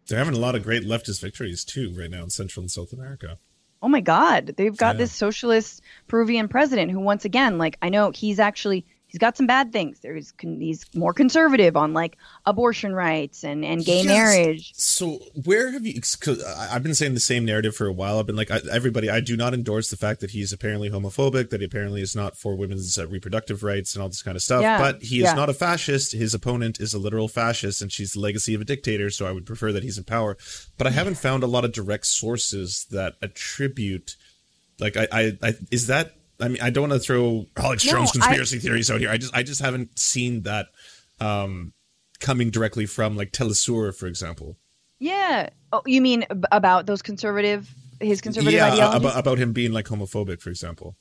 They're 0.09 0.19
having 0.19 0.35
a 0.35 0.39
lot 0.39 0.55
of 0.55 0.63
great 0.63 0.85
leftist 0.85 1.21
victories 1.21 1.65
too 1.65 1.95
right 1.97 2.11
now 2.11 2.25
in 2.25 2.31
Central 2.31 2.63
and 2.63 2.71
South 2.71 2.93
America. 2.93 3.39
Oh 3.81 3.89
my 3.89 4.01
God, 4.01 4.55
they've 4.57 4.77
got 4.77 4.95
yeah. 4.95 4.99
this 4.99 5.13
socialist 5.13 5.83
Peruvian 6.07 6.49
president 6.49 6.91
who, 6.93 7.01
once 7.01 7.25
again, 7.25 7.59
like 7.59 7.77
I 7.83 7.89
know 7.89 8.11
he's 8.11 8.39
actually 8.39 8.87
he's 9.13 9.19
got 9.19 9.37
some 9.37 9.47
bad 9.47 9.73
things. 9.73 10.01
There's 10.01 10.33
he's 10.41 10.87
more 10.95 11.13
conservative 11.13 11.77
on 11.77 11.93
like 11.93 12.17
abortion 12.47 12.95
rights 12.95 13.45
and 13.45 13.63
and 13.65 13.85
gay 13.85 14.03
yes. 14.03 14.07
marriage. 14.07 14.73
So 14.75 15.21
where 15.45 15.71
have 15.71 15.87
you? 15.87 16.01
Cause 16.19 16.43
I've 16.43 16.83
been 16.83 16.95
saying 16.95 17.13
the 17.15 17.21
same 17.21 17.45
narrative 17.45 17.77
for 17.77 17.87
a 17.87 17.93
while. 17.93 18.19
I've 18.19 18.27
been 18.27 18.37
like 18.37 18.51
I, 18.51 18.61
everybody. 18.71 19.11
I 19.11 19.21
do 19.21 19.37
not 19.37 19.53
endorse 19.53 19.91
the 19.91 19.99
fact 19.99 20.21
that 20.21 20.31
he's 20.31 20.53
apparently 20.53 20.91
homophobic. 20.91 21.51
That 21.51 21.61
he 21.61 21.67
apparently 21.67 22.01
is 22.01 22.17
not 22.17 22.39
for 22.39 22.57
women's 22.57 22.99
uh, 22.99 23.07
reproductive 23.07 23.63
rights 23.63 23.95
and 23.95 24.03
all 24.03 24.09
this 24.09 24.23
kind 24.23 24.37
of 24.37 24.43
stuff. 24.43 24.63
Yeah. 24.63 24.79
But 24.79 25.03
he 25.03 25.19
is 25.19 25.25
yeah. 25.25 25.35
not 25.35 25.51
a 25.51 25.55
fascist. 25.55 26.13
His 26.13 26.33
opponent 26.33 26.81
is 26.81 26.95
a 26.95 26.99
literal 26.99 27.29
fascist, 27.29 27.83
and 27.83 27.93
she's 27.93 28.13
the 28.13 28.21
legacy 28.21 28.55
of 28.55 28.63
a 28.63 28.65
dictator. 28.65 29.11
So 29.11 29.27
I 29.27 29.33
would 29.33 29.45
prefer 29.45 29.73
that 29.73 29.83
he's 29.83 29.99
in 29.99 30.05
power. 30.05 30.39
But 30.79 30.87
I 30.87 30.91
haven't 30.91 31.19
found 31.19 31.43
a 31.43 31.47
lot 31.47 31.67
of 31.67 31.73
direct 31.73 32.07
sources 32.07 32.87
that 32.91 33.17
attribute. 33.21 34.17
Like 34.81 34.97
I, 34.97 35.07
I, 35.13 35.39
I 35.43 35.55
is 35.71 35.89
that 35.89 36.17
I 36.43 36.49
mean, 36.49 36.61
I 36.61 36.71
don't 36.71 36.89
want 36.89 37.01
to 37.01 37.07
throw 37.07 37.47
Alex 37.57 37.87
no, 37.87 37.93
Jones 37.93 38.11
conspiracy 38.11 38.57
I, 38.57 38.61
theories 38.61 38.91
out 38.91 39.01
here. 39.01 39.11
I 39.11 39.17
just, 39.17 39.35
I 39.35 39.43
just 39.43 39.61
haven't 39.61 39.99
seen 39.99 40.43
that 40.43 40.67
um, 41.21 41.73
coming 42.21 42.51
directly 42.51 42.87
from 42.87 43.17
like 43.17 43.33
Telesur, 43.33 43.95
for 43.95 44.07
example. 44.07 44.57
Yeah. 44.99 45.51
Oh, 45.73 45.83
you 45.87 46.03
mean 46.03 46.27
about 46.51 46.87
those 46.87 47.01
conservative, 47.01 47.73
his 48.01 48.21
conservative 48.21 48.55
yeah, 48.55 48.73
ideologies? 48.73 49.01
About, 49.01 49.19
about 49.19 49.39
him 49.39 49.53
being 49.53 49.73
like 49.73 49.87
homophobic, 49.87 50.41
for 50.41 50.51
example. 50.51 50.97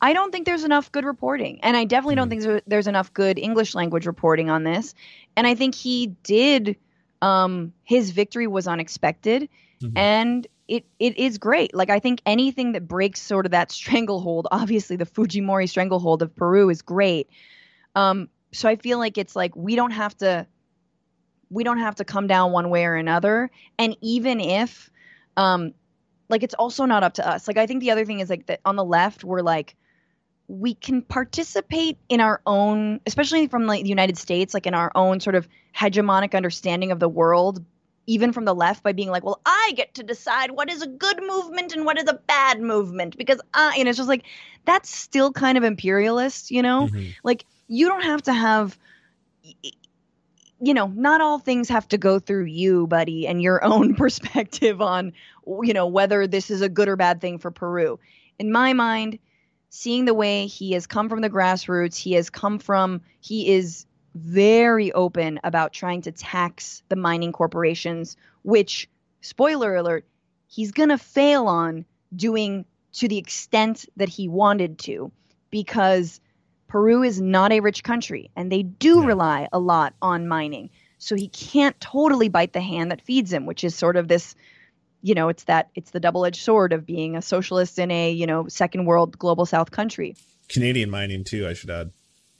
I 0.00 0.12
don't 0.12 0.32
think 0.32 0.46
there's 0.46 0.64
enough 0.64 0.90
good 0.92 1.04
reporting, 1.04 1.60
and 1.62 1.76
I 1.76 1.84
definitely 1.84 2.16
mm-hmm. 2.16 2.30
don't 2.30 2.42
think 2.42 2.62
there's 2.66 2.86
enough 2.86 3.12
good 3.14 3.38
English 3.38 3.74
language 3.74 4.06
reporting 4.06 4.50
on 4.50 4.64
this. 4.64 4.94
And 5.36 5.46
I 5.46 5.54
think 5.54 5.74
he 5.74 6.08
did. 6.22 6.76
Um, 7.22 7.72
his 7.84 8.10
victory 8.10 8.46
was 8.46 8.66
unexpected, 8.66 9.48
mm-hmm. 9.80 9.96
and 9.96 10.46
it 10.68 10.84
it 10.98 11.18
is 11.18 11.38
great. 11.38 11.74
Like 11.74 11.90
I 11.90 11.98
think 11.98 12.22
anything 12.26 12.72
that 12.72 12.88
breaks 12.88 13.20
sort 13.20 13.46
of 13.46 13.52
that 13.52 13.70
stranglehold, 13.72 14.48
obviously 14.50 14.96
the 14.96 15.06
Fujimori 15.06 15.68
stranglehold 15.68 16.22
of 16.22 16.34
Peru 16.34 16.70
is 16.70 16.82
great. 16.82 17.28
Um, 17.94 18.28
so 18.52 18.68
I 18.68 18.76
feel 18.76 18.98
like 18.98 19.18
it's 19.18 19.36
like 19.36 19.54
we 19.56 19.76
don't 19.76 19.90
have 19.90 20.16
to 20.18 20.46
we 21.50 21.64
don't 21.64 21.78
have 21.78 21.96
to 21.96 22.04
come 22.04 22.26
down 22.26 22.52
one 22.52 22.70
way 22.70 22.84
or 22.84 22.94
another. 22.94 23.50
And 23.78 23.96
even 24.00 24.40
if 24.40 24.90
um 25.36 25.74
like 26.28 26.42
it's 26.42 26.54
also 26.54 26.84
not 26.86 27.02
up 27.02 27.14
to 27.14 27.28
us. 27.28 27.46
Like 27.46 27.58
I 27.58 27.66
think 27.66 27.80
the 27.80 27.90
other 27.90 28.04
thing 28.04 28.20
is 28.20 28.30
like 28.30 28.46
that 28.46 28.60
on 28.64 28.76
the 28.76 28.84
left 28.84 29.24
we're 29.24 29.42
like 29.42 29.76
we 30.46 30.74
can 30.74 31.00
participate 31.00 31.98
in 32.08 32.20
our 32.20 32.40
own 32.46 33.00
especially 33.06 33.46
from 33.46 33.66
like 33.66 33.82
the 33.82 33.88
United 33.88 34.18
States 34.18 34.54
like 34.54 34.66
in 34.66 34.74
our 34.74 34.90
own 34.94 35.20
sort 35.20 35.36
of 35.36 35.48
hegemonic 35.76 36.34
understanding 36.34 36.92
of 36.92 37.00
the 37.00 37.08
world 37.08 37.64
even 38.06 38.32
from 38.32 38.44
the 38.44 38.54
left 38.54 38.82
by 38.82 38.92
being 38.92 39.10
like, 39.10 39.24
well, 39.24 39.40
I 39.46 39.72
get 39.76 39.94
to 39.94 40.02
decide 40.02 40.50
what 40.50 40.70
is 40.70 40.82
a 40.82 40.86
good 40.86 41.20
movement 41.22 41.74
and 41.74 41.84
what 41.84 41.98
is 41.98 42.08
a 42.08 42.14
bad 42.14 42.60
movement 42.60 43.16
because 43.16 43.40
I, 43.52 43.76
and 43.78 43.88
it's 43.88 43.96
just 43.96 44.08
like, 44.08 44.24
that's 44.64 44.94
still 44.94 45.32
kind 45.32 45.56
of 45.56 45.64
imperialist, 45.64 46.50
you 46.50 46.62
know? 46.62 46.88
Mm-hmm. 46.88 47.10
Like, 47.22 47.44
you 47.68 47.88
don't 47.88 48.02
have 48.02 48.22
to 48.22 48.32
have, 48.32 48.78
you 50.60 50.74
know, 50.74 50.88
not 50.88 51.20
all 51.20 51.38
things 51.38 51.68
have 51.70 51.88
to 51.88 51.98
go 51.98 52.18
through 52.18 52.44
you, 52.44 52.86
buddy, 52.86 53.26
and 53.26 53.42
your 53.42 53.64
own 53.72 53.94
perspective 53.94 54.82
on, 54.82 55.12
you 55.46 55.72
know, 55.72 55.86
whether 55.86 56.26
this 56.26 56.50
is 56.50 56.60
a 56.60 56.68
good 56.68 56.88
or 56.88 56.96
bad 56.96 57.20
thing 57.20 57.38
for 57.38 57.50
Peru. 57.50 57.98
In 58.38 58.52
my 58.52 58.72
mind, 58.74 59.18
seeing 59.70 60.04
the 60.04 60.14
way 60.14 60.46
he 60.46 60.72
has 60.72 60.86
come 60.86 61.08
from 61.08 61.20
the 61.20 61.30
grassroots, 61.30 61.96
he 61.96 62.12
has 62.12 62.28
come 62.28 62.58
from, 62.58 63.00
he 63.20 63.52
is 63.52 63.86
very 64.14 64.92
open 64.92 65.40
about 65.44 65.72
trying 65.72 66.02
to 66.02 66.12
tax 66.12 66.82
the 66.88 66.96
mining 66.96 67.32
corporations, 67.32 68.16
which, 68.42 68.88
spoiler 69.20 69.74
alert, 69.74 70.04
he's 70.46 70.72
going 70.72 70.90
to 70.90 70.98
fail 70.98 71.46
on 71.46 71.84
doing 72.14 72.64
to 72.92 73.08
the 73.08 73.18
extent 73.18 73.86
that 73.96 74.08
he 74.08 74.28
wanted 74.28 74.78
to 74.78 75.10
because 75.50 76.20
Peru 76.68 77.02
is 77.02 77.20
not 77.20 77.52
a 77.52 77.60
rich 77.60 77.82
country 77.82 78.30
and 78.36 78.50
they 78.50 78.62
do 78.62 79.00
yeah. 79.00 79.06
rely 79.06 79.48
a 79.52 79.58
lot 79.58 79.94
on 80.00 80.28
mining. 80.28 80.70
So 80.98 81.16
he 81.16 81.28
can't 81.28 81.78
totally 81.80 82.28
bite 82.28 82.52
the 82.52 82.60
hand 82.60 82.90
that 82.90 83.02
feeds 83.02 83.32
him, 83.32 83.46
which 83.46 83.64
is 83.64 83.74
sort 83.74 83.96
of 83.96 84.08
this 84.08 84.34
you 85.02 85.14
know, 85.14 85.28
it's 85.28 85.44
that 85.44 85.68
it's 85.74 85.90
the 85.90 86.00
double-edged 86.00 86.40
sword 86.40 86.72
of 86.72 86.86
being 86.86 87.14
a 87.14 87.20
socialist 87.20 87.78
in 87.78 87.90
a, 87.90 88.10
you 88.10 88.26
know, 88.26 88.48
second 88.48 88.86
world 88.86 89.18
global 89.18 89.44
south 89.44 89.70
country. 89.70 90.16
Canadian 90.48 90.88
mining 90.88 91.24
too, 91.24 91.46
I 91.46 91.52
should 91.52 91.68
add 91.68 91.90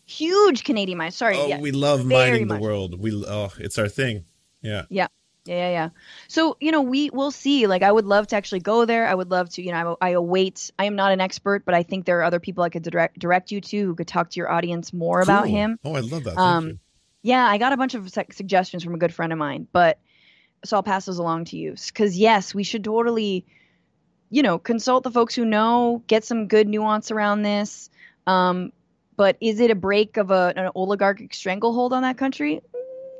huge 0.07 0.65
Canadian 0.65 0.99
mine. 0.99 1.11
Sorry. 1.11 1.37
Oh, 1.37 1.47
yeah, 1.47 1.61
we 1.61 1.73
love 1.73 2.05
mining 2.05 2.49
the 2.49 2.59
world. 2.59 3.01
We 3.01 3.25
oh, 3.27 3.53
it's 3.59 3.79
our 3.79 3.89
thing. 3.89 4.25
Yeah. 4.63 4.85
Yeah. 4.89 5.09
Yeah, 5.47 5.57
yeah, 5.57 5.71
yeah. 5.71 5.89
So 6.29 6.57
you 6.59 6.73
know, 6.73 6.81
we 6.81 7.11
will 7.11 7.31
see. 7.31 7.67
Like, 7.67 7.83
I 7.83 7.93
would 7.93 8.07
love 8.07 8.29
to 8.29 8.37
actually 8.37 8.61
go 8.61 8.87
there. 8.87 9.07
I 9.07 9.15
would 9.15 9.31
love 9.31 9.51
to. 9.51 9.63
You 9.63 9.73
know, 9.73 9.99
I, 10.01 10.09
I 10.09 10.11
await. 10.13 10.71
I 10.79 10.87
am 10.87 10.97
not 10.97 11.13
an 11.13 11.21
expert, 11.21 11.67
but 11.67 11.75
I 11.75 11.83
think 11.83 12.07
there 12.07 12.19
are 12.21 12.23
other 12.23 12.41
people 12.41 12.65
I 12.65 12.71
could 12.71 12.83
direct 12.83 13.19
direct 13.19 13.53
you 13.53 13.61
to 13.61 13.85
who 13.85 13.95
could 13.95 14.09
talk 14.09 14.31
to 14.31 14.37
your 14.41 14.51
audience 14.51 14.95
more 14.95 15.23
cool. 15.23 15.25
about 15.25 15.49
him. 15.49 15.79
Oh, 15.85 15.95
I 15.95 16.01
love 16.01 16.25
that. 16.25 16.39
Um, 16.39 16.81
Yeah, 17.25 17.47
I 17.47 17.57
got 17.57 17.73
a 17.73 17.77
bunch 17.79 17.95
of 17.95 18.11
suggestions 18.11 18.85
from 18.85 18.95
a 18.95 18.99
good 18.99 19.13
friend 19.13 19.33
of 19.33 19.39
mine, 19.39 19.67
but 19.73 19.99
so 20.65 20.77
I'll 20.77 20.83
pass 20.83 21.07
those 21.07 21.19
along 21.19 21.47
to 21.47 21.57
you. 21.57 21.75
Because 21.87 22.19
yes, 22.19 22.55
we 22.55 22.65
should 22.65 22.85
totally, 22.85 23.47
you 24.31 24.43
know, 24.43 24.59
consult 24.59 25.05
the 25.05 25.11
folks 25.11 25.35
who 25.35 25.47
know, 25.47 26.03
get 26.07 26.25
some 26.25 26.49
good 26.49 26.69
nuance 26.69 27.11
around 27.11 27.43
this. 27.43 27.89
Um, 28.27 28.73
but 29.17 29.37
is 29.41 29.61
it 29.61 29.71
a 29.71 29.75
break 29.75 30.17
of 30.17 30.31
a, 30.31 30.53
an 30.57 30.71
oligarchic 30.75 31.35
stranglehold 31.35 31.93
on 31.93 32.03
that 32.03 32.19
country? 32.19 32.61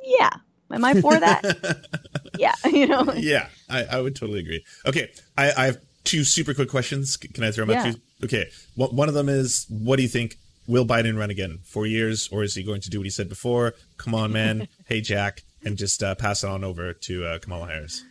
Yeah. 0.03 0.29
Am 0.71 0.83
I 0.83 0.99
for 0.99 1.17
that? 1.17 1.85
yeah. 2.37 2.55
You 2.65 2.87
know. 2.87 3.13
Yeah, 3.15 3.47
I, 3.69 3.83
I 3.83 4.01
would 4.01 4.15
totally 4.15 4.39
agree. 4.39 4.63
Okay, 4.85 5.11
I, 5.37 5.51
I 5.51 5.65
have 5.67 5.77
two 6.03 6.23
super 6.23 6.53
quick 6.53 6.69
questions. 6.69 7.15
Can 7.17 7.43
I 7.43 7.51
throw 7.51 7.65
them 7.65 7.75
yeah. 7.75 7.83
at 7.85 7.95
you? 7.95 8.01
Okay, 8.23 8.49
one 8.75 9.07
of 9.07 9.13
them 9.13 9.29
is, 9.29 9.65
what 9.69 9.97
do 9.97 10.03
you 10.03 10.09
think? 10.09 10.37
Will 10.67 10.85
Biden 10.85 11.17
run 11.17 11.29
again? 11.29 11.59
Four 11.63 11.85
years, 11.85 12.27
or 12.31 12.43
is 12.43 12.55
he 12.55 12.63
going 12.63 12.81
to 12.81 12.89
do 12.89 12.99
what 12.99 13.03
he 13.03 13.11
said 13.11 13.29
before? 13.29 13.75
Come 13.97 14.15
on, 14.15 14.31
man. 14.31 14.67
hey, 14.85 15.01
Jack, 15.01 15.43
and 15.63 15.77
just 15.77 16.01
uh, 16.01 16.15
pass 16.15 16.43
it 16.43 16.49
on 16.49 16.63
over 16.63 16.93
to 16.93 17.25
uh, 17.25 17.39
Kamala 17.39 17.67
Harris. 17.67 18.03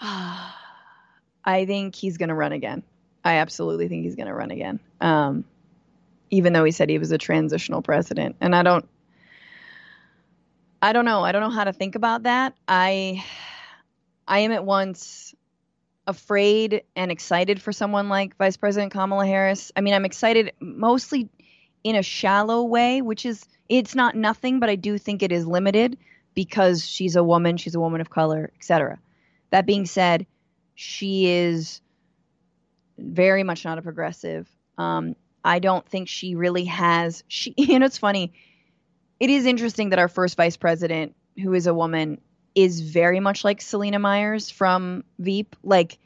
I 0.00 1.66
think 1.66 1.94
he's 1.94 2.18
going 2.18 2.30
to 2.30 2.34
run 2.34 2.52
again. 2.52 2.82
I 3.24 3.34
absolutely 3.34 3.88
think 3.88 4.04
he's 4.04 4.16
going 4.16 4.26
to 4.26 4.34
run 4.34 4.50
again. 4.50 4.80
Um, 5.00 5.44
even 6.32 6.54
though 6.54 6.64
he 6.64 6.72
said 6.72 6.88
he 6.88 6.98
was 6.98 7.12
a 7.12 7.18
transitional 7.18 7.82
president, 7.82 8.36
and 8.40 8.56
I 8.56 8.62
don't, 8.62 8.88
I 10.80 10.92
don't 10.92 11.04
know. 11.04 11.22
I 11.22 11.30
don't 11.30 11.42
know 11.42 11.50
how 11.50 11.64
to 11.64 11.74
think 11.74 11.94
about 11.94 12.24
that. 12.24 12.56
I, 12.66 13.22
I 14.26 14.40
am 14.40 14.50
at 14.50 14.64
once 14.64 15.34
afraid 16.06 16.82
and 16.96 17.12
excited 17.12 17.60
for 17.60 17.70
someone 17.70 18.08
like 18.08 18.36
Vice 18.38 18.56
President 18.56 18.92
Kamala 18.92 19.26
Harris. 19.26 19.70
I 19.76 19.82
mean, 19.82 19.92
I'm 19.92 20.06
excited 20.06 20.52
mostly 20.58 21.28
in 21.84 21.96
a 21.96 22.02
shallow 22.02 22.64
way, 22.64 23.02
which 23.02 23.26
is 23.26 23.44
it's 23.68 23.94
not 23.94 24.16
nothing, 24.16 24.58
but 24.58 24.70
I 24.70 24.76
do 24.76 24.96
think 24.96 25.22
it 25.22 25.32
is 25.32 25.46
limited 25.46 25.98
because 26.34 26.84
she's 26.84 27.14
a 27.14 27.22
woman, 27.22 27.58
she's 27.58 27.74
a 27.74 27.80
woman 27.80 28.00
of 28.00 28.08
color, 28.08 28.50
etc. 28.56 28.98
That 29.50 29.66
being 29.66 29.84
said, 29.84 30.26
she 30.74 31.26
is 31.26 31.82
very 32.96 33.42
much 33.42 33.66
not 33.66 33.76
a 33.76 33.82
progressive. 33.82 34.48
Um, 34.78 35.14
I 35.44 35.58
don't 35.58 35.86
think 35.86 36.08
she 36.08 36.34
really 36.34 36.64
has. 36.66 37.24
She, 37.28 37.54
you 37.58 37.78
know, 37.78 37.86
it's 37.86 37.98
funny. 37.98 38.32
It 39.20 39.30
is 39.30 39.46
interesting 39.46 39.90
that 39.90 39.98
our 39.98 40.08
first 40.08 40.36
vice 40.36 40.56
president, 40.56 41.14
who 41.40 41.54
is 41.54 41.66
a 41.66 41.74
woman, 41.74 42.20
is 42.54 42.80
very 42.80 43.20
much 43.20 43.44
like 43.44 43.62
Selina 43.62 43.98
Meyers 43.98 44.50
from 44.50 45.04
Veep. 45.18 45.56
Like, 45.62 45.98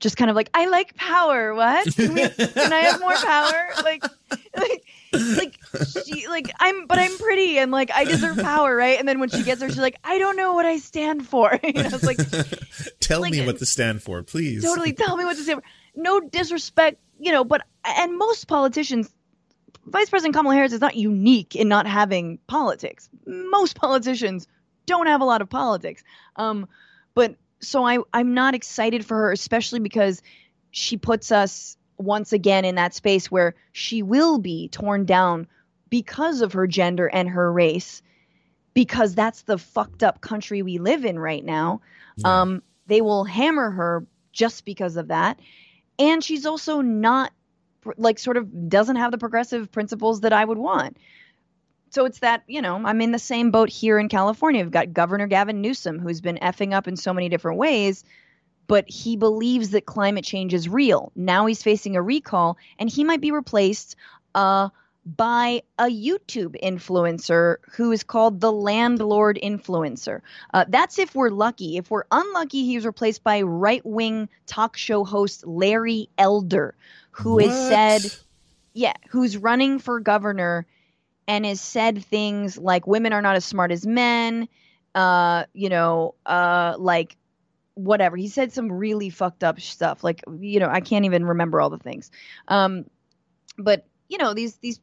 just 0.00 0.16
kind 0.16 0.30
of 0.30 0.36
like, 0.36 0.50
I 0.54 0.66
like 0.66 0.94
power. 0.94 1.54
What? 1.54 1.94
Can, 1.96 2.14
we, 2.14 2.28
can 2.28 2.72
I 2.72 2.80
have 2.80 3.00
more 3.00 3.14
power? 3.14 3.68
Like, 3.82 4.04
like, 4.56 4.84
like 5.12 5.58
she, 6.04 6.28
like 6.28 6.50
I'm, 6.60 6.86
but 6.86 6.98
I'm 6.98 7.16
pretty 7.18 7.58
and 7.58 7.72
like 7.72 7.90
I 7.90 8.04
deserve 8.04 8.36
power, 8.36 8.76
right? 8.76 8.98
And 8.98 9.08
then 9.08 9.18
when 9.18 9.28
she 9.28 9.42
gets 9.42 9.60
there, 9.60 9.68
she's 9.68 9.78
like, 9.78 9.98
I 10.04 10.18
don't 10.18 10.36
know 10.36 10.52
what 10.52 10.66
I 10.66 10.76
stand 10.78 11.26
for. 11.26 11.58
you 11.64 11.72
know, 11.72 11.88
it's 11.92 12.04
like, 12.04 12.18
tell 13.00 13.22
like, 13.22 13.32
me 13.32 13.44
what 13.44 13.58
to 13.58 13.66
stand 13.66 14.02
for, 14.02 14.22
please. 14.22 14.62
Totally, 14.62 14.92
tell 14.92 15.16
me 15.16 15.24
what 15.24 15.36
to 15.36 15.42
stand 15.42 15.62
for. 15.62 16.00
No 16.00 16.20
disrespect, 16.20 17.00
you 17.18 17.32
know, 17.32 17.44
but 17.44 17.62
and 17.84 18.16
most 18.16 18.46
politicians 18.46 19.12
Vice 19.90 20.10
President 20.10 20.34
Kamala 20.34 20.54
Harris 20.54 20.72
is 20.72 20.80
not 20.80 20.96
unique 20.96 21.56
in 21.56 21.68
not 21.68 21.86
having 21.86 22.38
politics. 22.46 23.08
Most 23.26 23.76
politicians 23.76 24.46
don't 24.86 25.06
have 25.06 25.20
a 25.20 25.24
lot 25.24 25.40
of 25.40 25.48
politics. 25.48 26.02
Um, 26.36 26.68
but 27.14 27.36
so 27.60 27.84
I 27.84 27.98
I'm 28.12 28.34
not 28.34 28.54
excited 28.54 29.04
for 29.04 29.16
her, 29.16 29.32
especially 29.32 29.80
because 29.80 30.22
she 30.70 30.96
puts 30.96 31.32
us 31.32 31.76
once 31.96 32.32
again 32.32 32.64
in 32.64 32.76
that 32.76 32.94
space 32.94 33.30
where 33.30 33.54
she 33.72 34.02
will 34.02 34.38
be 34.38 34.68
torn 34.68 35.04
down 35.04 35.46
because 35.90 36.42
of 36.42 36.52
her 36.52 36.66
gender 36.66 37.06
and 37.06 37.28
her 37.28 37.50
race, 37.50 38.02
because 38.74 39.14
that's 39.14 39.42
the 39.42 39.58
fucked 39.58 40.02
up 40.02 40.20
country 40.20 40.62
we 40.62 40.78
live 40.78 41.04
in 41.04 41.18
right 41.18 41.44
now. 41.44 41.80
Yeah. 42.16 42.42
Um, 42.42 42.62
they 42.86 43.00
will 43.00 43.24
hammer 43.24 43.70
her 43.70 44.06
just 44.32 44.64
because 44.64 44.96
of 44.96 45.08
that. 45.08 45.40
And 45.98 46.22
she's 46.22 46.46
also 46.46 46.80
not 46.80 47.32
like 47.96 48.18
sort 48.18 48.36
of 48.36 48.68
doesn't 48.68 48.96
have 48.96 49.10
the 49.10 49.18
progressive 49.18 49.70
principles 49.72 50.20
that 50.20 50.32
I 50.32 50.44
would 50.44 50.58
want. 50.58 50.96
So 51.90 52.04
it's 52.04 52.18
that 52.18 52.42
you 52.46 52.60
know 52.60 52.76
i'm 52.84 53.00
in 53.00 53.12
the 53.12 53.18
same 53.18 53.50
boat 53.50 53.70
here 53.70 53.98
in 53.98 54.10
california. 54.10 54.62
We've 54.62 54.70
got 54.70 54.92
governor 54.92 55.26
gavin 55.26 55.62
newsom 55.62 55.98
who's 55.98 56.20
been 56.20 56.36
effing 56.36 56.74
up 56.74 56.86
in 56.86 56.96
so 56.96 57.14
many 57.14 57.30
different 57.30 57.58
ways 57.58 58.04
but 58.68 58.88
he 58.88 59.16
believes 59.16 59.70
that 59.70 59.86
climate 59.86 60.24
change 60.24 60.54
is 60.54 60.68
real. 60.68 61.10
Now 61.16 61.46
he's 61.46 61.62
facing 61.62 61.96
a 61.96 62.02
recall 62.02 62.58
and 62.78 62.88
he 62.88 63.02
might 63.02 63.20
be 63.20 63.32
replaced 63.32 63.96
uh, 64.34 64.68
by 65.16 65.62
a 65.78 65.86
youtube 65.86 66.54
influencer 66.62 67.56
who 67.72 67.92
is 67.92 68.02
called 68.02 68.40
the 68.40 68.52
landlord 68.52 69.38
influencer 69.42 70.20
uh, 70.52 70.64
that's 70.68 70.98
if 70.98 71.14
we're 71.14 71.30
lucky 71.30 71.76
if 71.76 71.90
we're 71.90 72.04
unlucky 72.10 72.64
he 72.64 72.74
he's 72.74 72.84
replaced 72.84 73.24
by 73.24 73.40
right-wing 73.42 74.28
talk 74.46 74.76
show 74.76 75.04
host 75.04 75.46
larry 75.46 76.08
elder 76.18 76.74
who 77.10 77.34
what? 77.34 77.44
has 77.44 77.68
said 77.68 78.12
yeah 78.74 78.92
who's 79.08 79.36
running 79.36 79.78
for 79.78 79.98
governor 80.00 80.66
and 81.28 81.44
has 81.44 81.60
said 81.60 82.04
things 82.04 82.58
like 82.58 82.86
women 82.86 83.12
are 83.12 83.22
not 83.22 83.36
as 83.36 83.44
smart 83.44 83.70
as 83.70 83.86
men, 83.86 84.48
uh, 84.94 85.44
you 85.52 85.68
know, 85.68 86.14
uh, 86.24 86.74
like 86.78 87.16
whatever. 87.74 88.16
He 88.16 88.28
said 88.28 88.52
some 88.52 88.72
really 88.72 89.10
fucked 89.10 89.44
up 89.44 89.60
stuff. 89.60 90.02
Like, 90.02 90.24
you 90.40 90.58
know, 90.58 90.70
I 90.70 90.80
can't 90.80 91.04
even 91.04 91.26
remember 91.26 91.60
all 91.60 91.68
the 91.68 91.78
things. 91.78 92.10
Um, 92.48 92.86
but 93.58 93.86
you 94.08 94.16
know, 94.16 94.32
these 94.32 94.56
these 94.56 94.80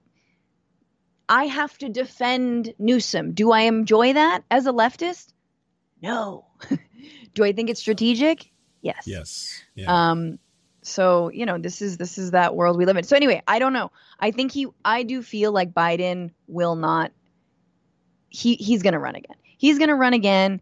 I 1.28 1.46
have 1.46 1.78
to 1.80 1.90
defend 1.90 2.74
Newsom. 2.78 3.34
Do 3.34 3.52
I 3.52 3.62
enjoy 3.62 4.14
that 4.14 4.44
as 4.52 4.68
a 4.68 4.72
leftist? 4.72 5.34
No. 6.02 6.46
Do 7.34 7.44
I 7.44 7.52
think 7.52 7.70
it's 7.70 7.80
strategic? 7.80 8.50
Yes. 8.82 9.04
Yes. 9.06 9.64
Yeah. 9.74 10.12
Um, 10.12 10.40
so, 10.84 11.30
you 11.30 11.48
know, 11.48 11.58
this 11.58 11.82
is 11.82 11.98
this 11.98 12.20
is 12.20 12.32
that 12.32 12.56
world 12.56 12.78
we 12.78 12.86
live 12.86 12.96
in. 12.96 13.04
So 13.04 13.16
anyway, 13.16 13.42
I 13.48 13.58
don't 13.58 13.74
know. 13.74 13.92
I 14.20 14.32
think 14.32 14.52
he 14.52 14.68
I 14.84 15.04
do 15.04 15.24
feel 15.24 15.52
like 15.52 15.74
Biden 15.74 16.32
will 16.48 16.76
not 16.76 17.12
he 18.30 18.56
he's 18.56 18.84
going 18.84 18.94
to 18.94 19.00
run 19.00 19.16
again. 19.16 19.38
He's 19.58 19.80
going 19.80 19.90
to 19.90 19.96
run 19.96 20.14
again 20.14 20.62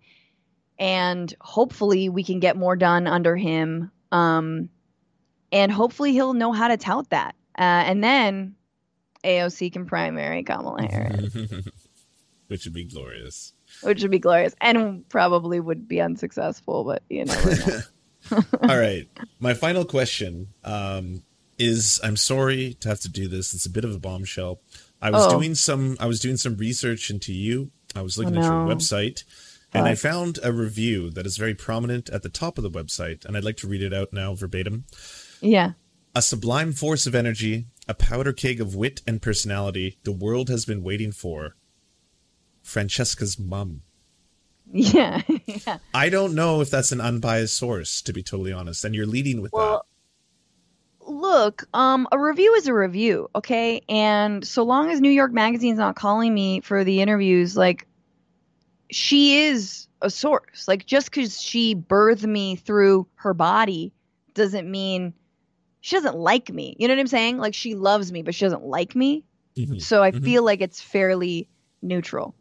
and 0.79 1.33
hopefully 1.41 2.07
we 2.07 2.23
can 2.23 2.39
get 2.39 2.55
more 2.55 2.77
done 2.77 3.05
under 3.05 3.35
him. 3.35 3.91
Um 4.13 4.69
and 5.51 5.71
hopefully 5.71 6.13
he'll 6.13 6.33
know 6.33 6.53
how 6.53 6.69
to 6.69 6.77
tout 6.77 7.09
that. 7.09 7.35
Uh, 7.57 7.61
and 7.61 8.03
then 8.03 8.55
AOC 9.23 9.73
can 9.73 9.85
primary 9.85 10.43
Kamala 10.43 10.83
Harris. 10.83 11.35
Which 12.47 12.65
would 12.65 12.73
be 12.73 12.85
glorious. 12.85 13.53
Which 13.81 14.01
would 14.01 14.11
be 14.11 14.19
glorious 14.19 14.53
and 14.61 15.07
probably 15.09 15.59
would 15.59 15.87
be 15.87 16.01
unsuccessful, 16.01 16.83
but 16.83 17.03
you 17.09 17.25
know. 17.25 17.81
All 18.61 18.77
right. 18.77 19.07
My 19.39 19.53
final 19.53 19.85
question 19.85 20.47
um, 20.63 21.23
is 21.57 21.99
I'm 22.03 22.17
sorry 22.17 22.75
to 22.81 22.89
have 22.89 22.99
to 23.01 23.09
do 23.09 23.27
this. 23.27 23.53
It's 23.53 23.65
a 23.65 23.69
bit 23.69 23.85
of 23.85 23.95
a 23.95 23.99
bombshell. 23.99 24.59
I 25.01 25.11
was 25.11 25.25
oh. 25.25 25.31
doing 25.31 25.55
some 25.55 25.97
I 25.99 26.05
was 26.05 26.19
doing 26.19 26.37
some 26.37 26.55
research 26.57 27.09
into 27.09 27.33
you. 27.33 27.71
I 27.95 28.01
was 28.01 28.17
looking 28.17 28.37
oh, 28.37 28.39
at 28.39 28.45
your 28.45 28.75
website 28.75 29.23
and 29.73 29.85
I 29.85 29.95
found 29.95 30.39
a 30.43 30.53
review 30.53 31.09
that 31.11 31.25
is 31.25 31.37
very 31.37 31.55
prominent 31.55 32.09
at 32.09 32.23
the 32.23 32.29
top 32.29 32.57
of 32.57 32.63
the 32.63 32.69
website 32.69 33.25
and 33.25 33.35
I'd 33.35 33.43
like 33.43 33.57
to 33.57 33.67
read 33.67 33.81
it 33.81 33.93
out 33.93 34.13
now 34.13 34.33
verbatim. 34.33 34.85
Yeah. 35.41 35.71
A 36.15 36.21
sublime 36.21 36.73
force 36.73 37.07
of 37.07 37.15
energy, 37.15 37.65
a 37.87 37.93
powder 37.93 38.33
keg 38.33 38.61
of 38.61 38.75
wit 38.75 39.01
and 39.05 39.21
personality 39.21 39.97
the 40.03 40.11
world 40.11 40.49
has 40.49 40.65
been 40.65 40.83
waiting 40.83 41.11
for. 41.11 41.55
Francesca's 42.61 43.37
mum. 43.37 43.81
Yeah, 44.75 45.21
yeah. 45.27 45.77
I 45.93 46.09
don't 46.09 46.33
know 46.33 46.61
if 46.61 46.71
that's 46.71 46.91
an 46.91 47.01
unbiased 47.01 47.55
source, 47.55 48.01
to 48.03 48.13
be 48.13 48.23
totally 48.23 48.53
honest. 48.53 48.83
And 48.83 48.95
you're 48.95 49.05
leading 49.05 49.41
with 49.41 49.51
well, 49.51 49.85
that. 51.01 51.11
Look, 51.11 51.67
um, 51.73 52.07
a 52.11 52.17
review 52.17 52.55
is 52.55 52.67
a 52.67 52.73
review, 52.73 53.29
okay? 53.35 53.81
And 53.89 54.43
so 54.47 54.63
long 54.63 54.89
as 54.89 55.01
New 55.01 55.09
York 55.09 55.31
Magazine's 55.31 55.77
not 55.77 55.95
calling 55.95 56.33
me 56.33 56.61
for 56.61 56.83
the 56.83 57.01
interviews, 57.01 57.57
like, 57.57 57.87
she 58.89 59.37
is 59.39 59.87
a 60.01 60.09
source. 60.09 60.67
Like, 60.67 60.85
just 60.85 61.11
because 61.11 61.39
she 61.39 61.75
birthed 61.75 62.23
me 62.23 62.55
through 62.55 63.07
her 63.15 63.33
body 63.33 63.91
doesn't 64.33 64.69
mean 64.69 65.13
she 65.83 65.97
doesn't 65.97 66.15
like 66.15 66.49
me. 66.49 66.77
You 66.79 66.87
know 66.87 66.93
what 66.93 67.01
I'm 67.01 67.07
saying? 67.07 67.39
Like, 67.39 67.53
she 67.53 67.75
loves 67.75 68.09
me, 68.09 68.21
but 68.21 68.33
she 68.33 68.45
doesn't 68.45 68.63
like 68.63 68.95
me. 68.95 69.25
Mm-hmm. 69.57 69.79
So 69.79 70.01
I 70.01 70.11
mm-hmm. 70.11 70.23
feel 70.23 70.43
like 70.43 70.61
it's 70.61 70.81
fairly 70.81 71.49
neutral. 71.81 72.35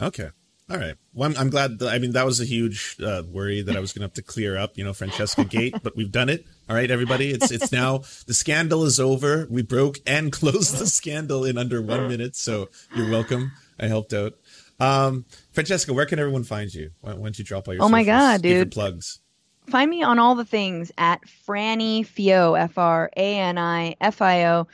Okay. 0.00 0.30
All 0.70 0.78
right. 0.78 0.94
Well, 1.12 1.28
I'm, 1.28 1.36
I'm 1.36 1.50
glad. 1.50 1.80
That, 1.80 1.92
I 1.92 1.98
mean, 1.98 2.12
that 2.12 2.24
was 2.24 2.40
a 2.40 2.46
huge 2.46 2.96
uh, 3.04 3.24
worry 3.28 3.60
that 3.60 3.76
I 3.76 3.80
was 3.80 3.92
going 3.92 4.00
to 4.00 4.04
have 4.06 4.14
to 4.14 4.22
clear 4.22 4.56
up. 4.56 4.78
You 4.78 4.84
know, 4.84 4.94
Francesca 4.94 5.44
Gate, 5.44 5.74
but 5.82 5.96
we've 5.96 6.10
done 6.10 6.30
it. 6.30 6.46
All 6.66 6.76
right, 6.76 6.90
everybody. 6.90 7.30
It's 7.30 7.50
it's 7.50 7.72
now 7.72 8.04
the 8.26 8.32
scandal 8.32 8.84
is 8.84 8.98
over. 8.98 9.46
We 9.50 9.60
broke 9.60 9.98
and 10.06 10.32
closed 10.40 10.78
the 10.78 10.86
scandal 10.86 11.44
in 11.44 11.58
under 11.58 11.82
one 11.82 12.08
minute. 12.08 12.36
So 12.36 12.70
you're 12.96 13.10
welcome. 13.10 13.52
I 13.78 13.86
helped 13.86 14.14
out. 14.14 14.32
Um, 14.80 15.26
Francesca, 15.52 15.92
where 15.92 16.06
can 16.06 16.18
everyone 16.18 16.44
find 16.44 16.72
you? 16.72 16.90
Why, 17.00 17.12
why 17.12 17.24
don't 17.24 17.38
you 17.38 17.44
drop 17.44 17.68
all 17.68 17.74
your? 17.74 17.82
Oh 17.82 17.88
my 17.90 18.04
god, 18.04 18.40
dude! 18.40 18.72
Plugs. 18.72 19.20
Find 19.68 19.90
me 19.90 20.02
on 20.02 20.18
all 20.18 20.34
the 20.34 20.44
things 20.44 20.90
at 20.96 21.20
Franny 21.46 22.06
Fio 22.06 22.54
F 22.54 22.78
R 22.78 23.10
A 23.16 23.38
N 23.38 23.58
I 23.58 23.96
F 24.00 24.22
I 24.22 24.46
O 24.46 24.66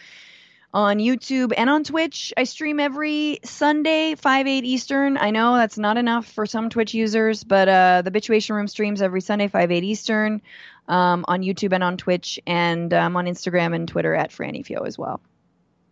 on 0.72 0.98
YouTube 0.98 1.52
and 1.56 1.68
on 1.68 1.84
Twitch. 1.84 2.32
I 2.36 2.44
stream 2.44 2.78
every 2.78 3.38
Sunday, 3.44 4.14
5, 4.14 4.46
8 4.46 4.64
Eastern. 4.64 5.16
I 5.16 5.30
know 5.30 5.54
that's 5.54 5.78
not 5.78 5.96
enough 5.96 6.26
for 6.26 6.46
some 6.46 6.68
Twitch 6.68 6.94
users, 6.94 7.44
but 7.44 7.68
uh, 7.68 8.02
the 8.02 8.10
Bitchuation 8.10 8.54
Room 8.56 8.68
streams 8.68 9.02
every 9.02 9.20
Sunday, 9.20 9.48
5, 9.48 9.70
8 9.70 9.84
Eastern 9.84 10.42
um, 10.88 11.24
on 11.28 11.42
YouTube 11.42 11.72
and 11.72 11.82
on 11.82 11.96
Twitch 11.96 12.40
and 12.46 12.92
um, 12.92 13.16
on 13.16 13.26
Instagram 13.26 13.74
and 13.74 13.88
Twitter 13.88 14.14
at 14.14 14.30
Franny 14.30 14.64
Fio 14.64 14.82
as 14.82 14.98
well. 14.98 15.20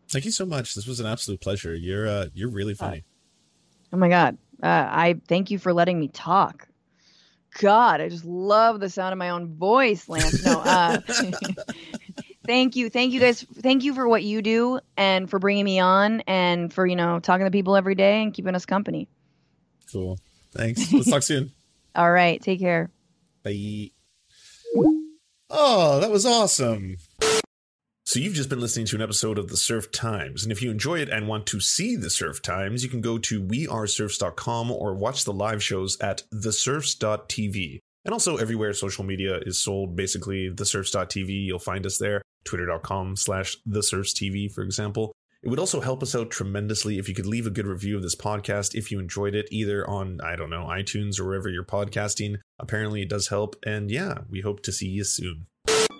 Thank 0.08 0.26
you 0.26 0.30
so 0.30 0.44
much. 0.44 0.74
This 0.74 0.86
was 0.86 1.00
an 1.00 1.06
absolute 1.06 1.40
pleasure. 1.40 1.74
You're 1.74 2.06
uh, 2.06 2.26
you're 2.34 2.50
really 2.50 2.74
funny. 2.74 2.98
Uh, 2.98 3.94
oh 3.94 3.96
my 3.96 4.08
god. 4.08 4.36
Uh, 4.62 4.66
I 4.66 5.20
thank 5.26 5.50
you 5.50 5.58
for 5.58 5.72
letting 5.72 5.98
me 5.98 6.08
talk. 6.08 6.68
God, 7.58 8.00
I 8.00 8.08
just 8.08 8.24
love 8.24 8.80
the 8.80 8.88
sound 8.88 9.12
of 9.12 9.18
my 9.18 9.30
own 9.30 9.54
voice, 9.56 10.08
Lance. 10.08 10.44
No, 10.44 10.60
uh, 10.60 11.00
thank 12.46 12.76
you, 12.76 12.88
thank 12.88 13.12
you 13.12 13.20
guys, 13.20 13.44
thank 13.60 13.84
you 13.84 13.94
for 13.94 14.08
what 14.08 14.22
you 14.22 14.42
do 14.42 14.80
and 14.96 15.28
for 15.28 15.38
bringing 15.38 15.64
me 15.64 15.78
on 15.78 16.20
and 16.22 16.72
for 16.72 16.86
you 16.86 16.96
know 16.96 17.20
talking 17.20 17.44
to 17.44 17.50
people 17.50 17.76
every 17.76 17.94
day 17.94 18.22
and 18.22 18.32
keeping 18.32 18.54
us 18.54 18.64
company. 18.64 19.08
Cool. 19.92 20.18
Thanks. 20.52 20.92
Let's 20.92 21.10
talk 21.10 21.22
soon. 21.22 21.52
All 21.94 22.10
right. 22.10 22.40
Take 22.40 22.60
care. 22.60 22.90
Bye. 23.42 23.90
Oh, 25.50 26.00
that 26.00 26.10
was 26.10 26.24
awesome. 26.24 26.96
So 28.12 28.18
you've 28.18 28.34
just 28.34 28.50
been 28.50 28.60
listening 28.60 28.84
to 28.88 28.96
an 28.96 29.00
episode 29.00 29.38
of 29.38 29.48
the 29.48 29.56
Serf 29.56 29.90
Times, 29.90 30.42
and 30.42 30.52
if 30.52 30.60
you 30.60 30.70
enjoy 30.70 30.98
it 30.98 31.08
and 31.08 31.26
want 31.26 31.46
to 31.46 31.60
see 31.60 31.96
the 31.96 32.10
Serf 32.10 32.42
Times, 32.42 32.84
you 32.84 32.90
can 32.90 33.00
go 33.00 33.16
to 33.16 33.42
weareserfs.com 33.42 34.70
or 34.70 34.94
watch 34.94 35.24
the 35.24 35.32
live 35.32 35.62
shows 35.62 35.98
at 35.98 36.22
theserfs.tv. 36.30 37.78
And 38.04 38.12
also 38.12 38.36
everywhere 38.36 38.74
social 38.74 39.02
media 39.02 39.38
is 39.46 39.58
sold, 39.58 39.96
basically 39.96 40.50
theserfs.tv, 40.50 41.46
you'll 41.46 41.58
find 41.58 41.86
us 41.86 41.96
there. 41.96 42.20
Twitter.com 42.44 43.16
slash 43.16 43.56
theserfstv, 43.66 44.52
for 44.52 44.60
example. 44.60 45.12
It 45.42 45.48
would 45.48 45.58
also 45.58 45.80
help 45.80 46.02
us 46.02 46.14
out 46.14 46.30
tremendously 46.30 46.98
if 46.98 47.08
you 47.08 47.14
could 47.14 47.24
leave 47.24 47.46
a 47.46 47.50
good 47.50 47.66
review 47.66 47.96
of 47.96 48.02
this 48.02 48.14
podcast 48.14 48.74
if 48.74 48.92
you 48.92 48.98
enjoyed 48.98 49.34
it, 49.34 49.48
either 49.50 49.88
on, 49.88 50.20
I 50.20 50.36
don't 50.36 50.50
know, 50.50 50.66
iTunes 50.66 51.18
or 51.18 51.24
wherever 51.24 51.48
you're 51.48 51.64
podcasting. 51.64 52.40
Apparently 52.58 53.00
it 53.00 53.08
does 53.08 53.28
help, 53.28 53.56
and 53.64 53.90
yeah, 53.90 54.18
we 54.28 54.42
hope 54.42 54.62
to 54.64 54.72
see 54.72 54.88
you 54.88 55.04
soon. 55.04 55.46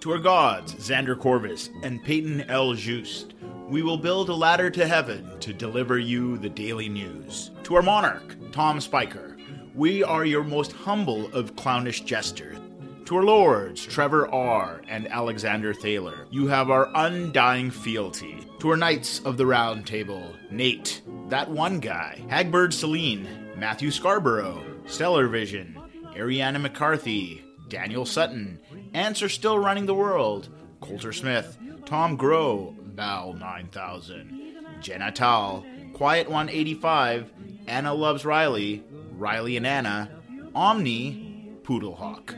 To 0.03 0.11
our 0.11 0.19
gods, 0.19 0.75
Xander 0.75 1.17
Corvus 1.17 1.71
and 1.85 2.03
Peyton 2.03 2.41
L. 2.51 2.75
Just, 2.75 3.35
we 3.69 3.85
will 3.85 3.97
build 3.97 4.31
a 4.31 4.35
ladder 4.35 4.69
to 4.69 4.89
heaven 4.89 5.39
to 5.39 5.53
deliver 5.53 5.97
you 5.97 6.39
the 6.39 6.49
daily 6.49 6.89
news. 6.89 7.53
To 7.63 7.77
our 7.77 7.83
monarch, 7.83 8.35
Tom 8.51 8.81
Spiker, 8.81 9.37
we 9.77 10.03
are 10.03 10.25
your 10.25 10.43
most 10.43 10.73
humble 10.73 11.33
of 11.33 11.55
clownish 11.55 12.01
jesters. 12.01 12.59
To 13.05 13.17
our 13.19 13.23
lords, 13.23 13.87
Trevor 13.87 14.27
R. 14.35 14.83
and 14.89 15.07
Alexander 15.07 15.73
Thaler, 15.73 16.27
you 16.33 16.49
have 16.49 16.69
our 16.69 16.91
undying 16.97 17.71
fealty. 17.71 18.45
To 18.59 18.71
our 18.71 18.77
knights 18.77 19.21
of 19.21 19.37
the 19.37 19.47
round 19.47 19.87
table, 19.87 20.33
Nate, 20.51 21.01
that 21.29 21.49
one 21.49 21.79
guy, 21.79 22.21
Hagbird 22.29 22.75
Celine, 22.75 23.29
Matthew 23.57 23.93
Scarborough, 23.93 24.65
Stellar 24.85 25.29
Vision, 25.29 25.81
Ariana 26.17 26.61
McCarthy, 26.61 27.45
Daniel 27.69 28.05
Sutton, 28.05 28.59
Ants 28.95 29.23
are 29.23 29.29
still 29.29 29.59
running 29.59 29.87
the 29.87 29.95
world. 29.95 30.49
Coulter 30.81 31.13
Smith, 31.13 31.57
Tom 31.87 32.19
Groh, 32.19 32.75
Val 32.95 33.33
9000, 33.33 34.57
Jenna 34.81 35.11
Tal, 35.11 35.65
Quiet 35.95 36.29
185, 36.29 37.31
Anna 37.67 37.95
Loves 37.95 38.25
Riley, 38.25 38.85
Riley 39.13 39.57
and 39.57 39.67
Anna, 39.67 40.11
Omni, 40.55 41.57
Poodlehawk, 41.63 42.35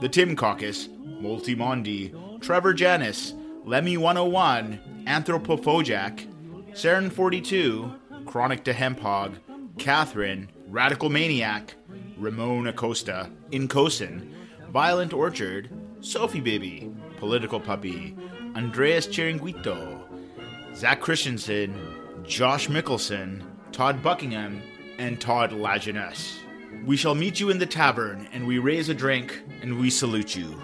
The 0.00 0.08
Tim 0.08 0.36
Caucus, 0.36 0.88
Multi 0.88 1.56
Multimondi, 1.56 2.40
Trevor 2.42 2.74
Janis, 2.74 3.32
Lemmy 3.64 3.96
101, 3.96 5.04
Anthropophojack, 5.06 6.26
Saren 6.72 7.10
42, 7.10 7.92
Chronic 8.26 8.64
to 8.64 8.74
Hemphog, 8.74 9.36
Catherine, 9.78 10.50
Radical 10.68 11.08
Maniac, 11.08 11.74
Ramon 12.18 12.66
Acosta, 12.66 13.30
Incosin, 13.52 14.32
Violent 14.70 15.12
Orchard, 15.14 15.70
Sophie 16.04 16.40
Baby, 16.40 16.92
Political 17.16 17.60
Puppy, 17.60 18.14
Andreas 18.54 19.06
Chiringuito, 19.06 20.02
Zach 20.76 21.00
Christensen, 21.00 21.74
Josh 22.24 22.68
Mickelson, 22.68 23.42
Todd 23.72 24.02
Buckingham, 24.02 24.60
and 24.98 25.18
Todd 25.18 25.52
Lajeunesse. 25.52 26.40
We 26.84 26.98
shall 26.98 27.14
meet 27.14 27.40
you 27.40 27.48
in 27.48 27.58
the 27.58 27.64
tavern, 27.64 28.28
and 28.34 28.46
we 28.46 28.58
raise 28.58 28.90
a 28.90 28.94
drink, 28.94 29.40
and 29.62 29.80
we 29.80 29.88
salute 29.88 30.36
you. 30.36 30.60